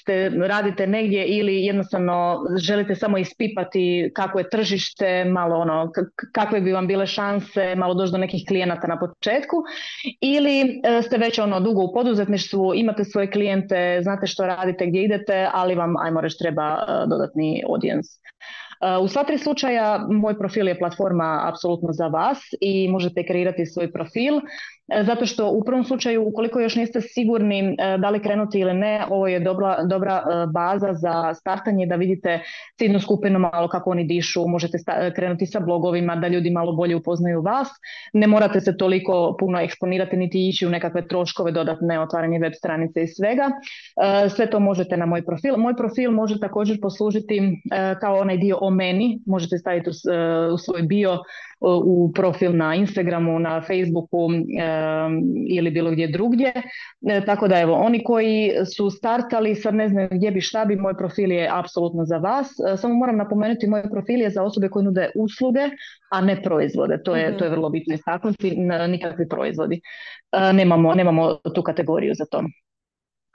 ste 0.00 0.30
radite 0.46 0.86
negdje 0.86 1.26
ili 1.26 1.64
jednostavno 1.64 2.38
želite 2.58 2.94
samo 2.94 3.18
ispipati 3.18 4.10
kako 4.14 4.38
je 4.38 4.50
tržište, 4.50 5.24
malo 5.24 5.56
ono, 5.56 5.90
kakve 6.32 6.60
bi 6.60 6.72
vam 6.72 6.86
bile 6.86 7.06
šanse, 7.06 7.74
malo 7.76 7.94
doći 7.94 8.12
do 8.12 8.18
nekih 8.18 8.44
klijenata 8.48 8.86
na 8.86 8.98
početku 8.98 9.56
ili 10.20 10.80
ste 11.06 11.18
već 11.18 11.38
ono 11.38 11.60
dugo 11.60 11.82
u 11.82 11.92
poduzetništvu, 11.92 12.74
imate 12.74 13.04
svoje 13.04 13.30
klijente, 13.30 13.98
znate 14.02 14.26
što 14.26 14.46
radite, 14.46 14.86
gdje 14.86 15.02
idete, 15.02 15.48
ali 15.52 15.74
vam, 15.74 15.96
ajmo 15.96 16.20
reći, 16.20 16.38
treba 16.38 16.76
dodatni 17.06 17.62
audience. 17.68 18.22
U 19.02 19.08
sva 19.08 19.22
tri 19.24 19.38
slučaja 19.38 20.06
moj 20.10 20.34
profil 20.38 20.68
je 20.68 20.78
platforma 20.78 21.42
apsolutno 21.46 21.92
za 21.92 22.06
vas 22.06 22.38
i 22.60 22.88
možete 22.90 23.26
kreirati 23.26 23.66
svoj 23.66 23.92
profil. 23.92 24.40
E, 24.88 25.04
zato 25.04 25.26
što 25.26 25.50
u 25.50 25.64
prvom 25.64 25.84
slučaju 25.84 26.28
ukoliko 26.28 26.60
još 26.60 26.76
niste 26.76 27.00
sigurni 27.00 27.58
e, 27.58 27.98
da 27.98 28.10
li 28.10 28.22
krenuti 28.22 28.58
ili 28.58 28.74
ne, 28.74 29.04
ovo 29.10 29.28
je 29.28 29.40
dobra, 29.40 29.82
dobra 29.84 30.16
e, 30.16 30.46
baza 30.54 30.92
za 30.92 31.34
startanje 31.34 31.86
da 31.86 31.96
vidite 31.96 32.40
ciljnu 32.78 33.00
skupinu 33.00 33.38
malo 33.38 33.68
kako 33.68 33.90
oni 33.90 34.04
dišu, 34.04 34.48
možete 34.48 34.78
krenuti 35.14 35.46
sa 35.46 35.60
blogovima 35.60 36.16
da 36.16 36.28
ljudi 36.28 36.50
malo 36.50 36.72
bolje 36.72 36.96
upoznaju 36.96 37.42
vas. 37.42 37.68
Ne 38.12 38.26
morate 38.26 38.60
se 38.60 38.76
toliko 38.76 39.36
puno 39.40 39.60
eksponirati 39.60 40.16
niti 40.16 40.48
ići 40.48 40.66
u 40.66 40.70
nekakve 40.70 41.08
troškove 41.08 41.52
dodatne 41.52 42.00
otvaranje 42.00 42.38
web 42.38 42.52
stranice 42.56 43.02
i 43.02 43.06
svega. 43.06 43.50
Sve 44.36 44.50
to 44.50 44.60
možete 44.60 44.96
na 44.96 45.06
moj 45.06 45.24
profil. 45.24 45.56
Moj 45.56 45.76
profil 45.76 46.10
može 46.10 46.40
također 46.40 46.78
poslužiti 46.82 47.62
kao 48.00 48.18
onaj 48.18 48.36
dio 48.36 48.58
o 48.60 48.70
meni, 48.70 49.20
možete 49.26 49.58
staviti 49.58 49.90
u 50.54 50.58
svoj 50.58 50.82
bio 50.82 51.18
u 51.84 52.12
profil 52.14 52.56
na 52.56 52.74
Instagramu, 52.74 53.38
na 53.38 53.60
Facebooku 53.60 54.28
ili 55.48 55.70
bilo 55.70 55.90
gdje 55.90 56.06
drugdje. 56.06 56.52
E, 57.08 57.24
tako 57.26 57.48
da 57.48 57.60
evo, 57.60 57.74
oni 57.74 58.04
koji 58.04 58.52
su 58.76 58.90
startali, 58.90 59.54
sad 59.54 59.74
ne 59.74 59.88
znam 59.88 60.08
gdje 60.10 60.30
bi 60.30 60.40
šta 60.40 60.64
bi, 60.64 60.76
moj 60.76 60.96
profil 60.96 61.32
je 61.32 61.48
apsolutno 61.52 62.04
za 62.04 62.16
vas. 62.16 62.48
E, 62.48 62.76
samo 62.76 62.94
moram 62.94 63.16
napomenuti, 63.16 63.66
moj 63.66 63.82
profil 63.90 64.20
je 64.20 64.30
za 64.30 64.42
osobe 64.42 64.68
koje 64.68 64.84
nude 64.84 65.10
usluge, 65.14 65.60
a 66.10 66.20
ne 66.20 66.42
proizvode. 66.42 67.02
To 67.04 67.16
je, 67.16 67.28
mhm. 67.28 67.38
to 67.38 67.44
je 67.44 67.50
vrlo 67.50 67.70
bitno 67.70 67.94
istaknuti, 67.94 68.56
nikakvi 68.88 69.28
proizvodi. 69.28 69.80
E, 70.32 70.52
nemamo, 70.52 70.94
nemamo 70.94 71.34
tu 71.54 71.62
kategoriju 71.62 72.14
za 72.14 72.24
to. 72.30 72.42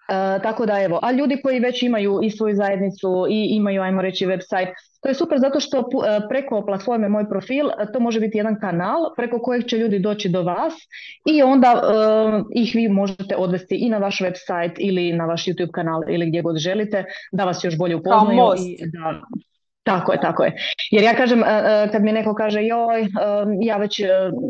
E, 0.09 0.39
tako 0.43 0.65
da 0.65 0.79
evo, 0.81 0.99
a 1.01 1.11
ljudi 1.11 1.41
koji 1.43 1.59
već 1.59 1.83
imaju 1.83 2.19
i 2.23 2.29
svoju 2.29 2.55
zajednicu 2.55 3.25
i 3.29 3.47
imaju, 3.51 3.81
ajmo 3.81 4.01
reći, 4.01 4.25
website, 4.25 4.73
to 5.01 5.09
je 5.09 5.15
super 5.15 5.39
zato 5.39 5.59
što 5.59 5.77
e, 5.79 5.83
preko 6.29 6.65
platforme 6.65 7.09
Moj 7.09 7.29
profil 7.29 7.69
e, 7.69 7.91
to 7.93 7.99
može 7.99 8.19
biti 8.19 8.37
jedan 8.37 8.59
kanal 8.59 9.13
preko 9.15 9.39
kojeg 9.39 9.65
će 9.65 9.77
ljudi 9.77 9.99
doći 9.99 10.29
do 10.29 10.43
vas 10.43 10.73
i 11.25 11.43
onda 11.43 11.81
ih 12.55 12.71
vi 12.75 12.87
možete 12.87 13.35
odvesti 13.35 13.75
i 13.75 13.89
na 13.89 13.97
vaš 13.97 14.19
website 14.19 14.75
ili 14.77 15.13
na 15.13 15.25
vaš 15.25 15.45
YouTube 15.45 15.71
kanal 15.71 16.01
ili 16.09 16.27
gdje 16.27 16.41
god 16.41 16.57
želite 16.57 17.05
da 17.31 17.45
vas 17.45 17.63
još 17.63 17.77
bolje 17.77 17.95
upoznaju 17.95 18.53
i 18.57 18.77
da 18.91 19.21
tako 19.87 20.11
je, 20.11 20.19
tako 20.21 20.43
je. 20.43 20.51
Jer 20.91 21.03
ja 21.03 21.13
kažem, 21.15 21.43
e, 21.43 21.45
e, 21.47 21.89
kad 21.91 22.03
mi 22.03 22.11
neko 22.11 22.33
kaže 22.35 22.63
joj, 22.63 23.01
e, 23.01 23.07
ja 23.61 23.77
već 23.77 24.01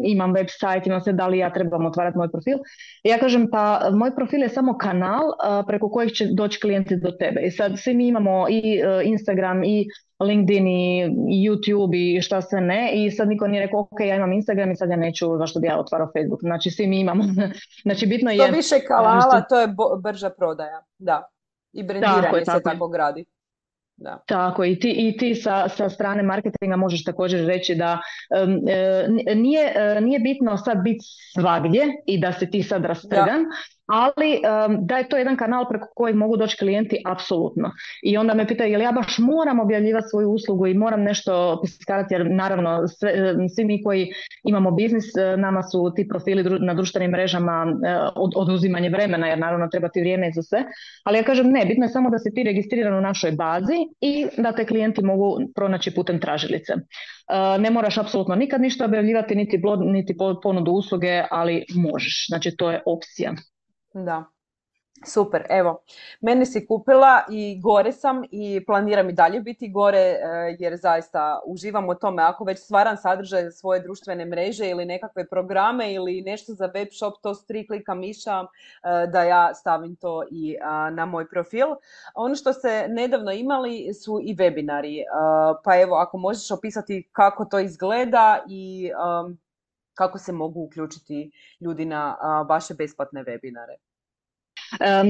imam 0.03 0.33
website, 0.33 0.87
imam 0.87 1.01
sve, 1.01 1.13
da 1.13 1.27
li 1.27 1.37
ja 1.37 1.53
trebam 1.53 1.85
otvarati 1.85 2.17
moj 2.17 2.31
profil, 2.31 2.57
ja 3.03 3.17
kažem 3.17 3.47
pa 3.51 3.89
moj 3.93 4.15
profil 4.15 4.41
je 4.41 4.49
samo 4.49 4.77
kanal 4.77 5.23
preko 5.67 5.89
kojih 5.89 6.11
će 6.11 6.25
doći 6.33 6.59
klijenti 6.59 6.97
do 6.97 7.11
tebe. 7.11 7.41
I 7.41 7.51
sad 7.51 7.79
svi 7.79 7.93
mi 7.93 8.07
imamo 8.07 8.45
i 8.49 8.81
Instagram 9.03 9.63
i 9.63 9.85
LinkedIn 10.19 10.67
i 10.67 11.09
YouTube 11.47 12.17
i 12.17 12.21
šta 12.21 12.41
se 12.41 12.61
ne 12.61 12.91
i 12.93 13.11
sad 13.11 13.27
niko 13.27 13.47
nije 13.47 13.65
rekao 13.65 13.79
ok, 13.79 13.99
ja 13.99 14.15
imam 14.15 14.33
Instagram 14.33 14.71
i 14.71 14.75
sad 14.75 14.89
ja 14.89 14.95
neću, 14.95 15.37
zašto 15.37 15.59
bi 15.59 15.67
ja 15.67 15.79
otvarao 15.79 16.11
Facebook. 16.17 16.39
Znači 16.41 16.69
svi 16.69 16.87
mi 16.87 16.99
imamo. 16.99 17.23
Znači 17.85 18.05
bitno 18.05 18.31
je... 18.31 18.37
To 18.37 18.55
više 18.55 18.75
kanala, 18.87 19.41
to 19.49 19.59
je 19.59 19.67
brža 20.03 20.29
prodaja, 20.29 20.83
da. 20.97 21.29
I 21.73 21.83
brendiranje 21.83 22.45
se 22.45 22.61
tako 22.63 22.87
gradi. 22.87 23.25
Da. 23.97 24.19
Tako, 24.25 24.65
i 24.65 24.79
ti, 24.79 24.95
i 24.97 25.17
ti 25.17 25.35
sa, 25.35 25.69
sa 25.69 25.89
strane 25.89 26.23
marketinga 26.23 26.75
možeš 26.75 27.03
također 27.03 27.47
reći 27.47 27.75
da 27.75 27.99
e, 28.29 29.35
nije, 29.35 29.73
e, 29.75 30.01
nije 30.01 30.19
bitno 30.19 30.57
sad 30.57 30.77
biti 30.83 31.05
svagdje 31.39 31.85
i 32.05 32.19
da 32.19 32.31
se 32.31 32.49
ti 32.49 32.63
sad 32.63 32.85
rastrgan, 32.85 33.45
ali 33.87 34.41
da 34.79 34.97
je 34.97 35.09
to 35.09 35.17
jedan 35.17 35.37
kanal 35.37 35.69
preko 35.69 35.87
kojeg 35.95 36.15
mogu 36.15 36.37
doći 36.37 36.57
klijenti, 36.57 37.01
apsolutno. 37.05 37.71
I 38.03 38.17
onda 38.17 38.33
me 38.33 38.47
pitaju, 38.47 38.71
jel 38.71 38.81
ja 38.81 38.91
baš 38.91 39.17
moram 39.17 39.59
objavljivati 39.59 40.07
svoju 40.09 40.29
uslugu 40.29 40.67
i 40.67 40.73
moram 40.73 41.03
nešto 41.03 41.61
piskarati, 41.63 42.13
jer 42.13 42.31
naravno 42.31 42.87
sve, 42.87 43.13
svi 43.55 43.65
mi 43.65 43.83
koji 43.83 44.07
imamo 44.43 44.71
biznis, 44.71 45.05
nama 45.37 45.63
su 45.63 45.91
ti 45.95 46.07
profili 46.07 46.59
na 46.59 46.73
društvenim 46.73 47.11
mrežama 47.11 47.65
od, 48.15 48.31
oduzimanje 48.35 48.89
vremena, 48.89 49.27
jer 49.27 49.39
naravno 49.39 49.67
treba 49.67 49.89
ti 49.89 49.99
vrijeme 49.99 50.31
za 50.35 50.43
sve. 50.43 50.63
Ali 51.03 51.17
ja 51.17 51.23
kažem 51.23 51.51
ne, 51.51 51.65
bitno 51.65 51.85
je 51.85 51.89
samo 51.89 52.09
da 52.09 52.19
si 52.19 52.33
ti 52.33 52.43
registriran 52.43 52.97
u 52.97 53.01
našoj 53.01 53.31
bazi 53.31 53.77
i 54.01 54.27
da 54.37 54.51
te 54.51 54.65
klijenti 54.65 55.03
mogu 55.03 55.37
pronaći 55.55 55.95
putem 55.95 56.19
tražilice. 56.19 56.73
Ne 57.59 57.71
moraš 57.71 57.97
apsolutno 57.97 58.35
nikad 58.35 58.61
ništa 58.61 58.85
objavljivati, 58.85 59.35
niti, 59.35 59.57
blog, 59.57 59.79
niti 59.83 60.15
ponudu 60.43 60.71
usluge, 60.71 61.23
ali 61.31 61.65
možeš. 61.75 62.25
Znači 62.27 62.55
to 62.57 62.71
je 62.71 62.81
opcija. 62.85 63.33
Da. 64.05 64.25
Super, 65.05 65.45
evo, 65.49 65.83
mene 66.21 66.45
si 66.45 66.65
kupila 66.65 67.23
i 67.29 67.59
gore 67.61 67.91
sam 67.91 68.23
i 68.31 68.65
planiram 68.65 69.09
i 69.09 69.13
dalje 69.13 69.39
biti 69.39 69.69
gore 69.71 69.99
e, 69.99 70.55
jer 70.59 70.75
zaista 70.75 71.41
uživam 71.45 71.89
u 71.89 71.95
tome. 71.95 72.23
Ako 72.23 72.43
već 72.43 72.59
stvaram 72.59 72.97
sadržaj 72.97 73.43
za 73.43 73.51
svoje 73.51 73.79
društvene 73.79 74.25
mreže 74.25 74.69
ili 74.69 74.85
nekakve 74.85 75.27
programe 75.27 75.93
ili 75.93 76.21
nešto 76.21 76.53
za 76.53 76.65
web 76.65 76.87
shop, 76.91 77.13
to 77.21 77.35
s 77.35 77.45
tri 77.45 77.67
klika 77.67 77.93
miša 77.95 78.41
e, 78.41 78.45
da 79.07 79.23
ja 79.23 79.53
stavim 79.53 79.95
to 79.95 80.23
i 80.31 80.57
na 80.91 81.05
moj 81.05 81.29
profil. 81.29 81.67
Ono 82.15 82.35
što 82.35 82.53
ste 82.53 82.87
nedavno 82.89 83.31
imali 83.31 83.93
su 83.93 84.19
i 84.23 84.35
webinari, 84.35 84.99
e, 84.99 85.05
pa 85.63 85.81
evo 85.81 85.95
ako 85.95 86.17
možeš 86.17 86.51
opisati 86.51 87.09
kako 87.11 87.45
to 87.45 87.59
izgleda 87.59 88.43
i 88.49 88.91
kako 89.97 90.17
se 90.17 90.31
mogu 90.31 90.63
uključiti 90.63 91.31
ljudi 91.61 91.85
na 91.85 92.17
vaše 92.49 92.73
besplatne 92.73 93.23
webinare. 93.23 93.77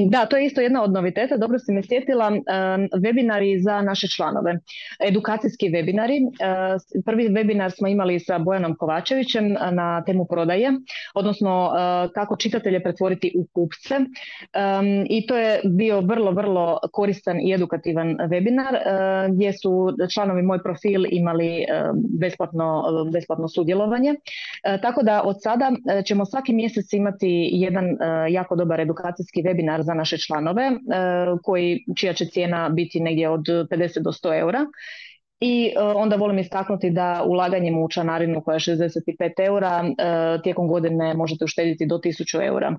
Da, 0.09 0.25
to 0.25 0.37
je 0.37 0.45
isto 0.45 0.61
jedna 0.61 0.83
od 0.83 0.91
noviteta, 0.91 1.37
dobro 1.37 1.59
si 1.59 1.71
me 1.71 1.83
sjetila, 1.83 2.31
webinari 3.03 3.63
za 3.63 3.81
naše 3.81 4.07
članove, 4.07 4.59
edukacijski 5.07 5.69
webinari. 5.69 6.19
Prvi 7.05 7.29
webinar 7.29 7.77
smo 7.77 7.87
imali 7.87 8.19
sa 8.19 8.39
Bojanom 8.39 8.75
Kovačevićem 8.75 9.55
na 9.71 10.03
temu 10.05 10.25
prodaje, 10.25 10.71
odnosno 11.15 11.71
kako 12.13 12.35
čitatelje 12.35 12.83
pretvoriti 12.83 13.33
u 13.35 13.45
kupce 13.53 13.95
i 15.09 15.27
to 15.27 15.37
je 15.37 15.61
bio 15.63 16.01
vrlo, 16.01 16.31
vrlo 16.31 16.79
koristan 16.91 17.39
i 17.39 17.53
edukativan 17.53 18.17
webinar 18.17 18.77
gdje 19.29 19.53
su 19.53 19.93
članovi 20.13 20.41
moj 20.41 20.63
profil 20.63 21.05
imali 21.11 21.65
besplatno, 22.19 22.83
besplatno 23.13 23.47
sudjelovanje. 23.47 24.15
Tako 24.81 25.03
da 25.03 25.21
od 25.25 25.35
sada 25.41 25.71
ćemo 26.05 26.25
svaki 26.25 26.53
mjesec 26.53 26.93
imati 26.93 27.49
jedan 27.53 27.85
jako 28.29 28.55
dobar 28.55 28.79
edukacijski 28.79 29.46
webinar 29.47 29.81
za 29.81 29.93
naše 29.93 30.17
članove, 30.17 30.63
e, 30.63 30.73
koji, 31.43 31.85
čija 31.95 32.13
će 32.13 32.25
cijena 32.25 32.69
biti 32.69 32.99
negdje 32.99 33.29
od 33.29 33.41
50 33.41 33.99
do 33.99 34.11
100 34.11 34.39
eura 34.39 34.65
i 35.39 35.73
e, 35.75 35.79
onda 35.79 36.15
volim 36.15 36.39
istaknuti 36.39 36.89
da 36.89 37.23
ulaganjem 37.25 37.77
u 37.77 37.89
članarinu 37.89 38.41
koja 38.41 38.55
je 38.55 38.59
65 38.59 39.45
eura 39.45 39.83
e, 39.85 40.41
tijekom 40.43 40.67
godine 40.67 41.13
možete 41.13 41.45
uštediti 41.45 41.85
do 41.85 41.97
1000 41.97 42.45
eura 42.45 42.75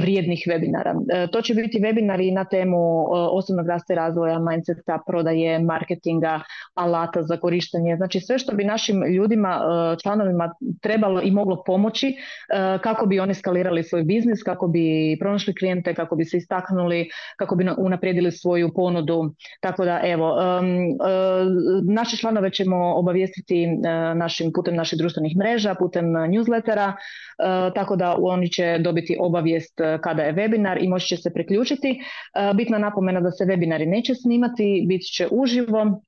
vrijednih 0.00 0.44
webinara. 0.46 1.04
E, 1.12 1.26
to 1.26 1.42
će 1.42 1.54
biti 1.54 1.80
webinari 1.80 2.34
na 2.34 2.44
temu 2.44 3.06
osobnog 3.10 3.68
rasta 3.68 3.92
i 3.92 3.96
razvoja, 3.96 4.38
mindseta, 4.38 4.98
prodaje, 5.06 5.58
marketinga, 5.58 6.40
alata 6.74 7.22
za 7.22 7.36
korištenje. 7.36 7.96
Znači 7.96 8.20
sve 8.20 8.38
što 8.38 8.56
bi 8.56 8.64
našim 8.64 9.02
ljudima, 9.04 9.60
članovima 10.02 10.54
trebalo 10.82 11.20
i 11.22 11.30
moglo 11.30 11.62
pomoći 11.66 12.16
kako 12.82 13.06
bi 13.06 13.20
oni 13.20 13.34
skalirali 13.34 13.82
svoj 13.82 14.02
biznis, 14.02 14.42
kako 14.42 14.68
bi 14.68 15.16
pronašli 15.20 15.54
klijente, 15.54 15.94
kako 15.94 16.16
bi 16.16 16.24
se 16.24 16.36
istaknuli, 16.36 17.08
kako 17.36 17.56
bi 17.56 17.66
unaprijedili 17.78 18.32
svoju 18.32 18.72
ponudu. 18.74 19.34
Tako 19.60 19.84
da 19.84 20.00
evo, 20.04 20.36
naše 21.98 22.16
članove 22.16 22.50
ćemo 22.50 22.94
obavijestiti 22.94 23.62
e, 23.64 23.68
našim, 24.14 24.52
putem 24.54 24.76
naših 24.76 24.98
društvenih 24.98 25.36
mreža, 25.36 25.74
putem 25.74 26.06
newslettera, 26.06 26.92
e, 26.92 26.94
tako 27.74 27.96
da 27.96 28.16
oni 28.20 28.48
će 28.52 28.78
dobiti 28.80 29.16
obavijest 29.20 29.80
e, 29.80 29.98
kada 30.02 30.22
je 30.22 30.34
webinar 30.34 30.84
i 30.84 30.88
moći 30.88 31.06
će 31.06 31.16
se 31.16 31.32
priključiti. 31.34 32.00
Bitna 32.54 32.78
napomena 32.78 33.20
da 33.20 33.30
se 33.30 33.44
webinari 33.44 33.86
neće 33.86 34.14
snimati, 34.14 34.84
bit 34.88 35.02
će 35.16 35.28
uživo, 35.30 36.02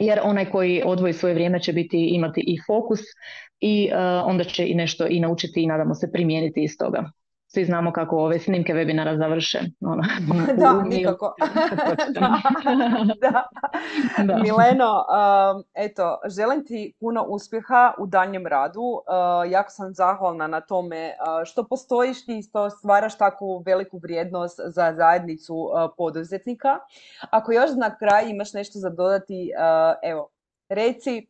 jer 0.00 0.20
onaj 0.22 0.50
koji 0.50 0.82
odvoji 0.84 1.12
svoje 1.12 1.34
vrijeme 1.34 1.60
će 1.60 1.72
biti 1.72 2.08
imati 2.12 2.40
i 2.46 2.58
fokus 2.66 3.00
i 3.60 3.90
onda 4.24 4.44
će 4.44 4.68
i 4.68 4.74
nešto 4.74 5.06
i 5.06 5.20
naučiti 5.20 5.62
i 5.62 5.66
nadamo 5.66 5.94
se 5.94 6.12
primijeniti 6.12 6.62
iz 6.62 6.76
toga 6.78 7.10
svi 7.52 7.64
znamo 7.64 7.92
kako 7.92 8.16
ove 8.16 8.38
snimke 8.38 8.72
webinara 8.72 9.18
završe. 9.18 9.58
Ono, 9.80 10.02
da, 10.60 10.82
nikako. 10.82 11.34
da. 13.22 13.48
da. 14.24 14.36
Mileno, 14.42 14.94
um, 14.94 15.64
eto, 15.74 16.20
želim 16.36 16.66
ti 16.66 16.94
puno 17.00 17.22
uspjeha 17.22 17.94
u 17.98 18.06
danjem 18.06 18.46
radu. 18.46 18.80
Uh, 18.80 19.50
jako 19.50 19.70
sam 19.70 19.94
zahvalna 19.94 20.46
na 20.46 20.60
tome 20.60 21.06
uh, 21.06 21.44
što 21.44 21.64
postojiš 21.64 22.26
ti 22.26 22.38
i 22.38 22.42
što 22.42 22.70
stvaraš 22.70 23.18
takvu 23.18 23.62
veliku 23.66 23.98
vrijednost 23.98 24.60
za 24.64 24.94
zajednicu 24.96 25.54
uh, 25.54 25.90
poduzetnika. 25.96 26.78
Ako 27.30 27.52
još 27.52 27.70
na 27.76 27.96
kraj 27.96 28.30
imaš 28.30 28.52
nešto 28.52 28.78
za 28.78 28.90
dodati, 28.90 29.50
evo, 30.02 30.28
reci 30.68 31.26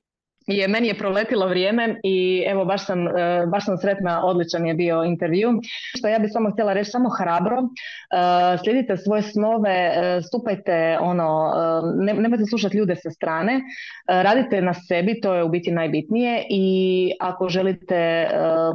je, 0.47 0.69
meni 0.69 0.89
je 0.89 0.99
proletilo 0.99 1.49
vrijeme 1.49 1.97
i 2.03 2.45
evo 2.47 2.65
baš 2.65 2.87
sam, 2.87 3.09
e, 3.09 3.47
baš 3.47 3.65
sam 3.65 3.77
sretna, 3.79 4.25
odličan 4.25 4.67
je 4.67 4.75
bio 4.75 5.05
intervju. 5.05 5.51
Što 5.99 6.09
ja 6.09 6.19
bih 6.19 6.31
samo 6.33 6.51
htjela 6.51 6.73
reći, 6.73 6.91
samo 6.91 7.09
hrabro, 7.09 7.57
e, 7.57 8.59
slijedite 8.59 8.97
svoje 8.97 9.23
snove, 9.23 9.71
e, 9.71 10.21
stupajte 10.23 10.99
ono, 11.01 11.53
ne, 11.97 12.15
nemojte 12.15 12.45
slušati 12.45 12.77
ljude 12.77 12.97
sa 12.97 13.11
strane, 13.11 13.61
radite 14.07 14.63
na 14.63 14.75
sebi, 14.75 15.21
to 15.21 15.35
je 15.35 15.45
u 15.45 15.49
biti 15.49 15.71
najbitnije 15.71 16.47
i 16.51 17.13
ako 17.21 17.49
želite 17.49 18.31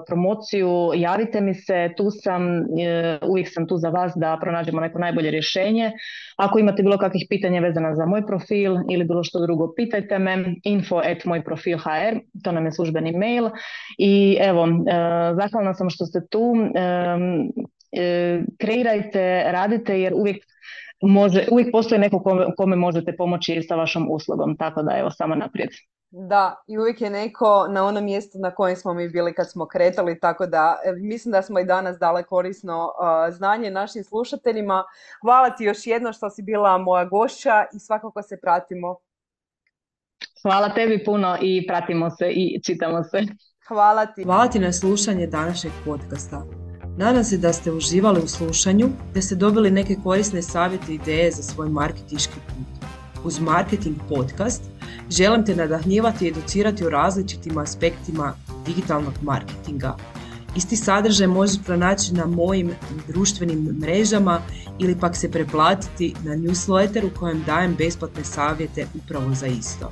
promociju, 0.08 0.92
javite 0.96 1.42
mi 1.42 1.54
se, 1.54 1.90
tu 1.98 2.12
sam, 2.12 2.42
uvijek 3.30 3.48
sam 3.54 3.68
tu 3.68 3.78
za 3.78 3.90
vas 3.90 4.12
da 4.16 4.38
pronađemo 4.42 4.82
neko 4.82 5.00
najbolje 5.00 5.32
rješenje. 5.32 5.92
Ako 6.36 6.60
imate 6.60 6.84
bilo 6.84 6.98
kakvih 6.98 7.26
pitanja 7.30 7.62
vezana 7.62 7.96
za 7.96 8.06
moj 8.06 8.26
profil 8.28 8.76
ili 8.90 9.04
bilo 9.04 9.24
što 9.24 9.42
drugo, 9.42 9.74
pitajte 9.76 10.20
me, 10.20 10.56
info 10.64 10.98
at 10.98 11.26
moj 11.26 11.44
profil 11.44 11.55
HR, 11.56 12.20
to 12.44 12.52
nam 12.52 12.66
je 12.66 12.72
službeni 12.72 13.12
mail 13.12 13.50
i 13.98 14.38
evo, 14.42 14.66
e, 14.66 14.72
zahvalna 15.42 15.74
sam 15.74 15.90
što 15.90 16.06
ste 16.06 16.28
tu, 16.28 16.54
e, 16.76 16.82
e, 18.02 18.42
kreirajte, 18.58 19.44
radite 19.52 20.02
jer 20.02 20.14
uvijek 20.16 20.46
može, 21.02 21.46
uvijek 21.52 21.72
postoji 21.72 22.00
neko 22.00 22.24
kome, 22.58 22.76
možete 22.76 23.16
pomoći 23.16 23.62
sa 23.62 23.76
vašom 23.76 24.08
uslugom, 24.12 24.58
tako 24.58 24.84
da 24.84 24.98
evo, 24.98 25.12
samo 25.12 25.36
naprijed. 25.36 25.70
Da, 26.10 26.64
i 26.68 26.78
uvijek 26.78 27.02
je 27.02 27.10
neko 27.10 27.68
na 27.70 27.86
onom 27.86 28.06
mjestu 28.06 28.38
na 28.40 28.52
kojem 28.52 28.76
smo 28.76 28.94
mi 28.94 29.10
bili 29.10 29.34
kad 29.34 29.52
smo 29.52 29.66
kretali, 29.66 30.20
tako 30.20 30.46
da 30.46 30.78
mislim 30.98 31.32
da 31.32 31.42
smo 31.42 31.60
i 31.60 31.66
danas 31.66 31.98
dale 31.98 32.24
korisno 32.24 32.92
znanje 33.32 33.72
našim 33.72 34.04
slušateljima. 34.04 34.84
Hvala 35.22 35.50
ti 35.50 35.64
još 35.64 35.88
jedno 35.88 36.14
što 36.14 36.30
si 36.30 36.42
bila 36.42 36.78
moja 36.78 37.06
gošća 37.06 37.66
i 37.74 37.80
svakako 37.80 38.22
se 38.22 38.40
pratimo. 38.42 38.98
Hvala 40.46 40.70
tebi 40.70 41.04
puno 41.04 41.38
i 41.42 41.68
pratimo 41.68 42.10
se 42.10 42.30
i 42.30 42.62
čitamo 42.64 43.04
se. 43.04 43.24
Hvala 43.68 44.06
ti. 44.06 44.24
Hvala 44.24 44.48
ti 44.48 44.60
na 44.60 44.74
slušanje 44.74 45.28
današnjeg 45.28 45.74
podcasta. 45.86 46.46
Nadam 46.98 47.24
se 47.24 47.38
da 47.38 47.54
ste 47.54 47.72
uživali 47.72 48.22
u 48.24 48.28
slušanju, 48.28 48.90
da 49.14 49.22
ste 49.22 49.36
dobili 49.36 49.72
neke 49.72 49.96
korisne 50.04 50.42
savjete 50.42 50.92
i 50.92 50.96
ideje 50.96 51.32
za 51.32 51.44
svoj 51.44 51.70
marketički 51.70 52.34
put. 52.34 52.86
Uz 53.24 53.40
Marketing 53.40 53.96
Podcast 54.10 54.64
želim 55.10 55.46
te 55.46 55.56
nadahnjivati 55.56 56.26
i 56.26 56.30
educirati 56.30 56.86
o 56.86 56.90
različitim 56.90 57.58
aspektima 57.58 58.34
digitalnog 58.66 59.14
marketinga. 59.22 59.96
Isti 60.56 60.76
sadržaj 60.76 61.28
možeš 61.28 61.64
pronaći 61.66 62.14
na 62.14 62.26
mojim 62.26 62.72
društvenim 63.08 63.78
mrežama 63.82 64.42
ili 64.80 65.00
pak 65.00 65.16
se 65.16 65.32
preplatiti 65.32 66.14
na 66.24 66.36
newsletter 66.36 67.06
u 67.06 67.20
kojem 67.20 67.44
dajem 67.46 67.76
besplatne 67.78 68.24
savjete 68.24 68.86
upravo 68.96 69.34
za 69.34 69.48
isto. 69.48 69.92